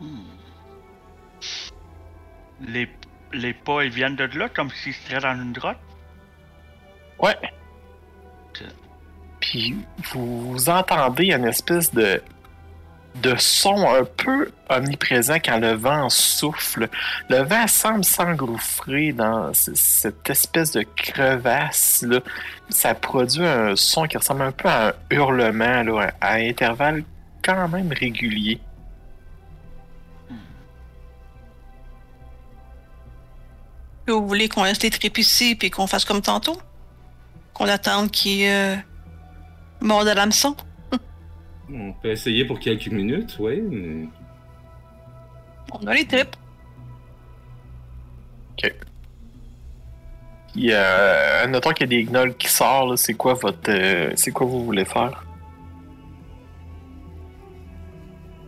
Hmm. 0.00 0.24
Les, 2.60 2.88
les 3.32 3.54
pas, 3.54 3.84
ils 3.84 3.90
viennent 3.90 4.16
de 4.16 4.24
là 4.38 4.48
comme 4.48 4.70
s'ils 4.70 4.94
seraient 4.94 5.20
dans 5.20 5.40
une 5.40 5.52
grotte? 5.52 5.76
Ouais. 7.18 7.36
Puis 9.40 9.76
vous 10.12 10.68
entendez 10.68 11.32
une 11.32 11.44
espèce 11.44 11.92
de, 11.94 12.20
de 13.22 13.34
son 13.36 13.88
un 13.88 14.04
peu 14.04 14.50
omniprésent 14.68 15.36
quand 15.36 15.58
le 15.58 15.72
vent 15.72 16.08
souffle. 16.10 16.88
Le 17.28 17.42
vent 17.42 17.66
semble 17.66 18.04
s'engouffrer 18.04 19.12
dans 19.12 19.52
cette 19.54 20.28
espèce 20.28 20.72
de 20.72 20.82
crevasse. 20.82 22.04
Ça 22.68 22.94
produit 22.94 23.46
un 23.46 23.76
son 23.76 24.06
qui 24.06 24.16
ressemble 24.16 24.42
un 24.42 24.52
peu 24.52 24.68
à 24.68 24.88
un 24.88 24.92
hurlement 25.10 25.82
là, 25.82 26.12
à 26.20 26.34
intervalles 26.34 27.04
quand 27.42 27.68
même 27.68 27.92
réguliers. 27.92 28.60
Vous 34.08 34.26
voulez 34.26 34.48
qu'on 34.48 34.62
laisse 34.62 34.82
les 34.82 34.90
ici 35.18 35.56
puis 35.56 35.70
qu'on 35.70 35.86
fasse 35.86 36.04
comme 36.04 36.22
tantôt? 36.22 36.56
Qu'on 37.52 37.66
attende 37.66 38.10
qu'il 38.10 38.46
euh, 38.46 38.76
morde 39.80 40.06
à 40.06 40.14
l'hameçon? 40.14 40.54
On 41.72 41.92
peut 41.92 42.10
essayer 42.10 42.44
pour 42.44 42.58
quelques 42.60 42.88
minutes, 42.88 43.36
oui. 43.40 43.60
mais- 43.60 44.08
On 45.72 45.86
a 45.86 45.94
les 45.94 46.06
tripes. 46.06 46.36
Puis, 50.52 50.68
euh, 50.72 51.46
notons 51.48 51.70
qu'il 51.72 51.92
y 51.92 51.96
a 51.96 52.02
des 52.04 52.10
gnolls 52.10 52.34
qui 52.36 52.48
sortent. 52.48 52.90
là. 52.90 52.96
C'est 52.96 53.12
quoi 53.14 53.34
votre, 53.34 53.68
euh, 53.70 54.12
c'est 54.16 54.30
quoi 54.30 54.46
vous 54.46 54.64
voulez 54.64 54.84
faire? 54.86 55.24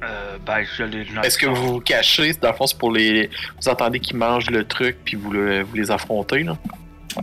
Euh, 0.03 0.39
ben, 0.47 0.65
je 0.77 0.85
les 0.85 1.05
Est-ce 1.25 1.37
que 1.37 1.47
vous 1.47 1.73
vous 1.75 1.81
cachez? 1.81 2.33
Dans 2.35 2.49
le 2.51 2.55
fond, 2.55 2.67
c'est 2.67 2.79
pour 2.79 2.93
les. 2.93 3.29
Vous 3.61 3.69
entendez 3.69 3.99
qu'ils 4.01 4.17
mangent 4.17 4.49
le 4.51 4.65
truc, 4.65 4.97
puis 5.05 5.17
vous, 5.17 5.33
le- 5.33 5.63
vous 5.63 5.75
les 5.75 5.91
affrontez, 5.91 6.45
là? 6.45 6.57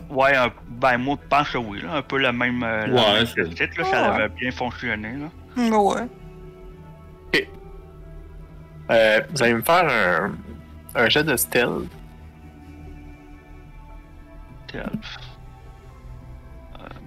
Ouais, 0.09 0.35
un- 0.35 0.51
ben, 0.69 0.97
moi, 0.97 1.17
je 1.23 1.27
pense 1.29 1.49
que 1.49 1.57
oui, 1.57 1.81
là. 1.81 1.93
Un 1.95 2.01
peu 2.01 2.19
même. 2.31 2.61
euh, 2.63 2.85
la 2.87 2.93
Ouais, 3.01 3.13
même 3.13 3.25
c'est- 3.25 3.43
petite, 3.43 3.77
là, 3.77 3.83
Ouais. 3.85 3.89
ça 3.89 4.13
avait 4.13 4.29
bien 4.29 4.51
fonctionné, 4.51 5.13
là. 5.13 5.29
Mm, 5.55 5.73
Ouais. 5.73 6.07
Euh, 8.91 9.19
vous 9.31 9.41
allez 9.41 9.53
me 9.55 9.63
faire 9.63 9.87
un, 9.89 10.35
un 10.93 11.09
jet 11.09 11.23
de 11.23 11.35
stealth. 11.35 11.89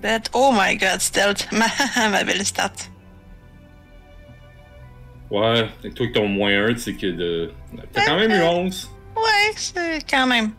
Bête. 0.03 0.30
Oh 0.32 0.53
my 0.53 0.76
god, 0.76 1.01
stealth. 1.01 1.46
Ma, 1.53 1.66
ma 2.09 2.24
belle 2.24 2.44
stat. 2.44 2.72
Ouais, 5.30 5.68
et 5.84 5.90
toi 5.90 6.07
que 6.07 6.12
ton 6.12 6.26
moins 6.28 6.51
1, 6.70 6.76
c'est 6.76 6.94
que 6.94 7.07
de. 7.07 7.53
T'as 7.92 8.07
quand 8.07 8.16
même 8.16 8.30
eu 8.30 8.42
11. 8.42 8.90
Ouais, 9.16 9.53
c'est 9.57 10.01
quand 10.09 10.26
même. 10.26 10.53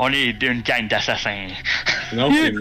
On 0.00 0.12
est 0.12 0.40
une 0.42 0.62
gang 0.62 0.86
d'assassins. 0.88 1.48
Non, 2.12 2.30
c'est. 2.32 2.52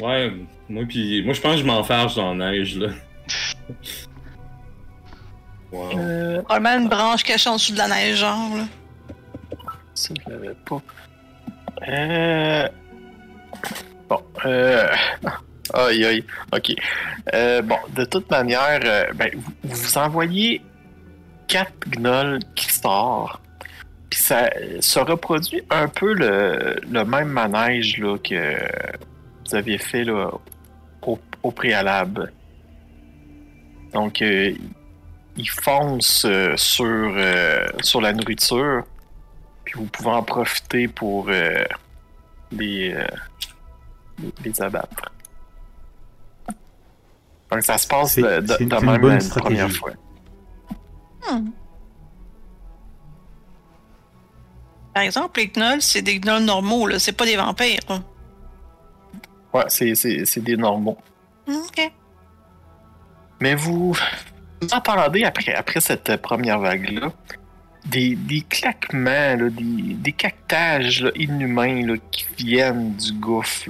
Ouais, 0.02 0.32
moi, 0.68 0.84
puis. 0.88 1.22
Moi, 1.22 1.34
je 1.34 1.40
pense 1.40 1.54
que 1.54 1.60
je 1.60 1.64
m'enfarge 1.64 2.14
dans 2.14 2.34
la 2.34 2.52
neige, 2.52 2.76
là. 2.76 2.88
Wow. 5.72 5.98
Euh, 5.98 6.42
une 6.48 6.88
branche 6.88 7.22
cachée 7.22 7.48
en 7.48 7.54
dessous 7.54 7.72
de 7.72 7.78
la 7.78 7.88
neige, 7.88 8.18
genre. 8.18 8.56
Là. 8.56 8.64
ça, 9.94 10.14
je 10.24 10.32
l'avais 10.32 10.54
pas. 10.64 10.82
Euh... 11.88 12.68
Bon, 14.08 14.22
euh... 14.44 14.88
Aïe, 15.72 16.04
aïe. 16.04 16.24
Ok. 16.52 16.72
Euh, 17.34 17.62
bon, 17.62 17.76
de 17.94 18.04
toute 18.04 18.30
manière, 18.30 18.80
euh, 18.84 19.04
ben, 19.14 19.30
vous, 19.34 19.52
vous 19.62 19.98
envoyez 19.98 20.62
quatre 21.46 21.88
gnolls 21.90 22.40
qui 22.54 22.72
sortent. 22.72 23.39
Puis 24.10 24.18
ça 24.20 24.50
se 24.80 24.98
reproduit 24.98 25.62
un 25.70 25.86
peu 25.88 26.12
le, 26.12 26.80
le 26.90 27.04
même 27.04 27.28
manège 27.28 27.98
là, 27.98 28.18
que 28.18 28.56
vous 29.46 29.54
aviez 29.54 29.78
fait 29.78 30.02
là, 30.04 30.30
au, 31.02 31.18
au 31.44 31.50
préalable. 31.52 32.32
Donc, 33.92 34.20
euh, 34.20 34.52
ils 35.36 35.48
foncent 35.48 36.24
euh, 36.24 36.54
sur, 36.56 36.84
euh, 36.86 37.66
sur 37.82 38.00
la 38.00 38.12
nourriture. 38.12 38.82
Puis 39.64 39.74
vous 39.76 39.86
pouvez 39.86 40.10
en 40.10 40.22
profiter 40.24 40.88
pour 40.88 41.28
euh, 41.28 41.64
les, 42.50 42.92
euh, 42.94 43.04
les- 44.20 44.32
les 44.44 44.60
abattre. 44.62 45.12
Donc 47.50 47.62
ça 47.62 47.78
se 47.78 47.86
passe 47.86 48.14
C'est- 48.14 48.22
de, 48.22 48.40
de- 48.40 48.46
c'est 48.46 48.62
une- 48.62 48.68
de 48.68 48.74
c'est 48.76 48.80
une 48.84 48.90
même 48.90 49.00
bonne 49.00 49.14
une 49.14 49.20
stratégie. 49.20 49.56
première 49.56 49.70
fois. 49.76 49.92
Hmm. 51.30 51.50
Par 54.94 55.02
exemple, 55.04 55.40
les 55.40 55.48
gnolls, 55.48 55.82
c'est 55.82 56.02
des 56.02 56.18
gnolls 56.18 56.44
normaux, 56.44 56.86
là. 56.86 56.98
C'est 56.98 57.12
pas 57.12 57.24
des 57.24 57.36
vampires. 57.36 57.80
là. 57.88 58.02
Ouais, 59.52 59.64
c'est, 59.68 59.94
c'est, 59.94 60.24
c'est 60.24 60.40
des 60.42 60.56
normaux. 60.56 60.98
Ok. 61.48 61.92
Mais 63.40 63.54
vous, 63.54 63.92
vous 64.60 64.68
entendez 64.72 65.24
après, 65.24 65.54
après 65.54 65.80
cette 65.80 66.16
première 66.16 66.58
vague-là 66.60 67.12
des, 67.86 68.14
des 68.14 68.42
claquements, 68.42 69.36
là, 69.36 69.50
des, 69.50 69.94
des 69.94 70.12
cactages 70.12 71.02
là, 71.02 71.10
inhumains 71.16 71.86
là, 71.86 71.94
qui 72.10 72.26
viennent 72.36 72.94
du 72.94 73.12
gouffre. 73.12 73.68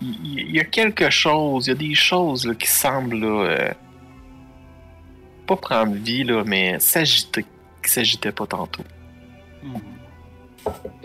Il, 0.00 0.54
y 0.54 0.60
a 0.60 0.64
quelque 0.64 1.10
chose, 1.10 1.66
il 1.66 1.70
y 1.70 1.72
a 1.72 1.74
des 1.76 1.94
choses 1.94 2.54
qui 2.58 2.66
semblent 2.66 3.24
euh, 3.24 3.70
pas 5.46 5.56
prendre 5.56 5.94
vie, 5.94 6.24
mais 6.44 6.78
s'agiter. 6.80 7.44
Qui 7.82 7.90
s'agitait 7.90 8.32
pas 8.32 8.46
tantôt. 8.46 8.82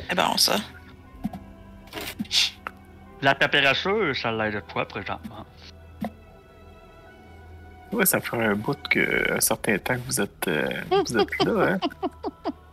C'est 0.09 0.15
bon, 0.15 0.37
ça. 0.37 0.55
La 3.21 3.35
température, 3.35 4.15
ça 4.15 4.31
l'aide 4.31 4.55
de 4.55 4.59
toi 4.61 4.85
présentement? 4.87 5.45
Ouais, 7.91 8.05
ça 8.05 8.19
fait 8.21 8.37
un 8.37 8.55
bout 8.55 8.77
que 8.89 9.33
un 9.35 9.39
certain 9.41 9.77
temps 9.77 9.95
que 9.95 9.99
vous 10.05 10.21
êtes, 10.21 10.47
euh, 10.47 10.69
vous 10.89 11.17
êtes 11.17 11.43
là, 11.43 11.73
hein? 11.73 11.79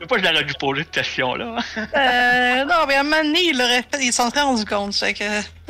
Je 0.01 0.05
sais 0.05 0.09
pas, 0.11 0.19
je 0.19 0.23
l'aurais 0.33 0.45
dû 0.45 0.55
poser 0.55 0.83
cette 0.83 0.91
question-là. 0.93 1.57
Euh, 1.77 2.65
non, 2.67 2.87
mais 2.87 2.95
à 2.95 3.01
un 3.01 3.03
moment 3.03 3.17
donné, 3.25 3.41
il, 3.47 3.61
aurait 3.61 3.83
fait- 3.83 4.01
il 4.01 4.13
s'en 4.13 4.31
serait 4.31 4.43
rendu 4.43 4.65
compte. 4.65 4.95
Fait 4.95 5.13
que. 5.13 5.25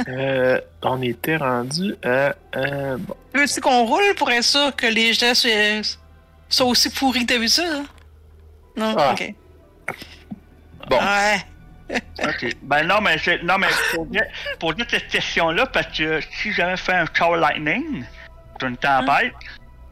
Euh, 0.07 0.61
on 0.83 1.01
était 1.01 1.39
rendu 1.39 1.95
à. 2.05 2.35
Euh, 2.55 2.99
bon. 2.99 3.17
Tu 3.33 3.41
veux 3.41 3.61
qu'on 3.63 3.87
roule 3.87 4.15
pour 4.19 4.31
être 4.31 4.45
sûr 4.45 4.77
que 4.77 4.87
les 4.87 5.15
soient, 5.15 5.99
soient 6.51 6.67
aussi 6.67 6.91
pourris 6.91 7.25
que 7.25 7.33
d'habitude? 7.33 7.65
hein? 7.71 7.87
Non? 8.77 8.95
Ah. 8.99 9.13
Ok. 9.15 9.35
Bon. 10.89 10.99
Ouais. 10.99 11.97
ok. 12.23 12.57
Ben 12.63 12.85
non, 12.87 13.01
mais 13.01 13.19
c'est. 13.19 13.43
Non, 13.43 13.59
mais 13.59 13.69
pour 13.95 14.07
dire, 14.07 14.25
pour 14.59 14.75
dire 14.75 14.87
cette 14.89 15.09
question-là, 15.09 15.67
parce 15.67 15.87
que 15.99 16.21
si 16.21 16.53
j'avais 16.53 16.77
fait 16.77 16.93
un 16.93 17.07
Tower 17.07 17.39
Lightning, 17.41 18.05
sur 18.59 18.69
une 18.69 18.77
tempête, 18.77 19.33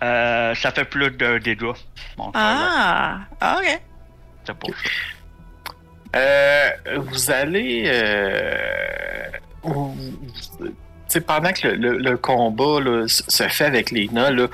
euh, 0.03 0.55
ça 0.55 0.70
fait 0.72 0.84
plus 0.84 1.11
de 1.11 1.38
dégâts. 1.38 1.72
Mon 2.18 2.30
Ah! 2.34 3.20
Ah, 3.40 3.59
ok. 3.61 3.80
c'est 4.47 4.55
pour 4.59 4.70
ça. 4.70 4.76
Euh, 6.16 6.70
vous 6.99 7.30
allez. 7.30 7.84
Euh, 7.86 9.28
vous- 9.62 9.97
pendant 11.26 11.53
que 11.53 11.68
le, 11.68 11.76
le- 11.76 11.99
le 11.99 12.16
combat 12.18 12.80
là, 12.80 13.05
se 13.09 13.49
fait 13.49 13.64
avec 13.64 13.90
les 13.90 14.09
nains, 14.09 14.30
là, 14.30 14.49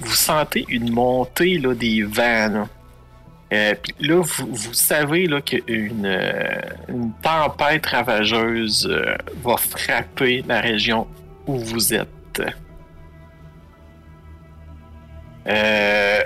vous 0.00 0.14
sentez 0.14 0.64
une 0.68 0.90
montée 0.92 1.58
là, 1.58 1.74
des 1.74 2.02
vents. 2.02 2.48
Là. 2.48 2.68
Euh, 3.52 3.74
puis 3.82 3.94
là, 4.06 4.22
vous, 4.22 4.74
savez 4.74 5.26
là, 5.26 5.40
qu'une 5.40 6.04
euh, 6.04 6.60
une 6.88 7.12
tempête 7.22 7.86
ravageuse 7.86 8.86
euh, 8.90 9.16
va 9.42 9.56
frapper 9.56 10.44
la 10.46 10.60
région 10.60 11.06
où 11.46 11.58
vous 11.58 11.94
êtes. 11.94 12.42
Euh, 15.46 16.20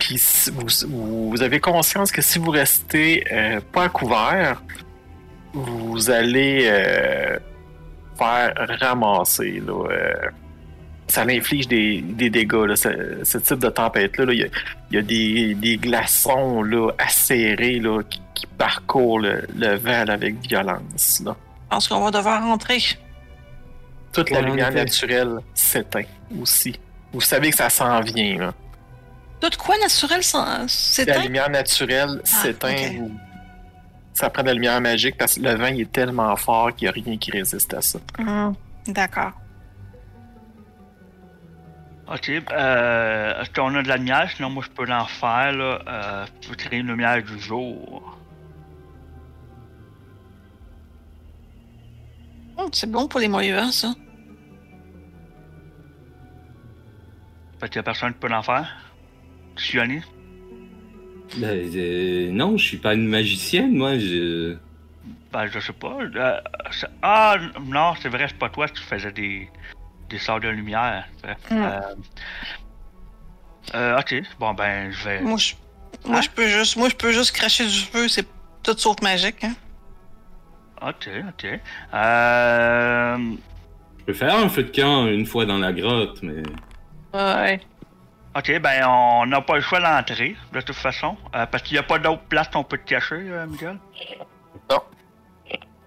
puis 0.00 0.20
vous, 0.52 1.30
vous 1.30 1.42
avez 1.42 1.60
conscience 1.60 2.10
que 2.10 2.22
si 2.22 2.40
vous 2.40 2.50
restez 2.50 3.24
euh, 3.32 3.60
pas 3.72 3.84
à 3.84 3.88
couvert, 3.88 4.62
vous 5.52 6.10
allez 6.10 6.62
faire 8.18 8.52
ramasser. 8.80 9.62
Là, 9.64 9.86
ça 11.10 11.22
inflige 11.22 11.68
des, 11.68 12.00
des 12.02 12.30
dégâts, 12.30 12.64
là, 12.66 12.76
ce, 12.76 13.18
ce 13.24 13.38
type 13.38 13.58
de 13.58 13.68
tempête-là. 13.68 14.24
là. 14.26 14.32
Il 14.32 14.38
y 14.40 14.44
a, 14.44 14.46
il 14.90 14.94
y 14.96 14.98
a 14.98 15.02
des, 15.02 15.54
des 15.54 15.76
glaçons 15.76 16.62
là, 16.62 16.90
acérés 16.98 17.78
là, 17.80 18.02
qui, 18.08 18.20
qui 18.34 18.46
parcourent 18.46 19.18
le, 19.20 19.46
le 19.56 19.76
vent 19.76 20.04
là, 20.04 20.14
avec 20.14 20.36
violence. 20.46 21.22
Là. 21.24 21.36
Je 21.64 21.68
pense 21.76 21.88
qu'on 21.88 22.00
va 22.00 22.10
devoir 22.10 22.42
rentrer. 22.42 22.78
Toute 24.12 24.30
la 24.30 24.40
lumière 24.40 24.72
naturelle 24.72 25.38
s'éteint 25.54 26.02
aussi. 26.40 26.78
Vous 27.12 27.20
savez 27.20 27.50
que 27.50 27.56
ça 27.56 27.70
s'en 27.70 28.00
vient. 28.00 28.38
Là. 28.38 28.54
Tout 29.40 29.50
quoi 29.58 29.76
naturel, 29.78 30.22
ça- 30.22 30.64
c'est 30.66 31.04
La 31.06 31.18
lumière 31.18 31.48
naturelle 31.50 32.20
s'éteint. 32.24 32.72
ok. 32.74 33.00
ou 33.00 33.10
Ça 34.12 34.28
prend 34.30 34.42
de 34.42 34.48
la 34.48 34.54
lumière 34.54 34.80
magique 34.80 35.16
parce 35.16 35.36
que 35.36 35.40
le 35.40 35.54
vent 35.54 35.66
il 35.68 35.82
est 35.82 35.92
tellement 35.92 36.34
fort 36.36 36.74
qu'il 36.74 36.86
n'y 36.86 36.88
a 36.88 36.92
rien 37.04 37.16
qui 37.16 37.30
résiste 37.30 37.72
à 37.72 37.80
ça. 37.80 37.98
Hum, 38.18 38.54
D'accord. 38.88 39.32
Ok, 42.10 42.28
euh, 42.28 43.40
est-ce 43.40 43.50
qu'on 43.50 43.72
a 43.76 43.82
de 43.84 43.88
la 43.88 43.96
lumière? 43.96 44.28
Sinon, 44.34 44.50
moi, 44.50 44.64
je 44.66 44.70
peux 44.70 44.84
l'en 44.84 45.06
faire, 45.06 45.52
là. 45.52 45.80
Euh, 45.86 46.26
je 46.42 46.48
peux 46.48 46.56
créer 46.56 46.80
une 46.80 46.88
lumière 46.88 47.22
du 47.22 47.38
jour. 47.38 48.18
Hum, 52.58 52.68
c'est 52.72 52.90
bon 52.90 53.06
pour 53.06 53.20
les 53.20 53.28
moyens, 53.28 53.74
ça. 53.74 53.94
Fait 57.60 57.68
qu'il 57.68 57.76
y 57.76 57.78
a 57.78 57.84
personne 57.84 58.12
qui 58.12 58.18
peut 58.18 58.28
l'en 58.28 58.42
faire? 58.42 58.68
Sioni? 59.56 60.00
Ben, 61.36 61.70
euh, 61.76 62.32
non, 62.32 62.56
je 62.56 62.64
suis 62.64 62.78
pas 62.78 62.94
une 62.94 63.06
magicienne, 63.06 63.76
moi. 63.76 63.96
Je... 63.98 64.56
Ben, 65.32 65.46
je 65.46 65.60
sais 65.60 65.72
pas. 65.74 65.96
Euh, 66.00 66.40
ah, 67.02 67.36
non, 67.64 67.94
c'est 68.02 68.08
vrai, 68.08 68.26
c'est 68.26 68.38
pas 68.38 68.48
toi 68.48 68.66
qui 68.66 68.82
faisais 68.82 69.12
des, 69.12 69.48
des 70.10 70.18
sorts 70.18 70.40
de 70.40 70.48
lumière. 70.48 71.06
Mm. 71.50 71.54
Euh, 71.56 71.80
euh, 73.74 73.98
ok, 73.98 74.14
bon, 74.38 74.52
ben, 74.54 74.90
je 74.90 75.04
vais. 75.04 75.20
Moi, 75.20 75.38
je, 75.38 75.54
moi, 76.04 76.18
Hein? 76.18 76.20
je 76.22 76.30
peux 76.30 76.48
juste, 76.48 76.76
moi, 76.76 76.88
je 76.88 76.96
peux 76.96 77.12
juste 77.12 77.34
cracher 77.34 77.66
du 77.66 77.78
feu. 77.80 78.08
C'est 78.08 78.26
tout 78.62 78.76
sauf 78.76 79.00
magique. 79.02 79.44
Hein? 79.44 79.54
Ok, 80.82 81.08
ok. 81.28 81.60
Euh. 81.94 83.16
je 83.98 84.04
peux 84.04 84.14
faire 84.14 84.34
un 84.34 84.48
feu 84.48 84.64
de 84.64 84.70
camp 84.74 85.06
une 85.06 85.26
fois 85.26 85.44
dans 85.46 85.58
la 85.58 85.72
grotte, 85.72 86.20
mais. 86.22 86.42
Ouais. 87.14 87.60
Ok, 88.36 88.60
ben, 88.60 88.86
on 88.86 89.26
n'a 89.26 89.40
pas 89.40 89.56
le 89.56 89.60
choix 89.60 89.80
d'entrer, 89.80 90.36
de 90.52 90.60
toute 90.60 90.76
façon. 90.76 91.16
euh, 91.34 91.46
parce 91.46 91.62
qu'il 91.64 91.74
n'y 91.74 91.78
a 91.80 91.82
pas 91.82 91.98
d'autre 91.98 92.22
place 92.28 92.48
qu'on 92.48 92.62
peut 92.62 92.78
te 92.78 92.88
cacher, 92.88 93.16
euh, 93.16 93.46
Miguel? 93.46 93.76
Non. 94.70 94.78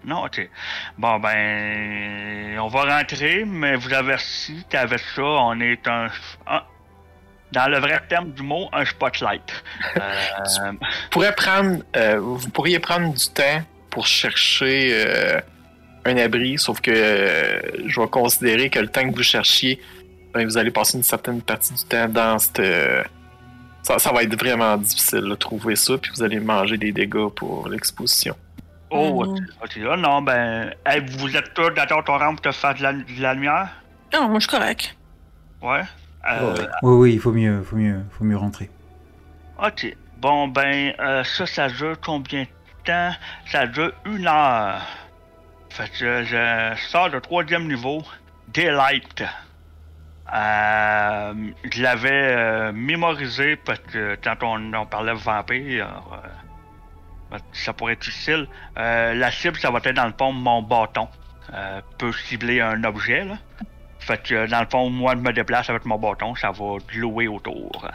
Non, 0.05 0.25
ok. 0.25 0.49
Bon, 0.97 1.19
ben, 1.19 2.59
on 2.59 2.67
va 2.67 2.97
rentrer, 2.97 3.45
mais 3.45 3.75
vous 3.75 3.93
avertis 3.93 4.65
qu'avec 4.69 4.99
ça, 5.15 5.21
on 5.23 5.59
est 5.61 5.87
un, 5.87 6.07
un- 6.47 6.63
Dans 7.51 7.69
le 7.71 7.79
vrai 7.79 8.01
terme 8.09 8.31
du 8.31 8.41
mot, 8.43 8.67
un 8.73 8.83
spotlight. 8.85 9.63
Euh, 11.15 11.31
prendre, 11.37 11.83
euh, 11.95 12.19
vous 12.19 12.49
pourriez 12.49 12.79
prendre 12.79 13.13
du 13.13 13.27
temps 13.29 13.61
pour 13.89 14.07
chercher 14.07 14.89
euh, 14.91 15.39
un 16.05 16.17
abri, 16.17 16.57
sauf 16.57 16.81
que 16.81 16.91
je 17.85 17.99
vais 18.01 18.07
considérer 18.07 18.69
que 18.69 18.79
le 18.79 18.87
temps 18.87 19.07
que 19.09 19.15
vous 19.15 19.23
cherchiez, 19.23 19.79
ben, 20.33 20.45
vous 20.45 20.57
allez 20.57 20.71
passer 20.71 20.97
une 20.97 21.03
certaine 21.03 21.41
partie 21.41 21.73
du 21.73 21.83
temps 21.85 22.09
dans 22.09 22.39
cette. 22.39 22.61
ça, 23.83 23.99
ça 23.99 24.11
va 24.11 24.23
être 24.23 24.35
vraiment 24.37 24.75
difficile 24.77 25.21
de 25.21 25.35
trouver 25.35 25.75
ça, 25.75 25.97
puis 25.97 26.11
vous 26.15 26.23
allez 26.23 26.39
manger 26.39 26.77
des 26.77 26.91
dégâts 26.91 27.29
pour 27.35 27.67
l'exposition. 27.69 28.35
Oh, 28.93 29.25
Mhm. 29.25 29.31
ok. 29.33 29.39
ok. 29.63 29.75
Là, 29.77 29.97
non, 29.97 30.21
ben, 30.21 30.73
hey, 30.85 31.01
vous 31.17 31.35
êtes 31.35 31.53
tous 31.53 31.69
d'accord 31.71 32.03
ton 32.03 32.17
pour 32.19 32.41
te 32.41 32.51
faire 32.51 32.75
de 32.75 32.83
la, 32.83 32.93
de 32.93 33.03
la 33.21 33.33
lumière? 33.33 33.69
Non, 34.13 34.29
moi, 34.29 34.39
je 34.39 34.47
suis 34.47 34.57
correct. 34.57 34.95
Ouais. 35.61 35.81
Euh, 36.29 36.53
Ouais. 36.55 36.67
Oui, 36.83 36.93
oui, 36.95 37.13
il 37.15 37.19
faut 37.19 37.31
mieux, 37.31 37.61
faut 37.63 37.75
mieux, 37.75 38.01
faut 38.11 38.23
mieux 38.23 38.37
rentrer. 38.37 38.69
Ok. 39.61 39.95
Bon, 40.17 40.47
ben, 40.47 40.93
euh, 40.99 41.23
ça, 41.23 41.45
ça 41.45 41.67
dure 41.69 41.95
combien 42.03 42.43
de 42.43 42.47
temps? 42.85 43.11
Ça 43.47 43.67
dure 43.67 43.91
une 44.05 44.27
heure. 44.27 44.81
Fait 45.69 45.89
que 45.89 46.23
je 46.23 46.73
sors 46.89 47.09
de 47.09 47.19
troisième 47.19 47.67
niveau, 47.67 48.03
Daylight. 48.49 49.23
Euh, 50.33 51.33
je 51.71 51.81
l'avais 51.83 52.09
euh, 52.35 52.71
mémorisé 52.73 53.55
parce 53.57 53.79
que 53.79 54.17
quand 54.23 54.41
on, 54.43 54.73
on 54.73 54.85
parlait 54.85 55.13
vampire, 55.13 55.87
euh, 56.13 56.27
ça 57.51 57.73
pourrait 57.73 57.93
être 57.93 58.01
difficile. 58.01 58.47
Euh, 58.77 59.13
la 59.13 59.31
cible, 59.31 59.57
ça 59.57 59.71
va 59.71 59.79
être 59.79 59.95
dans 59.95 60.07
le 60.07 60.13
fond 60.17 60.31
mon 60.31 60.61
bâton. 60.61 61.07
Euh, 61.53 61.81
peut 61.97 62.11
cibler 62.11 62.61
un 62.61 62.83
objet, 62.83 63.25
là. 63.25 63.37
Fait 63.99 64.21
que 64.21 64.47
dans 64.47 64.59
le 64.59 64.67
fond, 64.69 64.89
moi, 64.89 65.13
je 65.15 65.21
me 65.21 65.31
déplace 65.31 65.69
avec 65.69 65.85
mon 65.85 65.97
bâton, 65.97 66.35
ça 66.35 66.51
va 66.51 66.77
glouer 66.87 67.27
autour. 67.27 67.87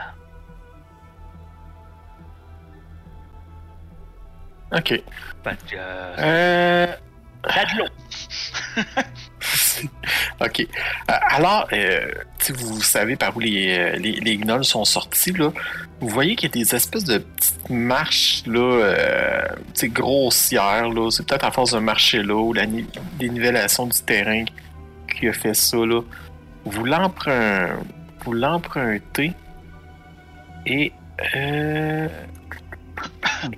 Ok. 4.72 4.88
Fait 5.44 5.66
que. 5.66 5.76
Euh, 5.76 6.86
De 7.44 7.78
l'eau. 7.78 7.86
ok. 10.40 10.60
Euh, 10.60 11.12
Alors, 11.30 11.68
euh, 11.72 12.10
vous 12.50 12.82
savez 12.82 13.16
par 13.16 13.36
où 13.36 13.40
les, 13.40 13.78
euh, 13.78 13.92
les, 13.96 14.12
les 14.20 14.36
gnolls 14.38 14.64
sont 14.64 14.84
sortis, 14.84 15.32
là, 15.32 15.50
vous 16.00 16.08
voyez 16.08 16.36
qu'il 16.36 16.48
y 16.50 16.52
a 16.60 16.64
des 16.64 16.74
espèces 16.74 17.04
de 17.04 17.18
petites 17.18 17.70
marches 17.70 18.42
là, 18.46 18.58
euh, 18.60 19.48
grossières. 19.84 20.88
Là. 20.90 21.10
C'est 21.10 21.26
peut-être 21.26 21.44
à 21.44 21.50
force 21.52 21.72
de 21.72 21.78
marcher 21.78 22.22
là 22.22 22.34
ou 22.34 22.52
la 22.52 22.66
ni- 22.66 22.86
dénivellation 23.18 23.86
du 23.86 23.98
terrain 24.02 24.44
qui 25.16 25.28
a 25.28 25.32
fait 25.32 25.54
ça. 25.54 25.76
Là. 25.78 26.02
Vous 26.64 26.84
l'empruntez. 26.84 27.72
Vous 28.24 28.32
l'empruntez. 28.32 29.32
Et. 30.66 30.92
euh, 31.36 32.08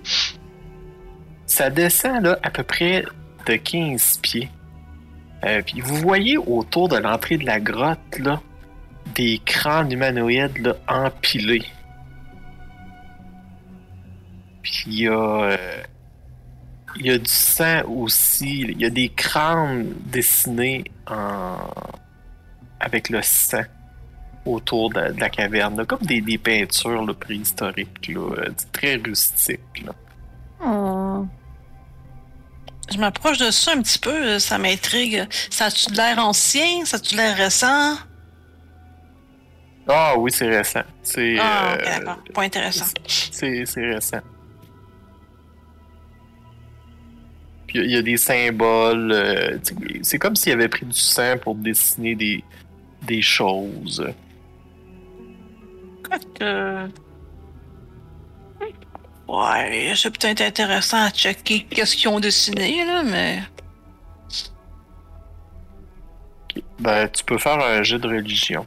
ça 1.47 1.70
descend 1.70 2.22
là, 2.22 2.39
à 2.43 2.51
peu 2.51 2.62
près 2.62 3.05
de 3.47 3.57
15 3.57 4.18
pieds. 4.22 4.51
Euh, 5.45 5.62
puis 5.64 5.80
vous 5.80 5.97
voyez 5.97 6.36
autour 6.36 6.88
de 6.88 6.97
l'entrée 6.97 7.38
de 7.38 7.47
la 7.47 7.61
grotte 7.61 8.18
là, 8.18 8.41
des 9.14 9.41
crânes 9.45 9.91
humanoïdes 9.91 10.59
là, 10.59 10.76
empilés. 10.86 11.64
Puis 14.62 14.84
il 14.86 15.01
y 15.01 15.09
a, 15.09 15.12
euh, 15.12 15.82
y 16.97 17.11
a 17.11 17.18
du 17.18 17.30
sang 17.30 17.82
aussi. 17.88 18.61
Il 18.61 18.80
y 18.80 18.84
a 18.84 18.91
des 18.91 19.09
crânes 19.09 19.95
dessinés 20.07 20.84
en 21.07 21.57
avec 22.80 23.11
le 23.11 23.22
sang. 23.22 23.62
autour 24.47 24.91
de, 24.91 25.01
la 25.20 25.28
caverne, 25.28 25.84
comme 25.84 26.01
des, 26.01 26.38
peintures 26.38 27.14
préhistoriques, 27.14 28.11
euh, 28.16 28.49
très 28.72 28.97
rustiques. 28.97 29.84
Là. 29.84 29.93
Je 32.93 32.99
m'approche 32.99 33.38
de 33.38 33.51
ça 33.51 33.72
un 33.76 33.82
petit 33.82 33.99
peu, 33.99 34.11
euh, 34.11 34.38
ça 34.38 34.59
m'intrigue. 34.59 35.24
Ça 35.51 35.66
a-tu 35.66 35.91
de 35.91 35.97
l'air 35.97 36.18
ancien? 36.18 36.84
Ça 36.84 36.97
a-tu 36.97 37.12
de 37.14 37.16
l'air 37.20 37.36
récent? 37.36 37.97
Ah 39.88 40.14
oui, 40.18 40.30
c'est 40.32 40.49
récent. 40.49 40.82
C'est 41.03 41.36
Ah, 41.38 41.74
ok, 41.74 41.80
euh, 41.80 41.99
d'accord. 41.99 42.18
Pas 42.34 42.43
intéressant. 42.43 42.84
c'est 43.07 43.64
c'est 43.66 43.93
récent. 43.95 44.20
Puis 47.66 47.78
il 47.78 47.91
y 47.91 47.97
a- 47.97 48.03
des 48.03 48.16
symboles. 48.16 49.12
euh, 49.12 49.59
tu 49.64 50.01
c'est 50.03 50.18
comme 50.18 50.34
s'il 50.36 50.53
avait 50.53 50.68
pris 50.68 50.84
du 50.86 50.93
sang 50.99 51.36
pour 51.41 51.55
dessiner 51.55 52.14
des, 52.16 52.43
des 53.03 53.22
choses. 53.22 54.05
Euh... 56.43 56.88
Ouais, 59.31 59.93
c'est 59.95 60.11
peut-être 60.11 60.41
intéressant 60.41 61.05
à 61.05 61.11
checker 61.11 61.62
qu'est-ce 61.62 61.95
qu'ils 61.95 62.09
ont 62.09 62.18
dessiné, 62.18 62.85
là, 62.85 63.05
mais... 63.05 63.41
Ben, 66.81 67.09
tu 67.09 67.22
peux 67.22 67.39
faire 67.39 67.61
un 67.61 67.85
jet 67.85 68.01
de 68.01 68.09
religion. 68.09 68.66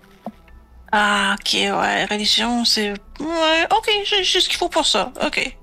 Ah, 0.94 1.36
ok, 1.38 1.54
ouais, 1.54 2.06
religion, 2.06 2.64
c'est... 2.64 2.92
Ouais, 3.20 3.68
ok, 3.76 3.92
j'ai 4.06 4.24
ce 4.24 4.48
qu'il 4.48 4.58
faut 4.58 4.70
pour 4.70 4.86
ça, 4.86 5.12
ok. 5.22 5.58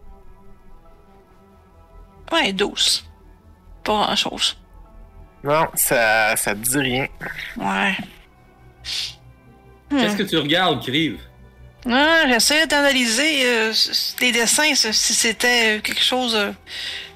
Ouais, 2.31 2.53
12. 2.53 3.09
Pas 3.83 4.05
grand-chose. 4.05 4.59
Non, 5.43 5.67
ça, 5.77 6.37
ça 6.37 6.55
te 6.55 6.59
dit 6.61 6.79
rien. 6.79 7.07
Ouais. 7.57 7.97
Hmm. 9.91 9.99
Qu'est-ce 9.99 10.17
que 10.17 10.25
tu 10.25 10.37
regardes, 10.37 10.83
Crive? 10.83 11.19
Ah, 11.89 12.25
j'essaie 12.29 12.67
d'analyser 12.67 13.47
euh, 13.47 13.73
les 14.21 14.33
dessins, 14.33 14.75
c- 14.75 14.93
si 14.93 15.15
c'était 15.15 15.79
euh, 15.79 15.81
quelque 15.81 16.03
chose 16.03 16.35
euh, 16.37 16.53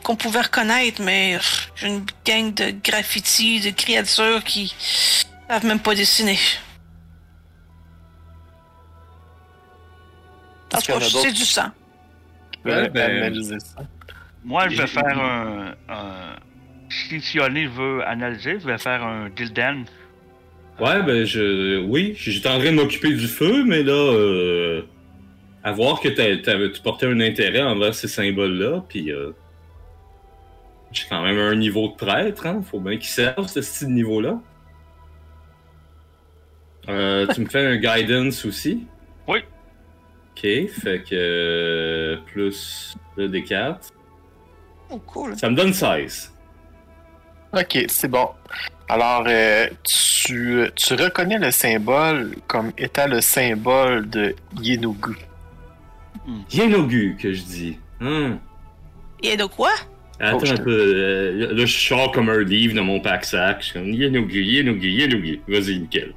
qu'on 0.02 0.16
pouvait 0.16 0.40
reconnaître, 0.40 1.02
mais 1.02 1.38
j'ai 1.76 1.88
une 1.88 2.04
gang 2.24 2.52
de 2.54 2.70
graffitis, 2.82 3.60
de 3.60 3.70
créatures 3.70 4.42
qui 4.42 4.74
savent 5.48 5.66
même 5.66 5.80
pas 5.80 5.94
dessiner. 5.94 6.38
A 10.72 10.80
d'autres 10.94 11.10
c'est 11.22 11.32
du 11.32 11.44
sang. 11.44 11.70
Ouais, 12.64 12.88
ben- 12.88 13.18
analyser 13.18 13.60
ça? 13.60 13.82
Moi, 14.44 14.68
je 14.70 14.76
vais 14.76 14.86
faire 14.86 15.18
un. 15.18 15.74
un... 15.88 16.36
Si 16.90 17.20
Sionné 17.20 17.66
veut 17.66 18.06
analyser, 18.06 18.58
je 18.60 18.66
vais 18.66 18.78
faire 18.78 19.02
un 19.02 19.28
Dildan. 19.30 19.84
Ouais, 20.80 21.02
ben 21.02 21.24
je. 21.24 21.80
Oui, 21.82 22.14
j'étais 22.16 22.48
en 22.48 22.58
train 22.58 22.70
de 22.72 22.76
m'occuper 22.76 23.12
du 23.12 23.26
feu, 23.28 23.64
mais 23.64 23.82
là. 23.82 23.92
Euh... 23.92 24.82
À 25.62 25.72
voir 25.72 26.00
que 26.00 26.08
t'as- 26.08 26.36
t'avais- 26.38 26.70
tu 26.72 26.82
portais 26.82 27.06
un 27.06 27.20
intérêt 27.20 27.62
envers 27.62 27.94
ces 27.94 28.08
symboles-là, 28.08 28.84
puis. 28.88 29.10
Euh... 29.12 29.30
J'ai 30.92 31.04
quand 31.08 31.22
même 31.22 31.38
un 31.38 31.54
niveau 31.56 31.88
de 31.88 31.94
prêtre, 31.94 32.46
hein. 32.46 32.62
Faut 32.62 32.80
bien 32.80 32.96
qu'ils 32.96 33.06
servent 33.08 33.46
ce 33.48 33.62
style 33.62 33.88
de 33.88 33.92
niveau-là. 33.94 34.40
Euh, 36.88 37.26
tu 37.34 37.40
me 37.40 37.46
fais 37.46 37.64
un 37.66 37.76
guidance 37.76 38.44
aussi? 38.44 38.86
Oui. 39.26 39.38
Ok, 40.36 40.42
fait 40.42 41.02
que. 41.08 41.14
euh, 41.14 42.16
Plus 42.26 42.94
le 43.16 43.28
D4. 43.28 43.76
Oh, 44.90 44.98
cool. 45.06 45.36
Ça 45.38 45.48
me 45.48 45.56
donne 45.56 45.72
16. 45.72 46.32
Ok, 47.54 47.84
c'est 47.88 48.08
bon. 48.08 48.28
Alors, 48.88 49.24
euh, 49.26 49.66
tu, 49.82 50.66
tu 50.76 50.94
reconnais 50.94 51.38
le 51.38 51.50
symbole 51.50 52.36
comme 52.46 52.72
étant 52.76 53.06
le 53.06 53.20
symbole 53.20 54.08
de 54.08 54.34
Yenugu. 54.60 55.16
Yenogu, 56.52 57.16
que 57.20 57.32
je 57.32 57.42
dis. 57.42 57.78
Et 59.22 59.36
de 59.36 59.44
quoi? 59.44 59.70
Attends 60.20 60.38
Oh, 60.42 60.50
un 60.52 60.56
peu. 60.56 60.70
euh, 60.70 61.54
là, 61.54 61.66
je 61.66 61.78
sors 61.88 62.12
comme 62.12 62.28
un 62.28 62.42
livre 62.42 62.74
dans 62.74 62.84
mon 62.84 63.00
pack-sac. 63.00 63.58
Je 63.60 63.64
suis 63.66 63.72
comme 63.74 63.88
Yenogu, 63.90 64.42
Yenogu, 64.42 64.88
Yenogu. 64.90 65.40
Vas-y, 65.48 65.78
nickel. 65.80 66.12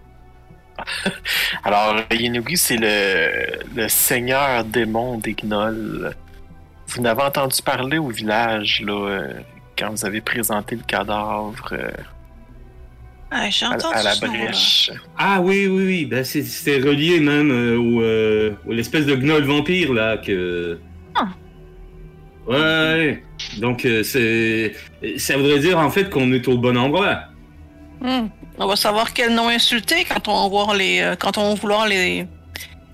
Alors, 1.63 1.95
Yenugu, 2.11 2.55
c'est 2.57 2.77
le, 2.77 3.59
le 3.75 3.87
seigneur 3.87 4.63
démon 4.65 5.17
des 5.17 5.33
gnolls. 5.33 6.13
Vous 6.87 7.01
n'avez 7.01 7.23
entendu 7.23 7.61
parler 7.61 7.97
au 7.97 8.09
village, 8.09 8.81
là, 8.85 8.93
euh, 8.93 9.33
quand 9.77 9.89
vous 9.89 10.05
avez 10.05 10.21
présenté 10.21 10.75
le 10.75 10.83
cadavre 10.83 11.69
euh, 11.73 11.89
Ah, 13.29 13.49
j'ai 13.49 13.65
à, 13.65 13.77
la 14.03 14.15
brèche. 14.15 14.91
Ah 15.17 15.41
oui, 15.41 15.67
oui, 15.67 15.83
oui. 15.85 16.05
Ben, 16.05 16.23
c'est- 16.23 16.43
c'était 16.43 16.79
relié 16.79 17.19
même 17.19 17.51
euh, 17.51 17.77
au, 17.77 18.01
euh, 18.01 18.51
au 18.65 18.71
l'espèce 18.71 19.05
de 19.05 19.15
gnoll 19.15 19.43
vampire, 19.43 19.93
là, 19.93 20.17
que... 20.17 20.79
Ah. 21.15 21.27
Ouais, 22.47 23.23
donc 23.59 23.83
euh, 23.85 24.03
c'est... 24.03 24.73
Ça 25.17 25.35
voudrait 25.37 25.59
dire, 25.59 25.77
en 25.77 25.89
fait, 25.89 26.09
qu'on 26.09 26.31
est 26.31 26.47
au 26.47 26.57
bon 26.57 26.77
endroit. 26.77 27.19
Hmm. 27.99 28.27
On 28.57 28.67
va 28.67 28.75
savoir 28.75 29.11
quel 29.13 29.33
nom 29.35 29.49
insulter 29.49 30.05
quand 30.05 30.27
on 30.29 30.43
va 30.43 30.49
voir 30.49 30.73
les, 30.75 31.01
euh, 31.01 31.15
quand 31.17 31.37
on 31.37 31.49
va 31.49 31.55
vouloir 31.55 31.87
les, 31.87 32.25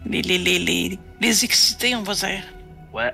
les, 0.09 0.21
les, 0.23 0.38
les, 0.39 0.59
les, 0.59 0.99
les 1.21 1.45
exciter, 1.45 1.95
on 1.95 2.01
va 2.01 2.13
dire. 2.15 2.41
Ouais. 2.93 3.13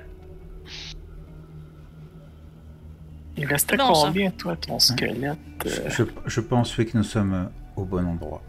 Il 3.40 3.46
restait 3.46 3.76
ça. 3.76 3.88
combien, 3.92 4.30
toi, 4.32 4.54
ton 4.56 4.78
squelette? 4.78 5.38
euh? 5.66 5.88
Je, 5.88 6.02
je 6.26 6.40
pense 6.40 6.76
oui, 6.76 6.86
que 6.86 6.96
nous 6.98 7.04
sommes 7.04 7.32
euh, 7.32 7.44
au 7.76 7.84
bon 7.84 8.04
endroit. 8.06 8.42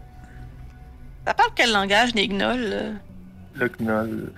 Ça 1.26 1.32
parle 1.34 1.50
quel 1.56 1.72
langage, 1.72 2.14
les 2.14 2.28
gnolls? 2.28 2.68
là? 2.68 2.82
le 3.54 3.68
gnoll? 3.80 4.32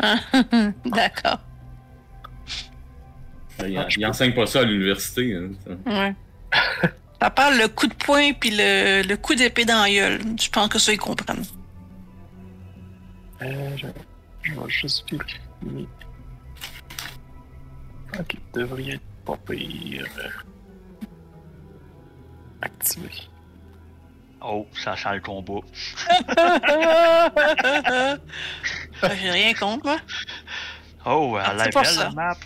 D'accord. 0.86 1.38
Il, 3.64 3.78
Ah, 3.78 3.86
je 3.88 4.00
il 4.00 4.06
enseigne 4.06 4.34
pas 4.34 4.46
ça 4.46 4.60
à 4.60 4.64
l'université. 4.64 5.36
hein. 5.36 5.50
Ouais. 5.86 6.14
Ça 7.20 7.30
parle 7.30 7.58
le 7.58 7.68
coup 7.68 7.86
de 7.86 7.94
poing 7.94 8.32
puis 8.32 8.50
le, 8.50 9.02
le 9.06 9.16
coup 9.16 9.34
d'épée 9.36 9.64
dans 9.64 9.82
la 9.82 9.90
gueule. 9.90 10.20
Je 10.40 10.48
pense 10.48 10.68
que 10.68 10.78
ça, 10.80 10.92
ils 10.92 10.98
comprennent. 10.98 11.44
Euh, 13.42 13.76
je, 13.76 13.86
je 14.42 14.52
vais 14.52 14.68
juste 14.68 15.04
vérifier. 15.10 15.38
Ok, 18.18 18.36
devrait 18.54 18.88
être 18.94 19.02
pas 19.24 19.36
pire. 19.46 20.06
Activé. 22.60 23.10
Oh, 24.44 24.66
ça 24.82 24.96
sent 24.96 25.14
le 25.14 25.20
combat. 25.20 25.60
J'ai 29.20 29.30
rien 29.30 29.54
contre, 29.54 29.84
moi. 29.86 29.96
Oh, 31.06 31.36
Ah, 31.40 31.52
elle 31.54 31.68
est 31.68 31.74
belle, 31.74 31.86
ça. 31.86 32.04
la 32.04 32.10
map. 32.10 32.36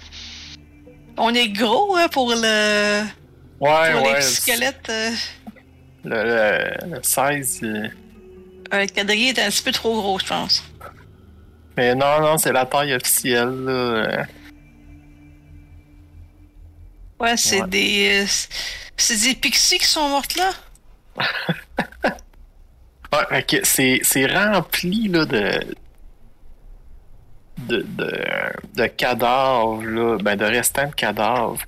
On 1.19 1.33
est 1.35 1.49
gros 1.49 1.97
hein, 1.97 2.09
pour 2.09 2.31
le 2.31 3.03
Ouais, 3.61 3.93
pour 3.93 4.01
les 4.01 4.13
ouais. 4.13 4.15
petits 4.17 4.35
squelettes. 4.35 4.89
euh, 4.91 5.11
Le, 6.05 6.23
le, 6.91 6.95
le 6.97 7.03
16. 7.03 7.61
euh, 7.63 7.89
euh, 8.75 8.81
le 8.83 8.87
quadrillé 8.87 9.31
est 9.31 9.39
un 9.43 9.49
petit 9.49 9.63
peu 9.63 9.73
trop 9.73 9.95
gros, 10.01 10.19
je 10.19 10.27
pense. 10.27 10.63
Mais 11.77 11.95
non, 11.95 12.21
non, 12.21 12.37
c'est 12.39 12.53
la 12.53 12.67
taille 12.67 12.95
officielle. 12.95 13.49
Là. 13.65 14.27
Ouais, 17.21 17.37
c'est 17.37 17.63
Ouais. 17.63 17.69
des. 17.69 18.25
euh, 18.25 18.27
c'est 18.97 19.21
des 19.23 19.35
pixies 19.35 19.79
qui 19.79 19.87
sont 19.87 20.09
mortes 20.09 20.37
là? 20.37 20.51
Ouais, 23.13 23.39
ok, 23.39 23.61
c'est, 23.63 24.01
c'est 24.03 24.27
rempli 24.27 25.09
là, 25.09 25.25
de, 25.25 25.77
de, 27.59 27.83
de, 27.83 28.23
de 28.75 28.87
cadavres, 28.87 29.83
là, 29.85 30.19
ben, 30.21 30.37
de 30.37 30.45
restants 30.45 30.89
de 30.89 30.95
cadavres. 30.95 31.63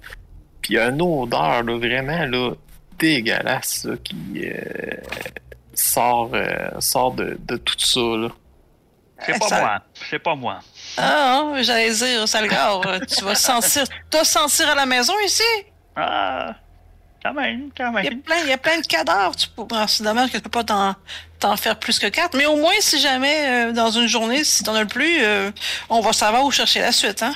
Puis 0.60 0.74
il 0.74 0.76
y 0.76 0.78
a 0.80 0.88
une 0.88 1.00
odeur 1.00 1.62
là, 1.62 1.76
vraiment 1.78 2.24
là, 2.26 2.52
dégueulasse 2.98 3.84
là, 3.84 3.96
qui 4.02 4.16
euh, 4.44 4.96
sort, 5.74 6.30
euh, 6.34 6.68
sort 6.80 7.12
de, 7.12 7.38
de 7.40 7.56
tout 7.56 7.78
ça. 7.78 8.00
Là. 8.00 8.28
C'est 9.24 9.38
pas 9.38 9.48
ça- 9.48 9.60
moi. 9.60 9.82
C'est 10.10 10.18
pas 10.18 10.34
moi. 10.34 10.58
Ah, 11.00 11.38
hein, 11.54 11.62
j'allais 11.62 11.92
dire, 11.92 12.26
Salgar, 12.28 12.86
euh, 12.86 12.98
tu 13.00 13.24
vas 13.24 13.34
sentir. 13.34 13.84
Toi, 14.10 14.24
sentir 14.24 14.68
à 14.68 14.74
la 14.74 14.86
maison 14.86 15.12
ici? 15.24 15.42
Ah, 15.96 16.54
quand 17.22 17.34
même, 17.34 17.70
quand 17.76 17.92
Il 17.98 18.04
y 18.04 18.06
a 18.08 18.10
même. 18.10 18.20
plein, 18.22 18.36
il 18.44 18.48
y 18.48 18.52
a 18.52 18.58
plein 18.58 18.80
de 18.80 18.86
cadavres. 18.86 19.36
Tu 19.36 19.48
peux... 19.48 19.62
ah, 19.72 19.86
c'est 19.88 20.02
dommage 20.04 20.30
que 20.30 20.36
tu 20.36 20.42
peux 20.42 20.50
pas 20.50 20.64
t'en, 20.64 20.94
t'en 21.38 21.56
faire 21.56 21.78
plus 21.78 21.98
que 21.98 22.06
quatre. 22.06 22.36
Mais 22.36 22.46
au 22.46 22.56
moins, 22.56 22.72
si 22.80 22.98
jamais, 23.00 23.68
euh, 23.68 23.72
dans 23.72 23.90
une 23.90 24.06
journée, 24.06 24.44
si 24.44 24.62
t'en 24.64 24.74
as 24.74 24.86
plus, 24.86 25.18
euh, 25.22 25.50
on 25.88 26.00
va 26.00 26.12
savoir 26.12 26.44
où 26.44 26.50
chercher 26.50 26.80
la 26.80 26.92
suite, 26.92 27.22
hein? 27.22 27.34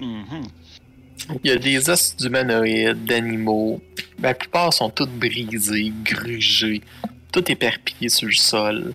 Mhm. 0.00 0.44
Il 1.44 1.50
y 1.50 1.52
a 1.52 1.56
des 1.56 1.90
os 1.90 2.16
d'humanoïdes, 2.16 3.04
d'animaux. 3.04 3.82
La 4.22 4.34
plupart 4.34 4.72
sont 4.72 4.88
tous 4.88 5.06
brisés, 5.06 5.92
grugés, 6.02 6.80
tout 7.32 7.50
éparpillé 7.50 8.08
sur 8.08 8.28
le 8.28 8.34
sol. 8.34 8.94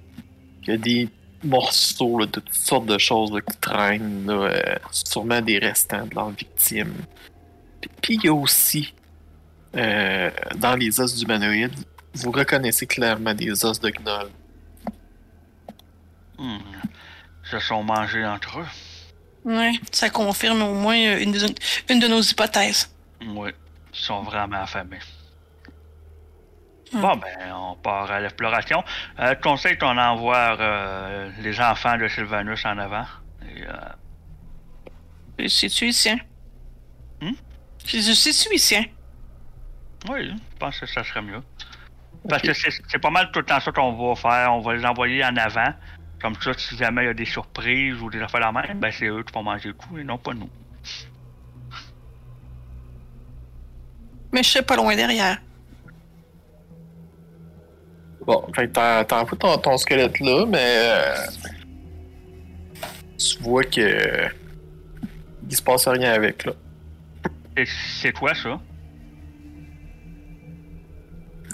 Il 0.64 0.70
y 0.70 0.74
a 0.74 0.78
des 0.78 1.10
morceaux 1.44 2.20
là, 2.20 2.26
de 2.26 2.32
toutes 2.32 2.54
sortes 2.54 2.86
de 2.86 2.98
choses 2.98 3.32
là, 3.32 3.42
qui 3.42 3.58
traînent, 3.58 4.26
là, 4.26 4.34
euh, 4.34 4.76
sûrement 4.92 5.42
des 5.42 5.60
restants 5.60 6.06
de 6.06 6.16
leurs 6.16 6.30
victimes. 6.32 6.94
Puis- 8.02 8.16
il 8.16 8.26
y 8.26 8.30
a 8.30 8.34
aussi, 8.34 8.94
euh, 9.76 10.30
dans 10.56 10.76
les 10.76 11.00
os 11.00 11.16
d'humanoïdes, 11.16 11.76
vous 12.16 12.32
reconnaissez 12.32 12.86
clairement 12.88 13.34
des 13.34 13.66
os 13.66 13.80
de 13.80 13.90
gnoll. 13.90 14.30
se 17.44 17.60
sont 17.60 17.84
mangés 17.84 18.26
entre 18.26 18.60
eux. 18.60 18.66
Ouais, 19.46 19.74
ça 19.92 20.10
confirme 20.10 20.62
au 20.62 20.74
moins 20.74 21.18
une 21.20 21.32
de, 21.34 21.40
une 21.90 22.00
de 22.00 22.08
nos 22.08 22.22
hypothèses. 22.22 22.90
Oui, 23.28 23.52
ils 23.94 24.00
sont 24.00 24.24
vraiment 24.24 24.62
affamés. 24.62 25.00
Hmm. 26.94 27.02
Bon, 27.02 27.16
ben, 27.16 27.54
on 27.54 27.76
part 27.76 28.12
à 28.12 28.20
l'exploration. 28.20 28.84
Euh, 29.20 29.34
conseille 29.36 29.78
qu'on 29.78 29.98
envoie 29.98 30.58
euh, 30.60 31.32
les 31.40 31.60
enfants 31.60 31.98
de 31.98 32.08
Sylvanus 32.08 32.66
en 32.66 32.78
avant. 32.78 33.06
Et, 33.50 33.64
euh, 33.64 35.48
C'est-tu 35.48 35.88
ici? 35.88 36.12
Hmm? 37.22 37.32
C'est-tu 37.86 38.56
ici? 38.56 38.78
oui, 40.10 40.30
je 40.30 40.58
pense 40.60 40.80
que 40.80 40.86
ça 40.86 41.04
serait 41.04 41.22
mieux. 41.22 41.42
Parce 42.28 42.42
que 42.42 42.54
c'est 42.54 43.00
pas 43.00 43.10
mal 43.10 43.32
tout 43.32 43.40
le 43.40 43.46
temps 43.46 43.60
ça 43.60 43.72
qu'on 43.72 43.94
va 43.94 44.16
faire. 44.16 44.54
On 44.54 44.60
va 44.60 44.76
les 44.76 44.86
envoyer 44.86 45.24
en 45.26 45.36
avant. 45.36 45.74
Comme 46.22 46.36
ça, 46.42 46.54
si 46.54 46.78
jamais 46.78 47.04
il 47.04 47.08
y 47.08 47.10
a 47.10 47.14
des 47.14 47.26
surprises 47.26 48.02
ou 48.02 48.10
des 48.10 48.22
affaires 48.22 48.40
la 48.40 48.52
même, 48.52 48.80
ben 48.80 48.92
c'est 48.92 49.08
eux 49.08 49.24
qui 49.24 49.34
vont 49.34 49.44
manger 49.44 49.70
le 49.70 49.74
coup 49.74 49.98
et 49.98 50.04
non 50.04 50.18
pas 50.18 50.34
nous. 50.34 50.50
Mais 54.32 54.42
je 54.42 54.50
serais 54.50 54.64
pas 54.64 54.76
loin 54.76 54.96
derrière. 54.96 55.38
Bon, 58.26 58.46
fait 58.56 58.68
que 58.68 58.72
t'en- 58.74 59.04
t'envoies 59.04 59.38
ton, 59.38 59.58
ton 59.58 59.78
squelette 59.78 60.20
là, 60.20 60.46
mais. 60.46 60.58
euh, 60.62 61.16
tu 63.18 63.38
vois 63.44 63.64
que. 63.64 64.28
Il 65.50 65.56
se 65.56 65.62
passe 65.62 65.88
rien 65.88 66.14
avec, 66.14 66.46
là. 66.46 66.54
Et 67.58 67.66
c'est 68.00 68.12
quoi 68.14 68.34
ça? 68.34 68.60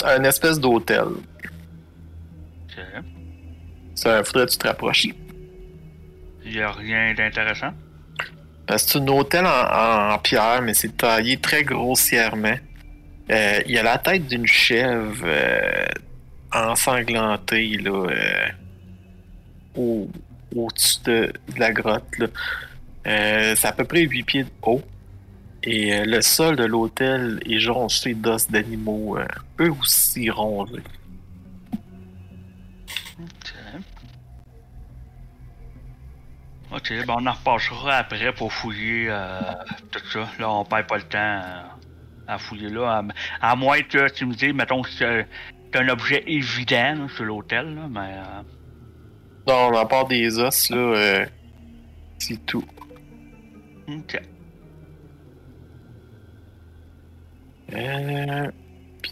Un 0.05 0.23
espèce 0.23 0.59
d'hôtel. 0.59 1.01
Ok. 1.03 2.83
Ça 3.95 4.23
faudrait 4.23 4.45
que 4.45 4.51
tu 4.51 4.57
te 4.57 4.67
rapproches. 4.67 5.07
Il 6.45 6.55
y 6.55 6.61
a 6.61 6.71
rien 6.71 7.13
d'intéressant? 7.13 7.73
Euh, 8.71 8.75
C'est 8.77 8.97
un 8.99 9.07
hôtel 9.07 9.45
en, 9.45 9.49
en- 9.49 10.13
en 10.13 10.17
pierre, 10.19 10.61
mais 10.61 10.73
c'est 10.73 10.95
taillé 10.95 11.37
très 11.37 11.63
grossièrement. 11.63 12.55
Euh, 13.31 13.59
il 13.65 13.71
y 13.73 13.77
a 13.77 13.83
la 13.83 13.97
tête 13.97 14.25
d'une 14.27 14.47
chèvre 14.47 15.21
euh, 15.25 15.85
ensanglantée 16.53 17.77
là, 17.77 17.91
euh, 17.91 18.47
au, 19.75 20.09
au-dessus 20.55 20.99
de, 21.05 21.33
de 21.53 21.59
la 21.59 21.71
grotte. 21.71 22.17
là. 22.17 22.27
Euh, 23.07 23.55
c'est 23.55 23.67
à 23.67 23.71
peu 23.71 23.85
près 23.85 24.01
8 24.01 24.23
pieds 24.23 24.43
de 24.43 24.49
haut. 24.63 24.81
Et 25.63 25.93
euh, 25.93 26.05
le 26.05 26.21
sol 26.21 26.55
de 26.55 26.63
l'hôtel 26.63 27.39
est 27.45 27.59
jonché 27.59 28.13
d'os 28.13 28.47
d'animaux, 28.49 29.17
eux 29.59 29.71
aussi 29.81 30.29
rongés. 30.29 30.83
Ok. 36.71 36.93
Ben 37.07 37.15
on 37.17 37.25
en 37.25 37.31
repassera 37.33 37.97
après 37.97 38.31
pour 38.33 38.53
fouiller 38.53 39.07
tout 39.91 40.05
ça. 40.13 40.29
Là, 40.39 40.51
on 40.51 40.63
perd 40.63 40.87
pas 40.87 40.97
le 40.97 41.03
temps 41.03 41.41
à 42.27 42.37
fouiller 42.37 42.69
là. 42.69 43.01
À, 43.41 43.51
à 43.51 43.55
moins 43.55 43.81
que 43.81 44.07
tu 44.11 44.25
me 44.27 44.33
dis, 44.35 44.53
mettons, 44.53 44.83
que 44.83 45.25
c'est 45.71 45.79
un 45.79 45.89
objet 45.89 46.23
évident 46.27 46.95
là, 46.95 47.07
sur 47.15 47.23
l'hôtel, 47.25 47.75
là, 47.75 47.87
mais. 47.89 48.15
euh, 48.17 48.41
Non, 49.71 49.77
à 49.77 49.85
part 49.85 50.07
des 50.07 50.39
os, 50.39 50.69
là, 50.69 50.77
euh, 50.77 51.25
c'est 52.17 52.45
tout. 52.45 52.65
ok. 53.87 54.21
Euh, 57.73 58.51
puis 59.01 59.11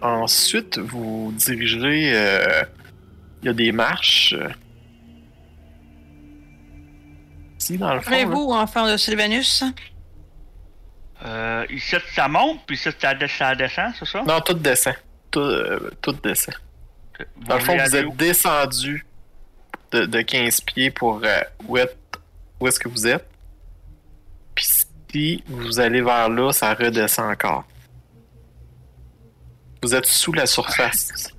ensuite, 0.00 0.78
vous 0.78 1.32
dirigez. 1.36 2.12
euh, 2.14 2.62
Il 3.42 3.46
y 3.46 3.48
a 3.48 3.52
des 3.52 3.72
marches. 3.72 4.34
Ici, 7.58 7.76
dans 7.78 7.94
le 7.94 8.00
fond. 8.00 8.10
là. 8.10 8.16
Avez-vous, 8.16 8.50
enfant 8.52 8.90
de 8.90 8.96
Sylvanus? 8.96 9.64
Euh, 11.24 11.66
ici, 11.70 11.96
ça 12.14 12.28
monte, 12.28 12.60
puis 12.66 12.76
ici, 12.76 12.88
ça, 13.00 13.10
ça 13.28 13.54
descend, 13.54 13.92
c'est 13.98 14.06
ça? 14.06 14.22
Non, 14.22 14.40
tout 14.40 14.54
descend. 14.54 14.94
Tout, 15.30 15.40
euh, 15.40 15.90
tout 16.00 16.12
descend. 16.12 16.54
Dans 17.36 17.56
le 17.56 17.60
fond, 17.60 17.76
vous 17.76 17.96
êtes 17.96 18.16
descendu 18.16 19.06
de, 19.92 20.06
de 20.06 20.22
15 20.22 20.60
pieds 20.62 20.90
pour 20.90 21.20
euh, 21.24 21.40
où 21.68 21.76
est-ce 22.66 22.80
que 22.80 22.88
vous 22.88 23.06
êtes. 23.06 23.26
Puis 24.54 24.66
si 25.10 25.44
vous 25.46 25.80
allez 25.80 26.02
vers 26.02 26.28
là, 26.28 26.52
ça 26.52 26.74
redescend 26.74 27.30
encore. 27.30 27.64
Vous 29.82 29.94
êtes 29.94 30.06
sous 30.06 30.32
la 30.32 30.46
surface. 30.46 31.32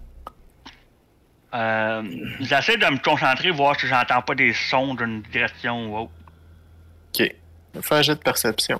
Euh, 1.53 2.03
J'essaie 2.39 2.77
de 2.77 2.85
me 2.85 2.97
concentrer, 3.03 3.51
voir 3.51 3.79
si 3.79 3.87
j'entends 3.87 4.21
pas 4.21 4.35
des 4.35 4.53
sons 4.53 4.95
d'une 4.95 5.21
direction 5.23 5.91
ou 5.91 5.97
autre. 6.03 6.11
Ok. 7.13 7.35
Fais 7.81 7.95
un 7.95 8.01
jet 8.01 8.15
de 8.15 8.19
perception. 8.21 8.79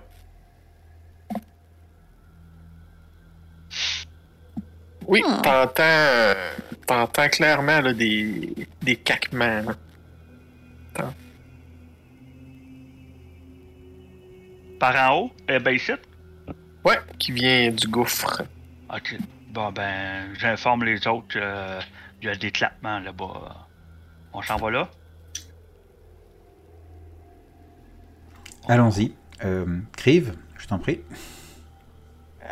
Oui, 5.11 5.21
Hmm. 5.25 5.41
t'entends, 5.41 5.83
euh, 5.83 6.33
t'entends 6.87 7.27
clairement 7.27 7.81
là, 7.81 7.93
des, 7.93 8.53
des 8.81 8.95
caquements. 8.95 9.61
là. 10.95 11.13
Par 14.79 14.95
en 15.11 15.15
haut? 15.17 15.31
Eh 15.47 15.59
ben 15.59 15.75
ici? 15.75 15.91
Ouais, 16.83 16.97
qui 17.19 17.31
vient 17.33 17.69
du 17.71 17.87
gouffre. 17.87 18.41
Ok. 18.93 19.15
Bon 19.49 19.71
ben, 19.71 20.33
j'informe 20.39 20.85
les 20.85 21.05
autres 21.07 21.27
qu'il 21.27 22.27
y 22.27 22.29
a 22.29 22.35
des 22.35 22.51
clapements 22.51 22.99
là-bas. 22.99 23.67
On 24.33 24.41
s'en 24.41 24.55
va 24.55 24.71
là? 24.71 24.89
Allons-y. 28.67 29.13
Euh, 29.43 29.65
Crive, 29.97 30.35
je 30.57 30.67
t'en 30.67 30.79
prie. 30.79 31.01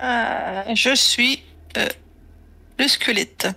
Euh, 0.03 0.63
je 0.75 0.93
suis 0.95 1.35
euh, 1.37 1.48
le 2.79 2.87
squelette. 2.87 3.47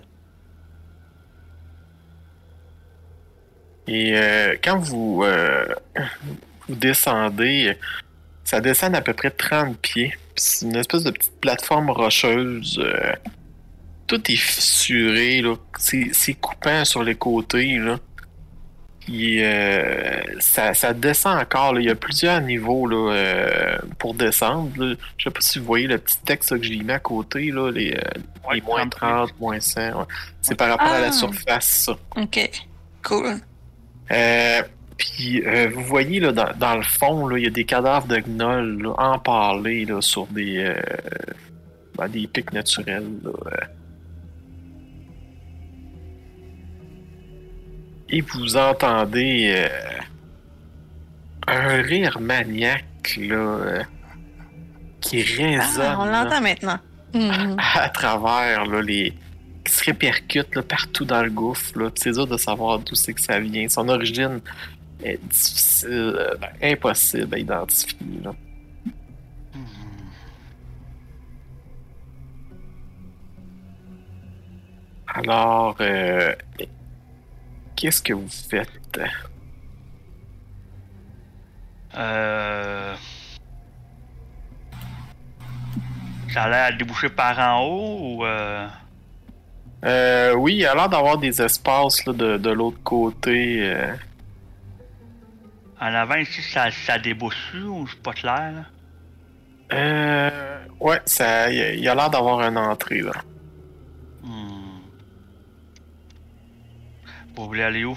Et 3.86 4.16
euh, 4.16 4.56
quand 4.62 4.78
vous, 4.78 5.22
euh, 5.24 5.64
vous 6.68 6.74
descendez, 6.74 7.76
ça 8.44 8.60
descend 8.60 8.92
d'à 8.92 9.00
peu 9.00 9.12
près 9.12 9.30
30 9.30 9.78
pieds. 9.78 10.16
C'est 10.36 10.66
une 10.66 10.76
espèce 10.76 11.04
de 11.04 11.10
petite 11.10 11.40
plateforme 11.40 11.90
rocheuse. 11.90 12.78
euh, 12.78 13.12
tout 14.06 14.30
est 14.30 14.36
fissuré, 14.36 15.42
c'est 15.78 16.34
coupant 16.34 16.84
sur 16.84 17.02
les 17.02 17.14
côtés, 17.14 17.78
là. 17.78 17.98
Puis, 19.04 19.42
euh, 19.42 20.20
ça, 20.38 20.74
ça 20.74 20.92
descend 20.92 21.38
encore, 21.40 21.74
là. 21.74 21.80
Il 21.80 21.86
y 21.86 21.90
a 21.90 21.94
plusieurs 21.96 22.40
niveaux, 22.40 22.86
là, 22.86 23.12
euh, 23.12 23.78
pour 23.98 24.14
descendre. 24.14 24.70
là. 24.76 24.94
Je 25.18 25.24
sais 25.24 25.30
pas 25.30 25.40
si 25.40 25.58
vous 25.58 25.64
voyez 25.64 25.86
le 25.88 25.98
petit 25.98 26.18
texte 26.24 26.56
que 26.56 26.62
je 26.62 26.70
l'ai 26.70 26.82
mis 26.84 26.92
à 26.92 26.98
côté, 27.00 27.50
là, 27.50 27.70
les, 27.70 27.92
euh, 27.92 28.20
Ouais, 28.48 28.56
les 28.56 28.60
moins 28.62 28.86
30 28.88 28.90
30, 29.30 29.40
moins 29.40 29.60
100. 29.60 29.80
ouais. 29.98 30.04
C'est 30.40 30.54
par 30.56 30.68
rapport 30.68 30.88
à 30.92 31.00
la 31.00 31.08
Ah. 31.08 31.12
surface, 31.12 31.66
ça. 31.86 31.92
Ok, 32.16 32.50
cool. 33.04 33.36
Euh, 34.10 34.62
puis 34.98 35.42
euh, 35.46 35.68
vous 35.74 35.82
voyez 35.84 36.20
là, 36.20 36.32
dans, 36.32 36.52
dans 36.58 36.76
le 36.76 36.82
fond, 36.82 37.26
là, 37.28 37.38
il 37.38 37.44
y 37.44 37.46
a 37.46 37.50
des 37.50 37.64
cadavres 37.64 38.06
de 38.06 38.18
gnolls 38.18 38.86
empalés 38.98 39.84
là, 39.84 40.00
sur 40.00 40.26
des, 40.26 40.74
ben, 41.96 42.08
des 42.08 42.26
pics 42.26 42.52
naturels. 42.52 43.06
là, 43.24 43.30
Et 48.12 48.20
vous 48.20 48.56
entendez 48.56 49.54
euh, 49.56 49.68
un 51.46 51.82
rire 51.82 52.20
maniaque 52.20 53.16
là, 53.18 53.34
euh, 53.36 53.82
qui 55.00 55.22
résonne 55.22 55.82
Ah, 55.82 55.96
on 55.98 56.04
l'entend 56.04 56.40
maintenant. 56.42 56.78
Mhm. 57.14 57.56
à 57.74 57.88
travers 57.88 58.66
là, 58.66 58.82
les 58.82 59.14
qui 59.64 59.72
se 59.72 59.84
répercute 59.84 60.54
là, 60.54 60.62
partout 60.62 61.04
dans 61.04 61.22
le 61.22 61.30
gouffre. 61.30 61.78
là. 61.78 61.90
C'est 61.94 62.12
dur 62.12 62.26
de 62.26 62.36
savoir 62.36 62.80
d'où 62.80 62.94
c'est 62.94 63.14
que 63.14 63.20
ça 63.20 63.40
vient. 63.40 63.68
Son 63.68 63.88
origine 63.88 64.40
est 65.02 65.20
difficile, 65.28 65.88
euh, 66.18 66.34
ben, 66.38 66.72
impossible 66.72 67.34
à 67.34 67.38
identifier. 67.38 67.96
là. 68.22 68.34
Alors, 75.14 75.76
euh, 75.80 76.34
qu'est-ce 77.82 78.00
que 78.00 78.12
vous 78.12 78.28
faites? 78.28 79.00
Euh... 81.96 82.94
Ça 86.32 86.44
a 86.44 86.48
l'air 86.48 86.72
de 86.72 86.78
déboucher 86.78 87.08
par 87.08 87.36
en 87.40 87.60
haut 87.66 87.98
ou... 88.00 88.24
Euh... 88.24 88.68
Euh, 89.84 90.32
oui, 90.34 90.52
il 90.54 90.58
y 90.60 90.64
a 90.66 90.76
l'air 90.76 90.88
d'avoir 90.88 91.18
des 91.18 91.42
espaces 91.42 92.06
là, 92.06 92.12
de, 92.12 92.36
de 92.38 92.50
l'autre 92.50 92.78
côté. 92.84 93.58
euh. 93.62 93.92
En 95.80 95.86
avant 95.92 96.14
ici, 96.14 96.40
ça, 96.40 96.70
ça 96.70 97.00
débouche 97.00 97.52
ou 97.56 97.88
c'est 97.88 98.00
pas 98.00 98.12
clair? 98.12 98.52
Là? 98.52 99.76
Euh, 99.76 100.64
ouais, 100.78 101.00
ça, 101.04 101.50
il 101.50 101.58
y 101.58 101.62
a- 101.62 101.72
il 101.74 101.80
y 101.80 101.88
a 101.88 101.94
l'air 101.96 102.10
d'avoir 102.10 102.42
une 102.42 102.58
entrée 102.58 103.00
là. 103.00 103.12
Vous 107.34 107.46
voulez 107.46 107.62
aller 107.62 107.84
où? 107.84 107.96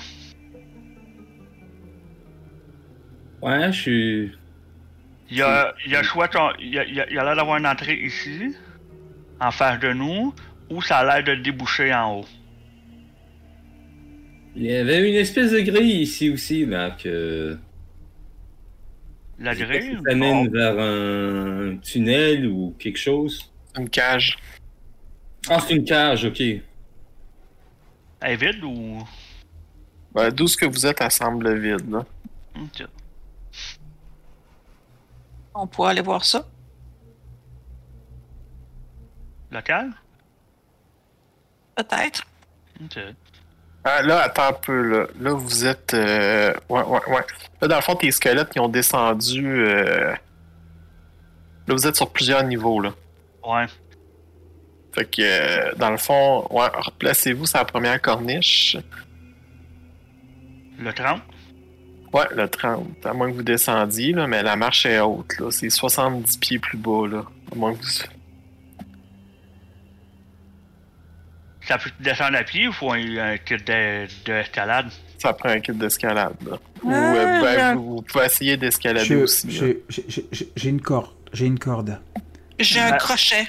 Ouais, 3.41 3.71
je 3.71 3.81
suis. 3.81 4.31
Il 5.29 5.37
y 5.37 5.41
a, 5.41 5.73
il 5.85 5.91
y 5.91 5.95
a 5.95 6.03
soit 6.03 6.27
ton- 6.27 6.53
il 6.59 6.73
y 6.73 6.79
a, 6.79 6.85
il 6.85 6.93
y 6.95 7.01
a- 7.01 7.09
il 7.09 7.15
y 7.15 7.17
a 7.17 7.23
l'air 7.23 7.35
d'avoir 7.35 7.57
une 7.57 7.65
entrée 7.67 7.95
ici, 8.05 8.55
en 9.39 9.51
face 9.51 9.79
de 9.79 9.91
nous, 9.93 10.33
ou 10.69 10.81
ça 10.81 10.97
a 10.99 11.03
l'air 11.21 11.23
de 11.35 11.41
déboucher 11.41 11.93
en 11.93 12.19
haut. 12.19 12.25
Il 14.55 14.63
y 14.63 14.71
avait 14.75 15.09
une 15.09 15.15
espèce 15.15 15.51
de 15.51 15.59
grille 15.59 16.01
ici 16.01 16.29
aussi, 16.29 16.65
Marc. 16.65 17.05
euh, 17.05 17.57
La 19.37 19.53
grille? 19.53 19.97
Ça 20.07 20.15
mène 20.15 20.47
bon, 20.47 20.51
vers 20.51 20.79
un 20.79 21.77
tunnel 21.77 22.47
ou 22.47 22.73
quelque 22.79 22.97
chose. 22.99 23.51
Une 23.77 23.89
cage. 23.89 24.37
Ah, 25.49 25.59
c'est 25.59 25.75
une 25.75 25.83
cage, 25.83 26.23
ok. 26.25 26.39
elle 26.39 26.61
est 28.21 28.35
vide 28.37 28.63
ou? 28.63 29.03
Ben, 30.15 30.31
D'où 30.31 30.47
ce 30.47 30.55
que 30.57 30.65
vous 30.65 30.85
êtes, 30.85 31.01
elle 31.01 31.11
semble 31.11 31.53
vide. 31.59 31.91
Là. 31.91 32.05
Ok. 32.59 32.87
On 35.53 35.67
pourrait 35.67 35.91
aller 35.91 36.01
voir 36.01 36.23
ça. 36.25 36.45
Local? 39.51 39.91
Peut-être. 41.75 42.23
Ok. 42.83 42.97
Ah, 43.83 44.01
là, 44.01 44.21
attends 44.21 44.47
un 44.47 44.53
peu. 44.53 44.81
Là, 44.81 45.07
là 45.19 45.33
vous 45.33 45.65
êtes. 45.65 45.93
euh, 45.93 46.53
Ouais, 46.69 46.81
ouais, 46.83 46.99
ouais. 47.09 47.25
Là, 47.61 47.67
dans 47.67 47.75
le 47.75 47.81
fond, 47.81 47.95
tes 47.95 48.11
squelettes, 48.11 48.49
ils 48.55 48.59
ont 48.61 48.69
descendu. 48.69 49.45
euh, 49.65 50.13
Là, 51.67 51.73
vous 51.73 51.87
êtes 51.87 51.95
sur 51.95 52.09
plusieurs 52.11 52.43
niveaux. 52.43 52.79
Là. 52.79 52.93
Ouais. 53.45 53.65
Fait 54.93 55.05
que, 55.05 55.21
euh, 55.21 55.73
dans 55.75 55.89
le 55.91 55.97
fond, 55.97 56.47
ouais, 56.51 56.67
replacez-vous 56.73 57.45
sur 57.45 57.57
la 57.59 57.65
première 57.65 58.01
corniche. 58.01 58.77
Le 60.79 60.91
30? 60.93 61.21
Ouais, 62.13 62.25
le 62.35 62.47
30. 62.47 63.05
À 63.05 63.13
moins 63.13 63.29
que 63.29 63.35
vous 63.35 63.43
descendiez, 63.43 64.13
là, 64.13 64.27
mais 64.27 64.41
la 64.43 64.55
marche 64.55 64.85
est 64.85 64.99
haute. 64.99 65.37
là. 65.39 65.51
C'est 65.51 65.69
70 65.69 66.37
pieds 66.37 66.59
plus 66.59 66.77
bas. 66.77 67.07
Là. 67.09 67.23
À 67.51 67.55
moins 67.55 67.73
que 67.73 67.81
vous. 67.81 67.91
Ça 71.67 71.77
peut 71.79 71.89
descendre 71.99 72.37
à 72.37 72.43
pied 72.43 72.67
ou 72.67 72.71
faut 72.71 72.91
un, 72.91 73.17
un 73.17 73.37
kit 73.37 73.55
de- 73.57 74.07
d'escalade? 74.23 74.87
Ça 75.17 75.33
prend 75.33 75.49
un 75.49 75.59
kit 75.59 75.71
d'escalade. 75.71 76.35
là. 76.47 76.57
Ou 76.83 76.91
Ah, 76.91 77.15
euh, 77.15 77.41
ben, 77.41 77.75
vous, 77.75 77.95
vous 77.95 78.01
pouvez 78.03 78.25
essayer 78.25 78.55
d'escalader 78.55 79.15
aussi. 79.15 79.49
j'ai- 79.49 79.83
j'ai- 79.89 80.05
j'ai 80.31 80.49
j'ai 80.55 80.69
une 80.69 80.81
corde. 80.81 81.09
J'ai 81.33 81.47
une 81.47 81.57
corde. 81.57 81.99
J'ai 82.59 82.79
un 82.79 82.91
Ouais. 82.91 82.97
crochet. 82.97 83.47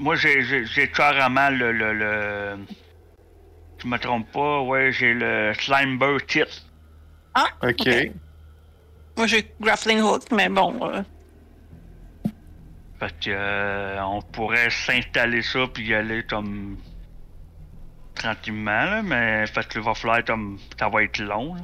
Moi, 0.00 0.16
j'ai- 0.16 0.42
j'ai 0.42 0.66
j'ai 0.66 0.88
carrément 0.90 1.48
le, 1.50 1.70
le, 1.70 1.92
le. 1.94 2.56
Je 3.84 3.88
me 3.88 3.98
trompe 3.98 4.32
pas, 4.32 4.60
ouais, 4.62 4.90
j'ai 4.92 5.12
le 5.12 5.52
Slimber 5.60 6.16
Kit. 6.26 6.42
Ok. 7.62 7.70
Ok. 7.80 8.10
Moi, 9.16 9.26
j'ai 9.26 9.54
grappling 9.60 10.00
hook, 10.00 10.22
mais 10.32 10.48
bon. 10.48 10.74
euh, 10.88 11.02
Fait 12.98 13.10
que, 13.20 13.28
euh, 13.30 14.02
on 14.04 14.22
pourrait 14.22 14.70
s'installer 14.70 15.42
ça 15.42 15.66
puis 15.72 15.86
y 15.88 15.94
aller 15.94 16.24
comme. 16.24 16.78
tranquillement, 18.14 18.84
là, 18.84 19.02
mais 19.02 19.46
fait 19.46 19.66
que 19.68 19.78
va 19.80 19.94
falloir 19.94 20.24
comme. 20.24 20.58
ça 20.78 20.88
va 20.88 21.02
être 21.02 21.18
long, 21.18 21.54
là. 21.54 21.60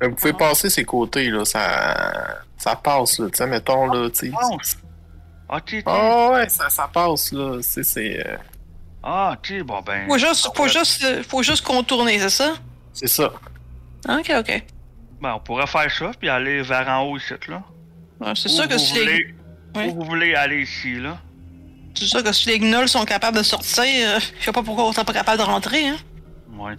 Ben, 0.00 0.08
vous 0.10 0.16
pouvez 0.16 0.32
passer 0.32 0.70
ces 0.70 0.84
côtés, 0.84 1.28
là. 1.30 1.44
Ça, 1.44 2.38
ça 2.56 2.74
passe, 2.76 3.18
là. 3.18 3.26
Tu 3.30 3.36
sais, 3.36 3.46
mettons, 3.46 3.86
là. 3.86 4.08
Tu 4.10 4.30
sais. 4.30 4.32
Ah. 5.48 5.58
Ah 5.86 6.30
ouais, 6.32 6.48
ça, 6.48 6.70
ça 6.70 6.88
passe, 6.88 7.30
là. 7.32 7.58
C'est. 7.60 8.24
Euh, 9.04 9.08
Ah, 9.08 9.34
ok, 9.36 9.62
bon 9.64 9.80
ben. 9.82 10.06
Faut 10.08 10.18
juste, 10.18 10.48
faut 10.56 10.68
juste, 10.68 11.04
euh, 11.04 11.22
faut 11.22 11.42
juste 11.42 11.64
contourner, 11.64 12.18
c'est 12.18 12.30
ça? 12.30 12.54
C'est 12.92 13.08
ça. 13.08 13.32
Ok, 14.08 14.32
ok. 14.38 14.64
Ben, 15.20 15.34
on 15.34 15.40
pourrait 15.40 15.66
faire 15.66 15.90
ça 15.90 16.10
puis 16.18 16.28
aller 16.28 16.62
vers 16.62 16.88
en 16.88 17.02
haut 17.04 17.16
ici, 17.16 17.34
là. 17.48 17.62
Ouais, 18.20 18.32
C'est 18.34 18.48
Ou 18.50 18.52
sûr 18.52 18.68
que 18.68 18.78
si 18.78 18.94
les, 18.94 19.00
voulez, 19.04 19.34
Oui. 19.76 19.84
ou 19.88 19.94
vous 19.94 20.04
voulez 20.04 20.34
aller 20.34 20.62
ici, 20.62 20.94
là. 20.98 21.18
c'est 21.94 22.04
sûr 22.06 22.22
que 22.22 22.32
si 22.32 22.48
les 22.48 22.58
gnolls 22.58 22.88
sont 22.88 23.04
capables 23.04 23.36
de 23.38 23.42
sortir, 23.42 23.84
euh, 23.84 24.18
je 24.40 24.44
sais 24.44 24.52
pas 24.52 24.62
pourquoi 24.62 24.84
on 24.88 24.92
serait 24.92 25.04
pas 25.04 25.12
capable 25.12 25.38
de 25.38 25.44
rentrer, 25.44 25.88
hein. 25.88 25.96
Ouais. 26.56 26.74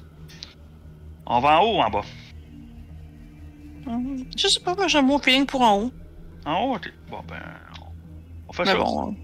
On 1.26 1.40
va 1.40 1.60
en 1.60 1.64
haut 1.64 1.78
ou 1.78 1.82
en 1.82 1.90
bas? 1.90 2.02
Hum, 3.88 4.26
Je 4.38 4.48
sais 4.48 4.60
pas, 4.62 4.76
moi 4.76 4.88
j'ai 4.88 4.98
un 5.00 5.04
bon 5.04 5.20
feeling 5.20 5.46
pour 5.46 5.62
en 5.62 5.78
haut. 5.78 5.92
En 6.46 6.64
haut, 6.64 6.76
ok. 6.76 6.92
Bon 7.10 7.20
ben. 7.28 7.40
on- 7.82 7.86
On 8.50 8.54
fait 8.54 8.64
Mais 8.66 8.72
ça. 8.72 8.78
bon. 8.78 9.16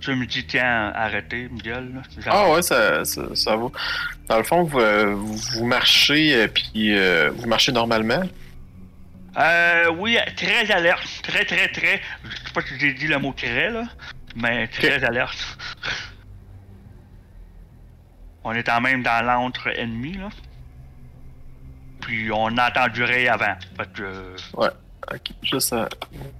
Tu 0.00 0.14
me 0.14 0.24
dis, 0.26 0.46
tiens, 0.46 0.92
arrêtez, 0.94 1.48
Miguel. 1.50 2.02
Ah 2.26 2.50
ouais, 2.50 2.62
ça, 2.62 3.04
ça, 3.04 3.34
ça 3.34 3.56
va. 3.56 3.68
Dans 4.28 4.38
le 4.38 4.44
fond, 4.44 4.62
vous, 4.62 4.78
euh, 4.80 5.14
vous, 5.14 5.36
vous 5.36 5.66
marchez, 5.66 6.34
euh, 6.34 6.48
puis 6.48 6.96
euh, 6.96 7.30
vous 7.34 7.46
marchez 7.46 7.70
normalement? 7.70 8.22
Euh, 9.36 9.90
oui, 9.98 10.16
très 10.36 10.70
alerte. 10.70 11.06
Très, 11.22 11.44
très, 11.44 11.68
très. 11.68 12.00
Je 12.24 12.36
sais 12.36 12.52
pas 12.54 12.62
si 12.62 12.78
j'ai 12.78 12.94
dit 12.94 13.06
le 13.06 13.18
mot 13.18 13.32
très, 13.32 13.70
là. 13.70 13.84
Mais 14.36 14.66
très 14.68 15.04
alerte. 15.04 15.36
On 18.42 18.52
est 18.52 18.62
quand 18.64 18.80
même 18.80 19.02
dans 19.02 19.24
l'entre 19.24 19.68
ennemi, 19.78 20.14
là. 20.14 20.30
Puis 22.00 22.30
on 22.32 22.56
a 22.56 22.70
entendu 22.70 23.04
avant. 23.04 23.54
Fait 23.76 23.92
que. 23.92 24.02
euh, 24.02 24.70
Ok, 25.12 25.30
juste 25.42 25.72
un 25.72 25.88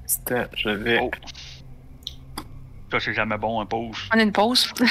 instant, 0.04 0.44
je 0.56 0.68
vais. 0.70 0.98
Oh. 1.00 1.10
Ça, 2.90 2.98
c'est 2.98 3.14
jamais 3.14 3.38
bon, 3.38 3.60
un 3.60 3.66
pause. 3.66 3.96
On 4.14 4.18
a 4.18 4.22
une 4.22 4.32
pause. 4.32 4.72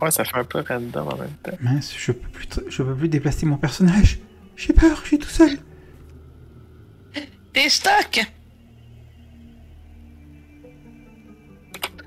Ouais, 0.00 0.10
ça 0.10 0.24
fait 0.24 0.36
un 0.38 0.44
peu 0.44 0.62
random 0.66 1.08
en 1.08 1.16
même 1.16 1.30
temps. 1.42 1.56
Mince, 1.60 1.94
je 1.96 2.12
peux 2.12 2.28
plus, 2.28 2.46
je 2.68 2.82
peux 2.82 2.94
plus 2.94 3.08
déplacer 3.08 3.46
mon 3.46 3.56
personnage. 3.56 4.18
J'ai 4.56 4.72
peur, 4.72 5.00
je 5.02 5.06
suis 5.08 5.18
tout 5.18 5.28
seul. 5.28 5.58
T'es 7.52 7.68
stock! 7.68 8.20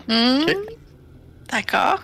Hmm, 0.08 0.42
Ok. 0.44 0.56
D'accord. 1.52 2.04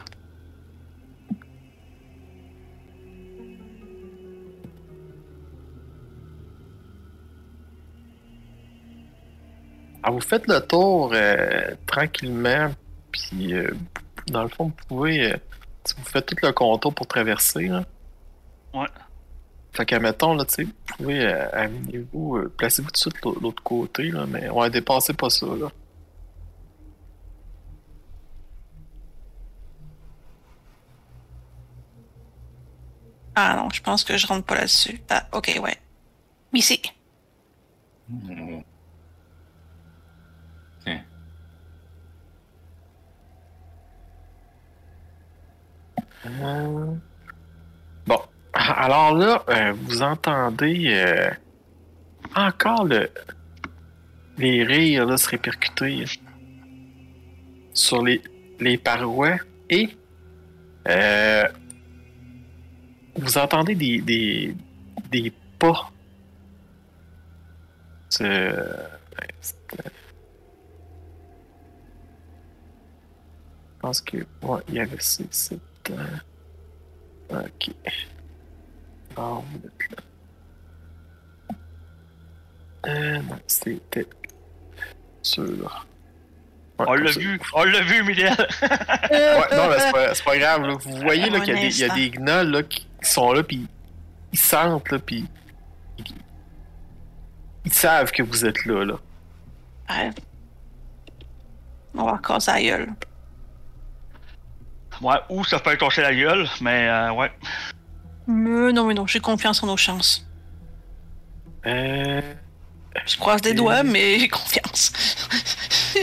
Alors, 10.05 10.19
vous 10.19 10.21
faites 10.27 10.45
le 10.47 10.59
tour 10.61 11.11
euh, 11.15 11.75
tranquillement, 11.87 12.69
puis 13.11 13.55
euh, 13.55 13.71
dans 14.27 14.43
le 14.43 14.49
fond, 14.49 14.65
vous 14.65 14.85
pouvez. 14.87 15.33
euh, 15.33 15.37
si 15.83 15.95
vous 15.97 16.03
faites 16.05 16.27
tout 16.27 16.35
le 16.43 16.51
contour 16.51 16.93
pour 16.93 17.07
traverser, 17.07 17.67
là. 17.69 17.83
Ouais. 18.73 18.87
Fait 19.73 19.85
que, 19.85 19.95
mettons, 19.95 20.35
là, 20.35 20.45
tu 20.45 20.53
sais, 20.55 20.63
vous 20.65 20.73
pouvez 20.97 21.25
euh, 21.25 21.49
amenez-vous, 21.53 22.37
euh, 22.37 22.53
placez-vous 22.57 22.89
tout 22.89 22.93
de 22.93 22.97
suite 22.97 23.23
de 23.23 23.41
l'autre 23.41 23.63
côté, 23.63 24.11
là, 24.11 24.25
mais 24.27 24.49
ouais, 24.49 24.69
dépassez 24.69 25.13
pas 25.15 25.31
ça, 25.31 25.47
là. 25.47 25.71
Ah 33.35 33.55
non, 33.57 33.69
je 33.69 33.81
pense 33.81 34.03
que 34.03 34.17
je 34.17 34.27
rentre 34.27 34.45
pas 34.45 34.55
là-dessus. 34.55 35.01
Ah, 35.09 35.27
ok, 35.33 35.59
ouais. 35.61 35.77
Ici. 36.53 36.81
Hmm. 38.09 38.61
Euh, 46.25 46.95
Bon. 48.05 48.19
Alors 48.53 49.15
là, 49.15 49.43
euh, 49.49 49.73
vous 49.73 50.01
entendez 50.01 50.87
euh, 50.89 51.29
encore 52.35 52.85
le... 52.85 53.09
les 54.37 54.63
rires 54.63 55.05
là, 55.05 55.17
se 55.17 55.29
répercuter 55.29 56.05
sur 57.73 58.03
les, 58.03 58.21
les 58.59 58.77
parois 58.77 59.37
et 59.69 59.89
euh, 60.87 61.47
vous 63.15 63.37
entendez 63.37 63.75
des, 63.75 64.01
des, 64.01 64.55
des 65.11 65.33
pas. 65.59 65.91
Je 68.17 68.21
pense 73.79 74.01
que 74.01 74.17
ouais, 74.43 74.61
il 74.69 74.75
y 74.75 74.79
avait 74.79 74.99
Ok. 77.29 77.71
Bon, 79.15 79.43
vous 79.51 79.57
êtes 79.67 79.91
là. 79.91 79.97
Euh, 82.87 83.19
non, 83.21 83.39
c'était 83.47 84.07
sûr. 85.21 85.85
Ouais, 86.77 86.85
On 86.89 86.93
l'a 86.93 87.11
vu, 87.11 87.39
on 87.53 87.63
l'a 87.63 87.81
vu, 87.81 88.03
Miguel. 88.03 88.35
Ouais, 89.11 89.55
non, 89.55 89.69
mais 89.69 89.79
c'est 89.79 89.91
pas, 89.91 90.13
c'est 90.13 90.23
pas 90.23 90.37
grave. 90.37 90.61
Là. 90.63 90.73
Vous 90.79 90.97
voyez 90.97 91.29
là, 91.29 91.39
qu'il 91.39 91.53
y, 91.55 91.57
a 91.57 91.61
des- 91.61 91.67
il 91.67 91.79
y 91.79 91.83
a 91.83 91.85
instant. 91.85 91.95
des 91.95 92.09
gnolls 92.11 92.51
là, 92.51 92.63
qui 92.63 92.87
qui 93.01 93.09
sont 93.09 93.31
là, 93.33 93.43
puis 93.43 93.67
ils 94.33 94.39
sentent, 94.39 94.91
là, 94.91 94.99
puis 94.99 95.25
ils, 95.99 96.05
ils 97.65 97.73
savent 97.73 98.11
que 98.11 98.23
vous 98.23 98.45
êtes 98.45 98.65
là. 98.65 98.83
là. 98.83 98.95
Ouais. 99.89 100.09
On 101.93 102.03
va 102.05 102.17
casser 102.17 102.51
la 102.51 102.61
gueule. 102.61 102.89
Ouais, 105.01 105.17
ou 105.29 105.43
ça 105.43 105.59
peut 105.59 105.71
être 105.71 105.79
torcher 105.79 106.01
la 106.01 106.13
gueule, 106.15 106.47
mais 106.61 106.87
euh, 106.87 107.11
ouais. 107.11 107.31
Mais 108.27 108.71
non, 108.73 108.85
mais 108.85 108.93
non, 108.93 109.05
j'ai 109.07 109.19
confiance 109.19 109.61
en 109.63 109.67
nos 109.67 109.77
chances. 109.77 110.25
Euh, 111.65 112.21
Je 113.05 113.17
croise 113.17 113.41
des 113.41 113.53
doigts, 113.53 113.83
mais 113.83 114.19
j'ai 114.19 114.27
confiance. 114.29 114.91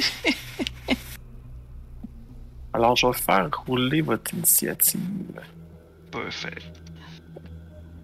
alors, 2.72 2.96
je 2.96 3.06
vais 3.06 3.12
faire 3.12 3.48
rouler 3.66 4.00
votre 4.02 4.32
initiative. 4.34 5.00
Parfait. 6.10 6.50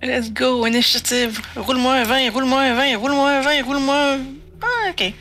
Let's 0.01 0.33
go, 0.33 0.65
initiative. 0.67 1.41
Roule-moi 1.57 1.95
un 1.95 2.05
20, 2.05 2.31
roule-moi 2.31 2.61
un 2.61 2.75
20, 2.75 2.97
roule-moi 2.99 3.31
un 3.31 3.41
20, 3.41 3.65
roule-moi 3.65 4.13
un... 4.15 4.19
Ah, 4.63 4.91
ok. 4.91 5.13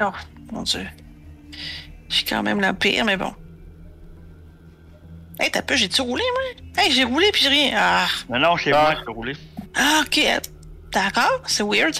Oh, 0.00 0.12
mon 0.52 0.62
dieu. 0.62 0.86
Je 2.10 2.16
suis 2.16 2.24
quand 2.24 2.42
même 2.42 2.60
la 2.60 2.74
pire, 2.74 3.04
mais 3.06 3.16
bon. 3.16 3.32
Hey, 5.38 5.50
t'as 5.50 5.62
peu, 5.62 5.74
j'ai-tu 5.76 6.02
roulé, 6.02 6.22
moi? 6.34 6.82
Hey, 6.84 6.92
j'ai 6.92 7.04
roulé 7.04 7.30
puis 7.32 7.42
j'ai 7.42 7.48
rien. 7.48 7.72
Ah, 7.76 8.06
Non, 8.28 8.38
non, 8.38 8.56
c'est 8.58 8.72
Ah. 8.74 8.82
moi 8.82 8.94
qui 8.96 9.02
ai 9.10 9.14
roulé. 9.14 9.32
ah 9.74 10.02
ok. 10.04 10.20
D'accord, 10.92 11.40
c'est 11.46 11.62
weird. 11.62 11.94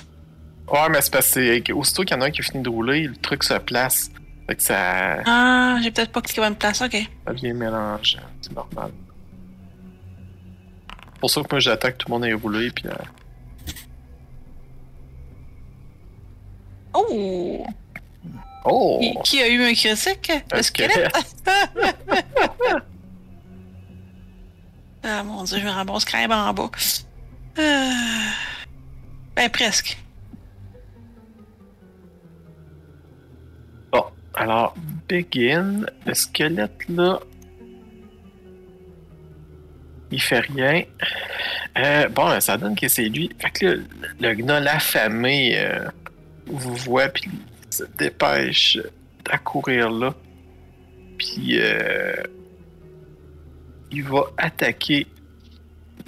Ouais, 0.68 0.88
mais 0.90 1.00
c'est 1.00 1.12
parce 1.12 1.28
que 1.32 1.62
c'est- 1.62 1.72
aussitôt 1.72 2.02
qu'il 2.02 2.14
y 2.16 2.18
en 2.18 2.22
a 2.22 2.26
un 2.26 2.30
qui 2.30 2.42
finit 2.42 2.62
de 2.62 2.68
rouler, 2.68 3.06
le 3.06 3.16
truc 3.16 3.42
se 3.44 3.54
place. 3.54 4.10
Fait 4.46 4.56
que 4.56 4.62
ça, 4.62 5.22
Ah, 5.26 5.78
j'ai 5.82 5.90
peut-être 5.90 6.12
pas 6.12 6.20
cliqué 6.20 6.40
bonne 6.40 6.56
place, 6.56 6.82
ok. 6.82 6.96
ça 7.26 7.32
devient 7.32 7.52
mélangeant. 7.52 8.18
C'est 8.42 8.52
normal. 8.52 8.90
C'est 11.14 11.20
pour 11.20 11.30
ça 11.30 11.40
que 11.42 11.46
moi 11.50 11.60
j'attaque 11.60 11.98
tout 11.98 12.08
le 12.08 12.14
monde 12.14 12.24
est 12.24 12.32
roulé, 12.34 12.70
puis. 12.72 12.88
euh, 12.88 12.94
Oh! 16.92 17.64
Oh! 18.64 18.98
Qui, 19.00 19.16
qui 19.24 19.42
a 19.42 19.48
eu 19.48 19.62
un 19.62 19.72
critique? 19.74 20.32
Le 20.52 20.62
squelette? 20.62 21.16
ah 25.02 25.22
mon 25.22 25.44
dieu, 25.44 25.58
je 25.58 25.64
me 25.64 25.70
quand 25.70 26.18
même 26.18 26.32
en 26.32 26.52
bas. 26.52 26.70
Euh, 27.58 27.90
Ben 29.34 29.48
presque. 29.50 29.98
Bon, 33.90 34.04
alors, 34.34 34.74
begin. 35.08 35.86
Le 36.04 36.14
squelette 36.14 36.88
là. 36.88 37.18
Il 40.12 40.20
fait 40.20 40.40
rien. 40.40 40.82
Euh, 41.78 42.08
bon, 42.08 42.40
ça 42.40 42.56
donne 42.56 42.74
que 42.74 42.88
c'est 42.88 43.08
lui. 43.08 43.30
Fait 43.38 43.50
que 43.50 43.66
là, 43.66 43.82
le 44.20 44.34
gnoll 44.34 44.66
affamé 44.68 45.58
euh, 45.58 45.88
vous 46.46 46.74
voit, 46.74 47.08
puis 47.08 47.30
se 47.70 47.84
dépêche 47.84 48.78
d'accourir 49.24 49.90
là. 49.90 50.14
Puis 51.18 51.58
euh, 51.60 52.22
il 53.90 54.04
va 54.04 54.24
attaquer 54.36 55.06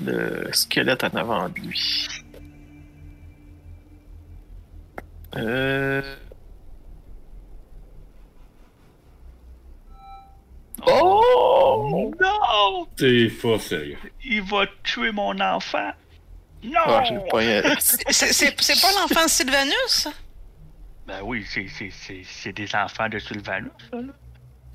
le 0.04 0.50
squelette 0.52 1.04
en 1.04 1.08
avant 1.08 1.48
de 1.48 1.60
lui. 1.60 2.08
Euh. 5.36 6.16
Oh! 10.86 12.12
Non! 12.20 12.86
T'es 12.96 13.28
pas 13.28 13.58
sérieux. 13.58 13.98
Il 14.24 14.42
va 14.42 14.66
tuer 14.82 15.12
mon 15.12 15.38
enfant! 15.40 15.92
Non! 16.64 17.02
C'est 18.10 18.80
pas 18.80 18.92
l'enfant 19.00 19.24
de 19.24 19.30
Sylvanus? 19.30 20.08
Ben 21.12 21.20
oui, 21.24 21.44
c'est- 21.46 21.68
c'est- 21.68 21.90
c'est 21.92 22.22
c'est 22.24 22.52
des 22.54 22.74
enfants 22.74 23.06
de 23.06 23.18
Sylvanus, 23.18 23.70
ça, 23.90 23.98
là. 24.00 24.14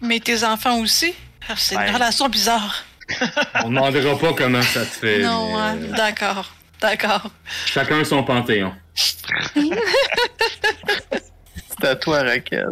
Mais 0.02 0.20
tes 0.20 0.44
enfants 0.44 0.78
aussi? 0.80 1.16
Ah, 1.50 1.56
C'est 1.58 1.74
une 1.74 1.82
Ouais. 1.82 1.92
relation 1.92 2.30
bizarre. 2.30 2.76
On 3.64 3.70
demandera 3.70 4.16
pas 4.20 4.34
comment 4.34 4.62
ça 4.62 4.82
te 4.82 4.86
fait. 4.92 5.24
non, 5.24 5.48
mais, 5.48 5.54
hein, 5.62 5.78
euh, 5.82 5.92
d'accord. 5.96 6.54
D'accord. 6.80 7.32
chacun 7.66 8.04
son 8.04 8.24
panthéon. 8.24 8.72
C'est 8.94 9.26
à 11.86 11.96
toi, 11.96 12.22
Raquel. 12.22 12.70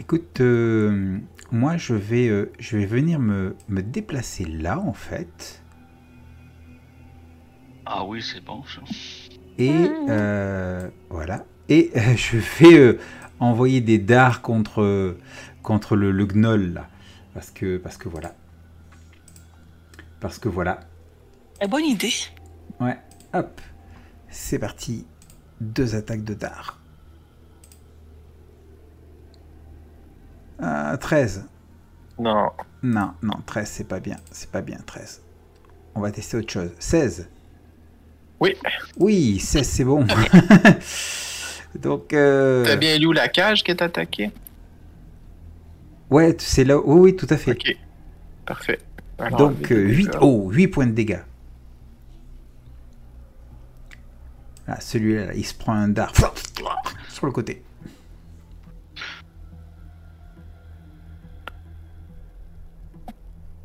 Écoute, 0.00 0.40
euh, 0.40 1.18
moi 1.52 1.76
je 1.76 1.94
vais, 1.94 2.26
euh, 2.28 2.50
je 2.58 2.78
vais 2.78 2.86
venir 2.86 3.20
me, 3.20 3.54
me 3.68 3.80
déplacer 3.80 4.44
là 4.44 4.80
en 4.80 4.92
fait. 4.92 5.62
Ah 7.86 8.04
oui, 8.04 8.20
c'est 8.22 8.42
bon, 8.44 8.64
ça. 8.64 8.80
Et 9.58 9.90
euh, 10.08 10.88
voilà. 11.10 11.44
Et 11.68 11.90
euh, 11.96 12.00
je 12.16 12.36
vais 12.38 12.78
euh, 12.78 12.98
envoyer 13.40 13.80
des 13.80 13.98
dards 13.98 14.42
contre, 14.42 15.16
contre 15.62 15.96
le, 15.96 16.10
le 16.10 16.26
gnoll 16.26 16.72
là. 16.74 16.88
Parce 17.34 17.50
que, 17.50 17.78
parce 17.78 17.96
que 17.96 18.08
voilà. 18.08 18.34
Parce 20.20 20.38
que 20.38 20.48
voilà. 20.48 20.80
Eh, 21.60 21.66
bonne 21.66 21.84
idée. 21.84 22.12
Ouais, 22.80 22.98
hop. 23.32 23.60
C'est 24.28 24.58
parti. 24.58 25.06
Deux 25.60 25.94
attaques 25.94 26.24
de 26.24 26.34
dards. 26.34 26.80
Euh, 30.62 30.96
13. 30.96 31.46
Non. 32.18 32.50
Non, 32.82 33.14
non, 33.22 33.34
13, 33.46 33.68
c'est 33.68 33.88
pas 33.88 34.00
bien. 34.00 34.16
C'est 34.30 34.50
pas 34.50 34.60
bien, 34.60 34.78
13. 34.86 35.22
On 35.94 36.00
va 36.00 36.10
tester 36.10 36.36
autre 36.36 36.52
chose. 36.52 36.70
16. 36.78 37.28
Oui. 38.40 38.56
Oui, 38.98 39.38
16, 39.38 39.68
c'est 39.68 39.84
bon. 39.84 40.06
Donc, 41.74 42.12
euh, 42.12 42.64
T'as 42.64 42.76
bien 42.76 42.98
lu 42.98 43.12
la 43.12 43.28
cage 43.28 43.62
qui 43.64 43.70
est 43.70 43.82
attaquée? 43.82 44.30
ouais, 46.10 46.36
c'est 46.38 46.64
là. 46.64 46.78
Oui, 46.78 47.00
oui, 47.12 47.16
tout 47.16 47.26
à 47.30 47.36
fait. 47.36 47.52
Ok. 47.52 47.76
Parfait. 48.46 48.78
Alors, 49.18 49.38
Donc, 49.38 49.70
les 49.70 49.76
8, 49.76 50.04
dégâts. 50.06 50.18
oh, 50.20 50.50
8 50.50 50.68
points 50.68 50.86
de 50.86 50.92
dégâts. 50.92 51.22
Ah, 54.66 54.80
celui-là, 54.80 55.26
là, 55.26 55.34
il 55.34 55.44
se 55.44 55.54
prend 55.54 55.72
un 55.74 55.88
dard 55.88 56.12
sur 57.08 57.26
le 57.26 57.32
côté. 57.32 57.62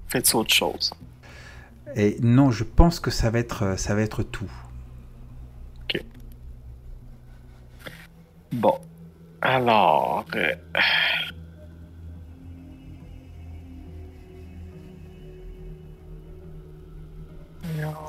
Faites 0.08 0.34
autre 0.34 0.54
chose. 0.54 0.94
Et 1.96 2.18
non, 2.22 2.52
je 2.52 2.64
pense 2.64 3.00
que 3.00 3.12
ça 3.12 3.30
va 3.30 3.40
être, 3.40 3.64
euh, 3.64 3.78
ça 3.78 3.96
va 3.96 4.02
être 4.02 4.24
tout. 4.24 4.52
Bon. 8.52 8.80
Alors. 9.42 10.26
euh, 10.36 10.56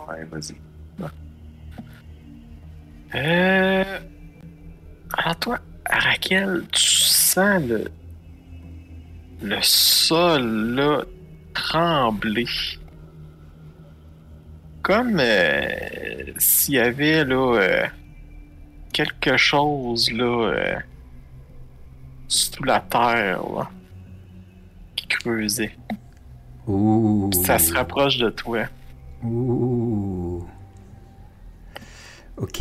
Ouais, 0.09 0.25
vas-y. 0.25 0.55
Euh... 3.15 3.99
Alors 5.19 5.37
toi, 5.39 5.59
Raquel, 5.89 6.65
tu 6.73 6.83
sens 6.91 7.63
le... 7.65 7.85
Le 9.43 9.59
sol, 9.63 11.07
trembler. 11.55 12.45
Comme 14.91 15.21
euh, 15.21 16.33
s'il 16.39 16.75
y 16.75 16.79
avait, 16.81 17.25
là, 17.25 17.55
euh, 17.61 17.87
quelque 18.93 19.37
chose, 19.37 20.11
là, 20.11 20.25
euh, 20.51 20.75
sous 22.27 22.65
la 22.65 22.81
terre, 22.81 23.41
là, 23.55 23.71
qui 24.97 25.07
creusait. 25.07 25.77
Ouh. 26.67 27.31
Ça 27.33 27.61
se 27.61 27.73
rapproche 27.73 28.19
de 28.19 28.31
toi. 28.31 28.65
Ouh. 29.23 30.45
Ok. 32.39 32.61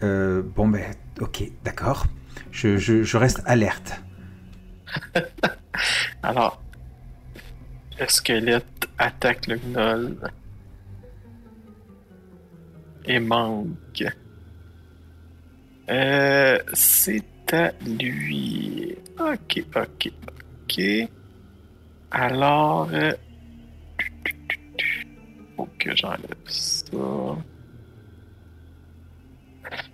Bon, 0.00 0.66
ben, 0.66 0.92
ok, 1.20 1.44
d'accord. 1.62 2.06
Je, 2.50 2.76
je- 2.76 3.04
je 3.04 3.16
reste 3.16 3.40
alerte. 3.46 4.02
Alors, 6.24 6.60
le 8.00 8.08
squelette 8.08 8.88
attaque 8.98 9.46
le 9.46 9.58
gnoll? 9.58 10.16
Et 13.04 13.18
manque. 13.18 14.04
Euh, 15.90 16.58
c'est 16.72 17.24
à 17.52 17.72
lui. 17.84 18.94
Ok, 19.18 19.64
ok, 19.74 20.12
ok. 20.64 20.82
Alors, 22.12 22.88
euh, 22.92 23.12
faut 25.56 25.68
que 25.78 25.94
j'enlève 25.96 26.20
ça. 26.46 26.96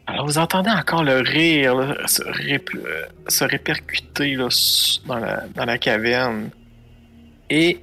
Alors, 0.06 0.26
vous 0.26 0.38
entendez 0.38 0.70
encore 0.70 1.02
le 1.02 1.20
rire 1.20 1.94
se, 2.06 2.22
euh, 2.22 3.06
se 3.28 3.44
répercuter 3.44 4.36
là, 4.36 4.48
dans, 5.06 5.18
la, 5.18 5.48
dans 5.48 5.64
la 5.64 5.78
caverne. 5.78 6.50
Et. 7.50 7.80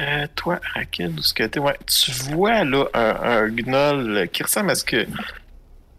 Euh, 0.00 0.26
toi, 0.34 0.60
Raquel, 0.74 1.10
où 1.12 1.18
est-ce 1.20 1.32
que 1.32 1.44
t'es? 1.44 1.58
Ouais, 1.60 1.76
tu 1.86 2.10
vois 2.34 2.64
là 2.64 2.84
un, 2.92 3.16
un 3.44 3.48
gnoll 3.48 4.28
qui 4.32 4.42
ressemble 4.42 4.70
à 4.70 4.74
ce 4.74 4.84
que 4.84 5.06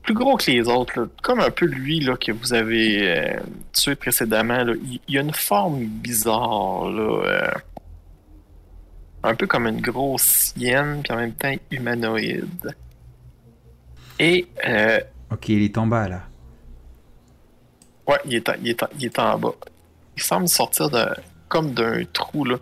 plus 0.04 0.14
gros 0.14 0.38
que 0.38 0.50
les 0.52 0.68
autres, 0.70 1.00
là. 1.02 1.08
comme 1.22 1.40
un 1.42 1.50
peu 1.52 1.66
lui 1.66 2.00
là, 2.00 2.16
que 2.16 2.32
vous 2.32 2.54
avez 2.54 3.18
euh, 3.18 3.40
tué 3.74 3.96
précédemment. 3.96 4.64
là. 4.64 4.74
Il, 4.84 5.00
il 5.08 5.18
a 5.18 5.22
une 5.22 5.34
forme 5.34 5.84
bizarre, 5.86 6.90
là, 6.90 7.24
euh, 7.26 7.52
un 9.24 9.36
peu 9.36 9.48
comme 9.48 9.68
une 9.68 9.82
grosse 9.82 10.54
hyène, 10.56 11.02
puis 11.04 11.12
en 11.14 11.18
même 11.18 11.34
temps 11.34 11.54
humanoïde. 11.72 12.76
Et 14.20 14.48
euh, 14.66 15.00
Ok, 15.32 15.50
il 15.50 15.64
est 15.64 15.78
en 15.78 15.88
bas 15.88 16.08
là. 16.08 16.22
Ouais, 18.08 18.18
il 18.26 18.36
est, 18.36 18.48
en, 18.48 18.54
il, 18.62 18.70
est 18.70 18.84
en, 18.84 18.88
il 18.98 19.06
est 19.06 19.20
en 19.20 19.38
bas. 19.38 19.54
Il 20.16 20.24
semble 20.24 20.48
sortir 20.48 20.90
de, 20.90 21.06
comme 21.50 21.74
d'un 21.74 22.04
trou, 22.14 22.46
là. 22.46 22.56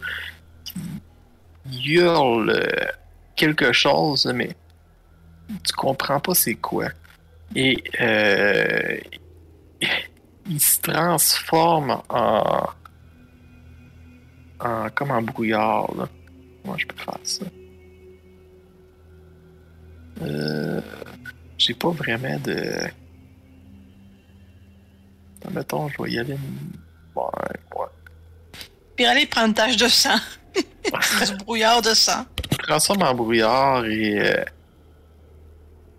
Hurle 1.72 2.50
euh, 2.52 2.86
quelque 3.36 3.72
chose, 3.74 4.26
mais 4.34 4.50
tu 5.64 5.74
comprends 5.74 6.20
pas 6.20 6.36
c'est 6.36 6.56
quoi. 6.56 6.90
Et 7.56 7.84
euh, 8.02 8.98
il 10.50 10.60
se 10.60 10.80
transforme 10.82 12.02
en, 12.10 12.68
en 14.60 14.90
comme 14.90 15.12
en 15.12 15.22
brouillard, 15.22 15.94
là. 15.96 16.08
Comment 16.64 16.78
je 16.78 16.88
peux 16.88 16.98
faire 16.98 17.20
ça? 17.24 17.46
Euh, 20.22 20.82
J'ai 21.58 21.74
pas 21.74 21.90
vraiment 21.90 22.40
de... 22.40 22.88
Mettons, 25.52 25.88
je 25.90 26.02
vais 26.02 26.12
y 26.12 26.20
aller. 26.20 26.38
Ouais, 27.16 27.24
ouais. 27.76 27.86
Puis 28.96 29.06
allez 29.06 29.28
prendre 29.28 29.50
une 29.50 29.54
tache 29.54 29.78
de 29.78 29.88
sang. 29.88 30.18
Du 30.56 31.36
brouillard 31.44 31.82
de 31.82 31.94
sang. 31.94 32.26
Il 32.52 32.58
transforme 32.58 33.04
en 33.04 33.14
brouillard 33.14 33.86
et. 33.86 34.20
euh, 34.20 34.44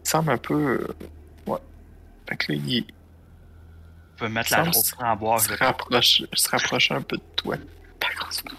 il 0.05 0.09
semble 0.09 0.31
un 0.31 0.39
peu. 0.39 0.87
ouais. 1.47 1.59
Fait 2.29 2.37
que 2.37 2.53
là, 2.53 2.59
il, 2.65 2.85
Tu 2.85 2.93
peux 4.19 4.29
mettre 4.29 4.51
la 4.53 4.59
Semble 4.59 4.71
grosse 4.71 4.87
se- 4.87 4.95
framboise 4.95 5.47
se 5.49 5.55
rapproche, 5.55 6.23
se 6.33 6.49
rapproche 6.51 6.91
un 6.93 7.03
peu 7.03 7.17
de 7.17 7.23
toi. 7.37 7.57
Ta 8.01 8.09
grosse 8.19 8.45
main. 8.45 8.53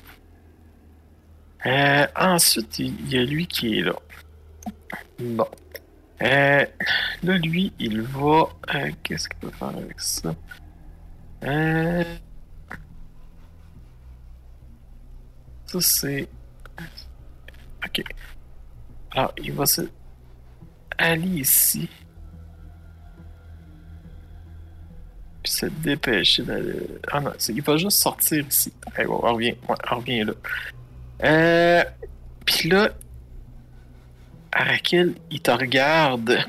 Euh, 1.65 2.07
ensuite, 2.15 2.79
il 2.79 2.99
il 3.01 3.13
y 3.13 3.17
a 3.17 3.23
lui 3.23 3.47
qui 3.47 3.79
est 3.79 3.81
là. 3.83 3.93
Bon. 5.19 5.47
Euh, 6.21 6.65
là, 7.23 7.37
lui, 7.37 7.73
il 7.79 8.01
va. 8.01 8.49
euh, 8.75 8.91
Qu'est-ce 9.03 9.27
qu'il 9.29 9.39
peut 9.39 9.51
faire 9.51 9.69
avec 9.69 9.99
ça? 9.99 10.33
Euh... 11.43 12.03
Ça, 12.69 12.77
c'est. 15.81 16.27
Ok. 17.85 18.03
Alors, 19.11 19.33
il 19.37 19.51
va 19.53 19.65
se. 19.65 19.81
aller 20.97 21.41
ici. 21.41 21.89
Puis 25.43 25.51
se 25.51 25.65
dépêcher 25.65 26.43
d'aller. 26.43 26.87
Ah 27.11 27.19
non, 27.19 27.31
il 27.49 27.61
va 27.61 27.77
juste 27.77 27.97
sortir 27.97 28.45
ici. 28.47 28.73
Ouais, 28.97 29.05
on 29.07 29.17
revient. 29.19 29.55
On 29.67 29.95
revient 29.95 30.23
là. 30.23 30.33
Euh. 31.23 31.83
Puis 32.45 32.69
là. 32.69 32.91
Arakel, 34.51 35.13
il 35.29 35.41
te 35.41 35.51
regarde. 35.51 36.39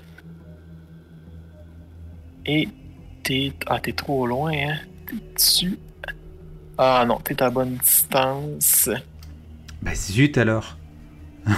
Et 2.46 2.68
t'es. 3.22 3.52
Ah, 3.66 3.80
t'es 3.80 3.92
trop 3.92 4.26
loin, 4.26 4.52
hein? 4.52 4.78
T'es 5.06 5.16
dessus. 5.34 5.78
Ah 6.78 7.04
non, 7.06 7.18
t'es 7.18 7.42
à 7.42 7.50
bonne 7.50 7.76
distance. 7.76 8.88
Bah 9.82 9.94
zut 9.94 10.38
alors. 10.38 10.76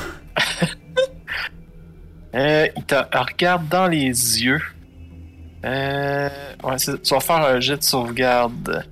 Euh, 2.33 2.69
il 2.77 2.85
te 2.85 2.95
regarde 3.13 3.67
dans 3.69 3.89
les 3.89 4.05
yeux. 4.07 4.61
Euh, 5.65 6.29
ouais, 6.63 6.77
tu 6.77 7.13
vas 7.15 7.19
faire 7.19 7.37
un 7.45 7.59
jet 7.59 7.77
de 7.77 7.83
sauvegarde 7.83 8.87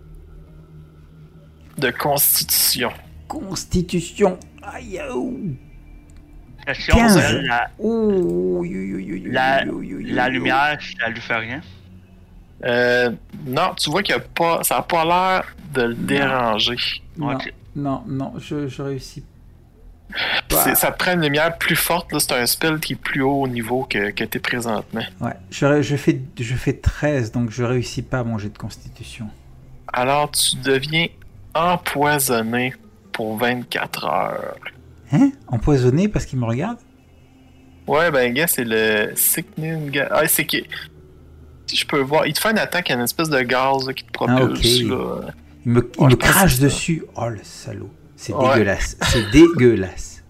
de 1.78 1.90
constitution. 1.90 2.90
Constitution. 3.28 4.40
Aïe, 4.60 5.00
ouh. 5.14 5.54
Question, 6.66 6.96
15. 6.96 7.16
elle, 7.16 7.46
la, 7.46 7.70
Ouh, 7.78 8.58
oui, 8.58 8.70
oui, 8.74 8.92
oui, 8.94 9.06
oui, 9.12 9.22
La- 9.30 9.64
la 9.64 9.70
oui, 10.26 10.32
lumière, 10.32 10.76
ça 11.00 11.08
lui 11.08 11.20
fait 11.20 11.36
rien? 11.36 11.60
Euh, 12.64 13.10
non, 13.46 13.74
tu 13.76 13.90
vois 13.90 14.02
qu'il 14.02 14.14
a 14.14 14.20
pas, 14.20 14.62
ça 14.64 14.78
a 14.78 14.82
pas 14.82 15.04
l'air 15.04 15.44
de 15.74 15.82
le 15.82 15.94
déranger. 15.94 16.76
Non, 17.16 17.38
non, 17.76 18.02
non, 18.06 18.32
je, 18.38 18.68
je 18.68 18.82
réussis 18.82 19.22
pas. 20.48 20.74
Ça 20.74 20.90
te 20.90 20.98
prend 20.98 21.12
une 21.12 21.20
lumière 21.22 21.56
plus 21.58 21.76
forte. 21.76 22.12
là, 22.12 22.18
C'est 22.18 22.32
un 22.32 22.46
spell 22.46 22.80
qui 22.80 22.94
est 22.94 22.96
plus 22.96 23.22
haut 23.22 23.42
au 23.42 23.48
niveau 23.48 23.84
que, 23.88 24.10
que 24.10 24.24
t'es 24.24 24.38
présentement. 24.38 25.04
Ouais, 25.20 25.34
je, 25.50 25.82
je, 25.82 25.96
fais, 25.96 26.20
je 26.40 26.54
fais 26.54 26.72
13, 26.72 27.30
donc 27.32 27.50
je 27.50 27.62
réussis 27.62 28.02
pas 28.02 28.24
mon 28.24 28.38
jet 28.38 28.48
de 28.48 28.58
constitution. 28.58 29.28
Alors, 29.92 30.30
tu 30.30 30.56
deviens 30.56 31.06
empoisonné 31.54 32.74
pour 33.12 33.36
24 33.38 34.04
heures. 34.06 34.54
Hein? 35.12 35.30
Empoisonné 35.46 36.08
parce 36.08 36.26
qu'il 36.26 36.38
me 36.38 36.44
regarde? 36.44 36.78
Ouais, 37.86 38.10
ben, 38.10 38.32
gars, 38.34 38.46
c'est 38.46 38.64
le 38.66 39.12
Sickening 39.16 40.02
Ah, 40.10 40.26
c'est 40.26 40.44
je 41.76 41.86
peux 41.86 42.00
voir, 42.00 42.26
il 42.26 42.32
te 42.32 42.40
fait 42.40 42.50
une 42.50 42.58
attaque 42.58 42.90
à 42.90 42.94
une 42.94 43.00
espèce 43.00 43.28
de 43.28 43.40
gaz 43.42 43.86
là, 43.86 43.92
qui 43.92 44.04
te 44.04 44.10
propulse. 44.12 44.82
ok. 44.82 44.88
là. 44.90 45.20
Il 45.66 45.72
me, 45.72 45.90
il 46.08 46.16
crache 46.16 46.58
dessus. 46.58 47.04
Oh 47.16 47.28
le 47.28 47.40
salaud. 47.42 47.90
C'est 48.16 48.32
Ouais. 48.32 48.48
dégueulasse. 48.54 48.96
C'est 49.10 49.30
dégueulasse. 49.30 50.22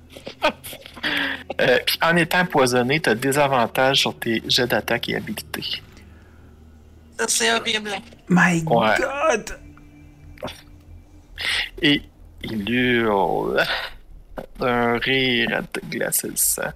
Euh, 1.61 1.79
puis 1.87 1.99
en 2.03 2.15
étant 2.17 2.41
empoisonné, 2.41 3.01
t'as 3.01 3.15
des 3.15 3.37
avantages 3.39 4.01
sur 4.01 4.17
tes 4.17 4.43
jets 4.47 4.67
d'attaque 4.67 5.09
et 5.09 5.17
habilités. 5.17 5.65
Ça, 7.19 7.25
c'est 7.29 7.53
horrible. 7.53 7.91
My 8.29 8.63
Ouais. 8.67 8.95
god 8.99 9.59
Et 11.81 12.03
il 12.45 12.69
hurle 12.71 13.63
d'un 14.61 14.99
rire 14.99 15.49
à 15.57 15.63
te 15.63 15.81
glacer 15.87 16.29
le 16.29 16.37
sang. 16.37 16.71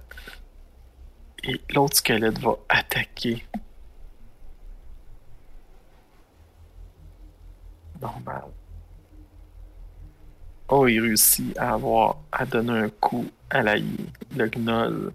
Et 1.45 1.59
l'autre 1.73 1.97
squelette 1.97 2.39
va 2.39 2.55
attaquer. 2.69 3.43
Normal. 8.03 8.43
Oh, 10.67 10.87
il 10.87 10.99
réussit 10.99 11.57
à 11.57 11.73
avoir 11.73 12.17
à 12.33 12.45
donner 12.45 12.73
un 12.73 12.89
coup 12.89 13.25
à 13.49 13.63
la 13.63 13.75
le 13.77 14.49
gnoll 14.49 15.13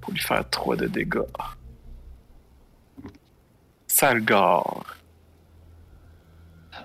pour 0.00 0.12
lui 0.14 0.20
faire 0.20 0.48
3 0.48 0.76
de 0.76 0.86
dégâts. 0.86 1.20
Salgar. 3.86 4.96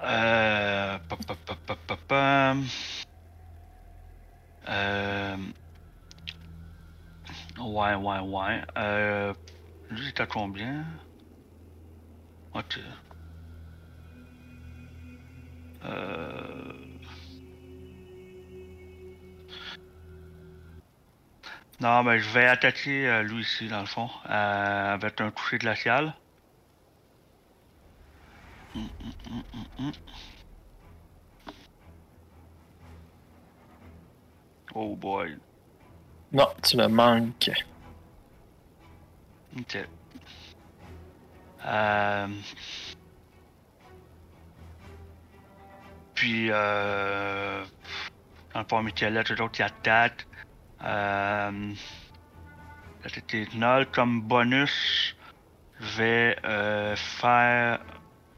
Euh. 0.03 0.97
pa, 1.07 1.15
pa, 1.15 1.35
pa, 1.45 1.55
pa, 1.65 1.75
pa, 1.87 1.97
pa. 2.07 2.55
Euh. 4.67 5.37
Ouais, 7.59 7.95
ouais, 7.95 8.19
ouais. 8.19 8.61
Euh. 8.77 9.33
Lui, 9.89 10.13
il 10.17 10.27
combien? 10.27 10.83
Ok. 12.53 12.79
Euh. 15.85 16.73
Non, 21.81 22.03
mais 22.03 22.19
je 22.19 22.29
vais 22.29 22.47
attaquer 22.47 23.07
euh, 23.07 23.23
lui 23.23 23.41
ici, 23.41 23.67
dans 23.67 23.81
le 23.81 23.85
fond, 23.85 24.09
euh, 24.29 24.93
avec 24.93 25.19
un 25.19 25.31
toucher 25.31 25.57
glacial. 25.57 26.15
Oh 34.73 34.95
boy. 34.95 35.37
Non, 36.31 36.47
tu 36.63 36.77
me 36.77 36.87
manques. 36.87 37.51
Ok. 39.57 39.77
Euh... 41.65 42.27
Puis, 46.15 46.47
euh... 46.49 47.63
Dans 48.53 48.61
le 48.61 48.65
fond, 48.67 48.81
Michaela, 48.81 49.23
c'est 49.27 49.37
l'autre 49.37 49.51
qui 49.51 49.63
attaque. 49.63 50.25
Euh... 50.81 51.51
là, 51.51 53.09
C'était 53.13 53.47
null. 53.53 53.85
Comme 53.91 54.21
bonus, 54.21 55.15
je 55.79 55.97
vais 55.97 56.37
euh, 56.45 56.95
faire... 56.95 57.79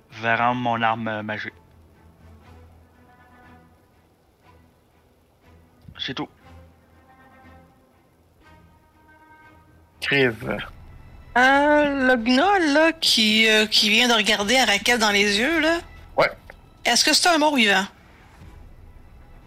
Verran 0.09 0.55
mon 0.55 0.81
arme 0.81 1.21
magique. 1.21 1.53
C'est 5.99 6.13
tout. 6.13 6.29
Crive. 10.01 10.57
Euh, 11.37 12.07
le 12.07 12.15
gnoll, 12.15 12.73
là, 12.73 12.91
qui, 12.93 13.47
euh, 13.47 13.67
qui 13.67 13.89
vient 13.89 14.07
de 14.07 14.13
regarder 14.13 14.57
Arakel 14.57 14.97
dans 14.97 15.11
les 15.11 15.39
yeux, 15.39 15.59
là. 15.59 15.79
Est-ce 16.87 17.03
que 17.03 17.13
c'est 17.13 17.27
un 17.27 17.37
mort 17.37 17.55
vivant? 17.55 17.85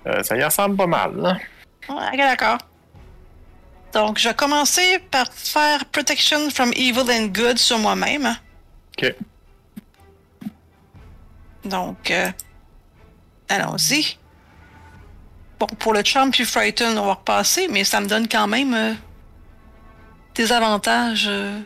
Euh, 0.06 0.22
ça 0.22 0.36
y 0.36 0.44
ressemble 0.44 0.76
pas 0.76 0.86
mal, 0.86 1.16
là. 1.16 1.36
Ouais, 1.88 2.08
ok, 2.12 2.16
d'accord. 2.16 2.58
Donc, 3.92 4.18
je 4.18 4.28
vais 4.28 4.34
commencer 4.34 4.98
par 5.10 5.26
faire 5.32 5.84
Protection 5.86 6.50
from 6.50 6.70
Evil 6.74 7.10
and 7.10 7.26
Good 7.28 7.58
sur 7.58 7.78
moi-même. 7.78 8.36
Ok. 8.98 9.14
Donc, 11.64 12.10
euh, 12.10 12.30
allons-y. 13.48 14.16
Bon, 15.58 15.66
pour 15.78 15.92
le 15.92 16.04
Charm 16.04 16.30
puis 16.30 16.44
Frighten, 16.44 16.96
on 16.98 17.06
va 17.06 17.14
repasser, 17.14 17.68
mais 17.68 17.84
ça 17.84 18.00
me 18.00 18.06
donne 18.06 18.28
quand 18.28 18.46
même 18.46 18.74
euh, 18.74 18.94
des 20.34 20.52
avantages. 20.52 21.26
euh, 21.28 21.60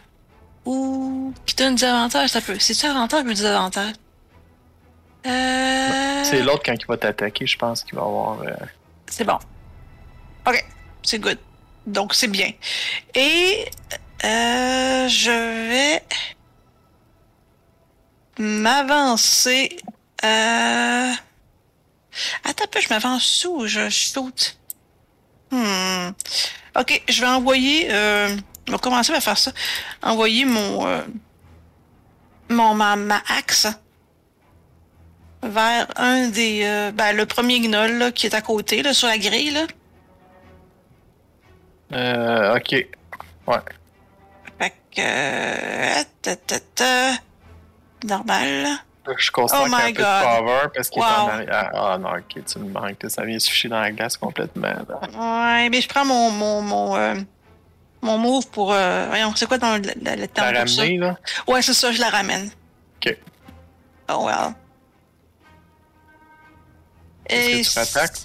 ou 0.65 1.35
qui 1.45 1.55
donne 1.57 1.75
des 1.75 1.85
avantages, 1.85 2.31
ça 2.31 2.41
peut. 2.41 2.59
C'est-tu 2.59 2.87
avantage 2.87 3.25
ou 3.25 3.35
des 3.35 3.45
avantages? 3.45 3.95
Euh... 5.27 6.25
C'est 6.25 6.43
l'autre 6.43 6.63
quand 6.65 6.75
il 6.75 6.87
va 6.87 6.97
t'attaquer, 6.97 7.47
je 7.47 7.57
pense 7.57 7.83
qu'il 7.83 7.95
va 7.95 8.03
avoir. 8.03 8.41
euh, 8.43 8.51
C'est 9.07 9.25
bon. 9.25 9.39
Ok, 10.47 10.65
c'est 11.03 11.19
good. 11.19 11.39
Donc 11.87 12.15
c'est 12.15 12.29
bien. 12.29 12.51
Et 13.15 13.65
euh, 14.25 15.09
je 15.09 15.69
vais 15.69 16.03
m'avancer. 18.39 19.77
Euh... 20.25 21.13
Attends 22.45 22.65
un 22.65 22.69
peu, 22.69 22.81
je 22.81 22.89
m'avance 22.89 23.47
où? 23.49 23.67
Je 23.67 23.89
saute. 23.91 24.59
Hmm. 25.51 26.11
Ok, 26.79 27.03
je 27.09 27.21
vais 27.21 27.27
envoyer. 27.29 27.89
Euh... 27.93 28.37
Je 28.67 28.73
vais 28.73 28.79
commencer 28.79 29.13
par 29.13 29.23
faire 29.23 29.39
ça. 29.39 29.53
Envoyer 30.03 30.45
mon 30.47 30.87
euh, 30.87 31.03
mon 32.49 32.75
ma, 32.75 32.97
ma 32.97 33.23
axe 33.39 33.67
vers 35.45 35.87
un 35.97 36.29
des 36.29 36.63
euh, 36.65 36.91
ben, 36.93 37.13
le 37.15 37.27
premier 37.27 37.61
gnoll 37.61 37.93
là, 37.99 38.11
qui 38.13 38.27
est 38.27 38.35
à 38.35 38.41
côté 38.43 38.83
là, 38.83 38.93
sur 38.95 39.09
la 39.09 39.19
grille 39.19 39.51
là. 39.51 39.67
Euh, 41.93 42.57
ok. 42.57 42.71
Fait 44.59 44.73
que 44.95 45.01
euh, 45.01 46.03
ta, 46.23 46.37
ta, 46.37 46.61
ta. 46.61 47.13
normal. 48.05 48.67
Je 49.19 49.31
constate 49.31 49.61
Oh 49.61 49.65
qu'il 49.65 49.73
y 49.73 49.75
a 49.75 49.85
un 49.85 49.87
my 49.89 49.93
peu 49.93 50.03
de 50.03 50.05
God. 50.05 50.47
power 50.47 50.69
parce 50.75 50.89
qu'il 50.89 51.03
est 51.03 51.05
en 51.05 51.25
Wow. 51.25 51.29
arrière. 51.29 51.71
Ah 51.75 51.99
non, 51.99 52.11
ok, 52.17 52.45
tu 52.47 52.59
me 52.59 52.71
manques. 52.71 52.97
Ça 53.09 53.23
vient 53.25 53.39
se 53.39 53.69
dans 53.69 53.81
la 53.81 53.93
glace 53.93 54.17
complètement. 54.17 54.69
là. 54.89 55.01
Ouais, 55.13 55.69
mais 55.69 55.81
je 55.83 55.89
prends 55.89 56.07
mon 56.07 56.31
mon 56.31 56.63
mon 56.63 56.97
euh, 56.97 57.15
mon 58.01 58.17
move 58.19 58.49
pour 58.49 58.73
euh, 58.73 59.07
voyons, 59.09 59.35
c'est 59.37 59.47
quoi 59.47 59.59
dans 59.59 59.77
le, 59.77 59.83
le, 59.83 60.17
le 60.23 60.29
temps 60.29 60.43
ça? 60.43 60.83
ramené, 60.83 60.97
là? 60.99 61.19
Ouais, 61.47 61.61
c'est 61.61 61.75
ça, 61.75 61.93
je 61.93 62.01
la 62.01 62.09
ramène. 62.09 62.51
Ok. 63.05 63.15
Oh 64.09 64.25
well. 64.27 64.55
Est-ce 67.27 67.69
que 67.69 67.73
tu 67.73 67.79
rattaques? 67.97 68.17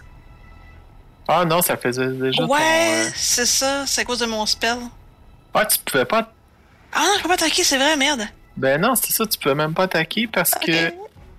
Ah 1.27 1.45
non, 1.45 1.61
ça 1.61 1.77
faisait 1.77 2.07
déjà 2.07 2.43
Ouais, 2.45 2.59
euh, 2.59 3.09
c'est 3.15 3.45
ça, 3.45 3.85
c'est 3.85 4.01
à 4.01 4.05
cause 4.05 4.19
de 4.19 4.25
mon 4.25 4.45
spell. 4.45 4.77
Ah, 5.53 5.65
tu 5.65 5.77
pouvais 5.79 6.05
pas. 6.05 6.31
Ah 6.91 6.99
non, 7.01 7.11
je 7.17 7.21
peux 7.21 7.27
pas 7.27 7.35
attaquer, 7.35 7.63
c'est 7.63 7.77
vrai, 7.77 7.95
merde. 7.97 8.27
Ben 8.57 8.81
non, 8.81 8.95
c'est 8.95 9.11
ça, 9.13 9.25
tu 9.25 9.37
pouvais 9.37 9.55
même 9.55 9.73
pas 9.73 9.83
attaquer 9.83 10.27
parce 10.27 10.51
que 10.51 10.91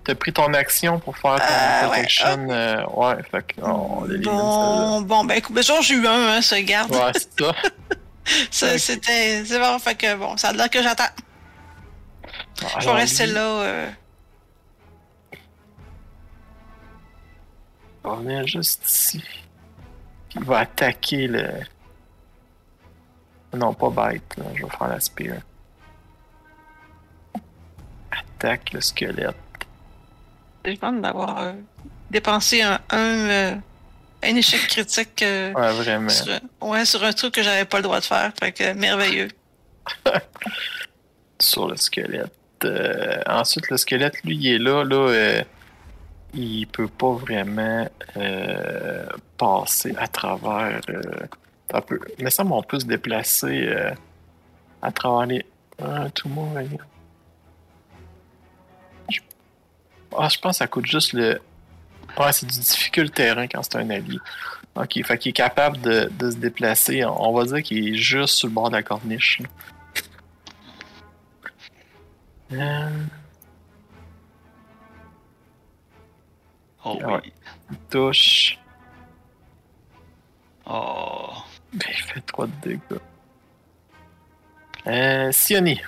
t'as 0.03 0.15
pris 0.15 0.31
ton 0.33 0.53
action 0.53 0.99
pour 0.99 1.17
faire 1.17 1.35
ton 1.35 1.41
Ah, 1.47 1.81
ouais, 1.83 1.87
protection. 1.91 2.47
euh, 2.49 2.83
Ouais, 2.95 3.15
fait 3.29 3.43
que 3.43 3.61
on 3.61 4.05
l'élimine. 4.05 4.23
Bon, 4.37 5.01
bon, 5.01 5.25
ben 5.25 5.35
écoute, 5.35 5.53
ben, 5.53 5.63
genre, 5.63 5.81
j'ai 5.81 5.95
eu 5.95 6.07
un, 6.07 6.37
hein, 6.37 6.41
ça 6.41 6.61
garde. 6.61 6.91
Ouais, 6.95 7.11
c'est 7.13 7.43
ça. 7.43 7.53
C'était. 8.77 9.43
C'est 9.45 9.59
bon, 9.59 9.77
fait 9.79 9.95
que 9.95 10.15
bon, 10.15 10.37
ça 10.37 10.49
a 10.49 10.53
l'air 10.53 10.69
que 10.69 10.81
j'attends. 10.81 11.03
Je 12.79 12.85
vais 12.85 12.91
rester 12.93 13.25
lui, 13.27 13.33
là. 13.33 13.87
On 18.03 18.09
va 18.09 18.15
venir 18.17 18.47
juste 18.47 18.87
ici. 18.89 19.23
Il 20.35 20.43
va 20.43 20.59
attaquer 20.59 21.27
le. 21.27 21.47
Non, 23.53 23.73
pas 23.73 23.89
bête, 23.89 24.37
là. 24.37 24.45
je 24.55 24.63
vais 24.63 24.69
faire 24.69 24.87
la 24.87 24.99
spear. 24.99 25.37
Attaque 28.11 28.73
le 28.73 28.81
squelette. 28.81 29.35
C'est 30.63 30.75
fun 30.77 30.93
d'avoir 30.93 31.37
euh, 31.39 31.53
dépensé 32.09 32.61
un, 32.61 32.79
un, 32.91 32.97
euh, 33.29 33.55
un 34.23 34.35
échec 34.35 34.61
critique 34.67 35.21
euh, 35.23 35.51
Ouais, 35.53 35.73
vraiment. 35.73 36.09
sur, 36.09 36.27
ouais, 36.61 36.85
sur 36.85 37.03
un 37.03 37.11
truc 37.13 37.33
que 37.33 37.43
j'avais 37.43 37.65
pas 37.65 37.77
le 37.77 37.83
droit 37.83 37.99
de 37.99 38.05
faire. 38.05 38.31
Fait 38.39 38.51
que 38.51 38.73
merveilleux. 38.73 39.27
sur 41.39 41.67
le 41.67 41.75
squelette. 41.75 42.33
Ensuite, 43.27 43.69
le 43.69 43.77
squelette, 43.77 44.23
lui, 44.23 44.37
il 44.37 44.47
est 44.55 44.59
là. 44.59 44.83
là 44.83 45.43
il 46.33 46.65
peut 46.67 46.87
pas 46.87 47.11
vraiment 47.13 47.87
euh, 48.17 49.05
passer 49.37 49.93
à 49.97 50.07
travers. 50.07 50.79
Euh, 50.89 51.01
un 51.73 51.81
peu. 51.81 51.99
Mais 52.19 52.29
ça, 52.29 52.43
on 52.45 52.63
peut 52.63 52.79
se 52.79 52.85
déplacer 52.85 53.67
euh, 53.67 53.91
à 54.81 54.91
travers 54.91 55.25
les. 55.27 55.45
Ah, 55.81 56.09
tout 56.13 56.27
le 56.27 56.33
monde. 56.33 56.77
Je- 59.09 59.19
Ah, 60.17 60.27
je 60.29 60.37
pense 60.39 60.53
que 60.53 60.57
ça 60.57 60.67
coûte 60.67 60.85
juste 60.85 61.13
le. 61.13 61.39
Ouais, 62.17 62.33
c'est 62.33 62.45
du 62.45 62.59
difficile 62.59 63.09
terrain 63.11 63.47
quand 63.47 63.63
c'est 63.63 63.77
un 63.77 63.89
allié. 63.89 64.19
Ok, 64.75 65.01
fait 65.05 65.17
qu'il 65.17 65.29
est 65.29 65.33
capable 65.33 65.79
de, 65.81 66.09
se 66.31 66.35
déplacer. 66.37 67.03
On 67.05 67.33
va 67.33 67.45
dire 67.45 67.63
qu'il 67.63 67.89
est 67.89 67.95
juste 67.97 68.35
sur 68.35 68.47
le 68.47 68.53
bord 68.53 68.69
de 68.69 68.75
la 68.75 68.83
corniche. 68.83 69.41
là. 72.49 72.89
Oh 76.83 76.97
Ouais. 77.03 77.21
oui. 77.23 77.33
touche. 77.89 78.57
Oh. 80.65 81.33
Ben, 81.73 81.87
il 81.89 81.95
fait 82.03 82.21
3 82.21 82.47
de 82.47 82.51
dégâts. 82.61 82.99
Euh, 84.87 85.31
Sioni. 85.31 85.79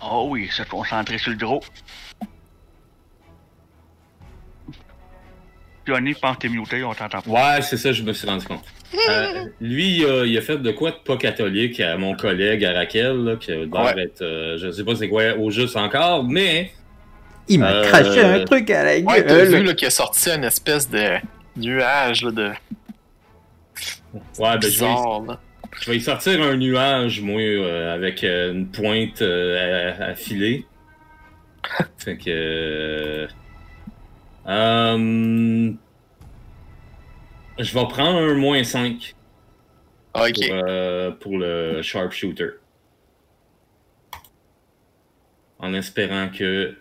Oh 0.00 0.26
oui, 0.30 0.48
se 0.50 0.62
concentrer 0.64 1.18
sur 1.18 1.30
le 1.30 1.36
gros. 1.36 1.62
Johnny, 5.86 6.14
pense 6.14 6.36
que 6.36 6.42
t'es 6.42 6.48
muté, 6.48 6.82
on 6.84 6.94
t'entend 6.94 7.20
pas. 7.22 7.30
Ouais, 7.56 7.62
c'est 7.62 7.76
ça, 7.76 7.92
je 7.92 8.02
me 8.02 8.12
suis 8.12 8.26
rendu 8.28 8.46
compte. 8.46 8.64
Euh, 9.08 9.44
lui, 9.60 9.98
il 9.98 10.04
a, 10.06 10.24
il 10.24 10.36
a 10.38 10.40
fait 10.40 10.58
de 10.58 10.70
quoi 10.70 10.90
de 10.92 10.96
pas 10.96 11.16
catholique 11.16 11.80
à 11.80 11.96
mon 11.96 12.14
collègue, 12.14 12.64
à 12.64 12.72
Raquel, 12.72 13.16
là, 13.24 13.36
qui 13.36 13.50
a 13.52 13.56
l'air 13.56 13.68
Ouais. 13.70 14.02
être, 14.04 14.22
euh, 14.22 14.56
je 14.58 14.70
sais 14.70 14.84
pas 14.84 14.94
c'est 14.94 15.08
quoi 15.08 15.36
au 15.36 15.50
juste 15.50 15.76
encore, 15.76 16.24
mais 16.24 16.70
Il 17.48 17.58
m'a 17.58 17.72
Euh, 17.72 17.88
craché 17.88 18.20
un 18.20 18.44
truc 18.44 18.70
à 18.70 18.84
la 18.84 18.98
Ouais, 19.00 19.24
t'as 19.24 19.34
gueule. 19.36 19.48
vu 19.48 19.62
là, 19.64 19.74
qu'il 19.74 19.88
a 19.88 19.90
sorti 19.90 20.30
une 20.30 20.44
espèce 20.44 20.88
de 20.88 21.16
nuage 21.56 22.22
là, 22.24 22.30
de 22.30 22.44
ouais, 22.48 22.52
ben, 24.38 24.60
je, 24.60 24.66
vais, 24.66 24.70
bizarre. 24.70 25.22
Je 25.80 25.90
vais 25.90 25.96
y 25.96 26.00
sortir 26.00 26.40
un 26.42 26.56
nuage, 26.56 27.20
moi, 27.20 27.40
euh, 27.40 27.94
avec 27.94 28.22
euh, 28.22 28.52
une 28.52 28.68
pointe 28.68 29.20
euh, 29.22 30.14
filer. 30.14 30.64
fait 31.98 32.16
que. 32.16 33.26
Euh, 34.46 35.72
je 37.58 37.74
vais 37.74 37.86
prendre 37.88 38.18
un 38.18 38.34
moins 38.34 38.64
5 38.64 39.14
Ah, 40.14 40.24
Ok. 40.28 40.34
pour, 40.34 40.44
euh, 40.68 41.10
pour 41.12 41.38
le 41.38 41.82
sharpshooter. 41.82 42.50
En 45.58 45.74
espérant 45.74 46.28
que. 46.28 46.76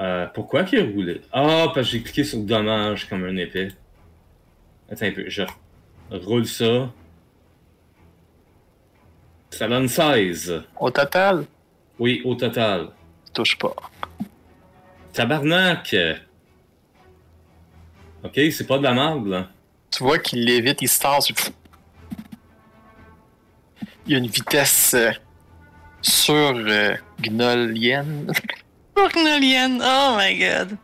Euh, 0.00 0.26
pourquoi 0.34 0.64
qu'il 0.64 0.80
a 0.80 0.84
roulé? 0.84 1.22
Ah, 1.32 1.66
parce 1.74 1.86
que 1.86 1.92
j'ai 1.92 2.02
cliqué 2.02 2.24
sur 2.24 2.40
dommage 2.40 3.08
comme 3.08 3.24
un 3.24 3.36
épée. 3.36 3.68
Attends 4.90 5.06
un 5.06 5.12
peu, 5.12 5.24
je 5.28 5.42
roule 6.10 6.46
ça. 6.46 6.90
Ça 9.50 9.68
donne 9.68 9.86
16. 9.88 10.64
Au 10.78 10.90
total, 10.90 11.46
Oui, 11.98 12.20
au 12.24 12.34
total. 12.34 12.88
touche 13.32 13.56
pas. 13.56 13.74
Tabarnak! 15.14 15.94
Ok, 18.24 18.40
c'est 18.50 18.66
pas 18.66 18.78
de 18.78 18.82
la 18.82 18.92
merde, 18.92 19.28
là. 19.28 19.48
Tu 19.92 20.02
vois 20.02 20.18
qu'il 20.18 20.44
l'évite, 20.44 20.82
il 20.82 20.88
se 20.88 20.98
tasse. 20.98 21.28
Il 24.06 24.12
y 24.12 24.14
a 24.16 24.18
une 24.18 24.26
vitesse 24.26 24.94
euh, 24.94 25.12
sur 26.02 26.34
euh, 26.34 26.96
gnolienne. 27.22 28.32
Cornelienne, 28.92 29.80
oh 29.84 30.16
my 30.18 30.36
god. 30.36 30.76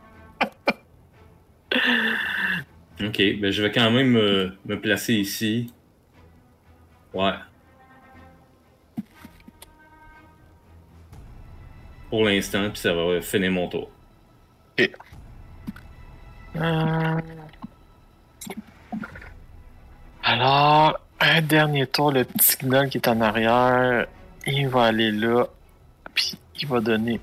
Ok, 3.03 3.17
ben 3.39 3.51
je 3.51 3.63
vais 3.63 3.71
quand 3.71 3.91
même 3.91 4.11
me, 4.11 4.57
me 4.65 4.79
placer 4.79 5.15
ici. 5.15 5.73
Ouais. 7.13 7.33
Pour 12.09 12.23
l'instant, 12.23 12.69
puis 12.69 12.79
ça 12.79 12.93
va 12.93 13.19
finir 13.19 13.51
mon 13.51 13.67
tour. 13.67 13.91
Euh, 16.55 17.21
Alors, 20.23 20.99
un 21.19 21.41
dernier 21.41 21.87
tour, 21.87 22.11
le 22.11 22.23
petit 22.25 22.57
gnoll 22.63 22.89
qui 22.89 22.97
est 22.97 23.07
en 23.07 23.21
arrière, 23.21 24.05
il 24.45 24.67
va 24.67 24.85
aller 24.85 25.11
là, 25.11 25.45
puis 26.13 26.37
il 26.59 26.67
va 26.67 26.79
donner 26.79 27.19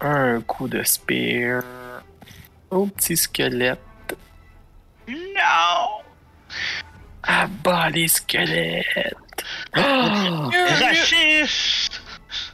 un 0.00 0.40
coup 0.42 0.68
de 0.68 0.82
spear 0.82 1.62
au 2.70 2.86
petit 2.86 3.16
squelette. 3.16 3.78
Non! 5.08 6.02
Ah 7.22 7.46
bah 7.62 7.88
les 7.90 8.08
squelettes! 8.08 9.14
Ah! 9.74 10.48
Mieux, 10.50 10.50
mieux- 10.50 10.84
Raciste! 10.86 12.00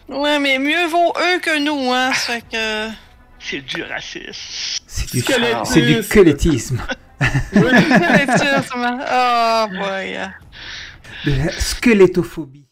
Ouais, 0.08 0.38
mais 0.40 0.58
mieux 0.58 0.86
vaut 0.86 1.12
eux 1.16 1.38
que 1.40 1.58
nous, 1.60 1.92
hein. 1.92 2.12
Ça 2.12 2.34
fait 2.34 2.42
que. 2.50 2.88
C'est 3.40 3.60
du 3.62 3.82
racisme. 3.82 4.32
C'est 4.86 5.10
du, 5.10 5.20
Squelettisme. 5.20 5.64
c'est 5.64 5.80
du 5.82 6.02
squelettisme. 6.02 6.82
Squelettisme. 7.52 8.98
Oh 9.12 9.66
boy. 9.70 10.18
De 11.26 11.32
la 11.36 11.50
squelettophobie. 11.52 12.66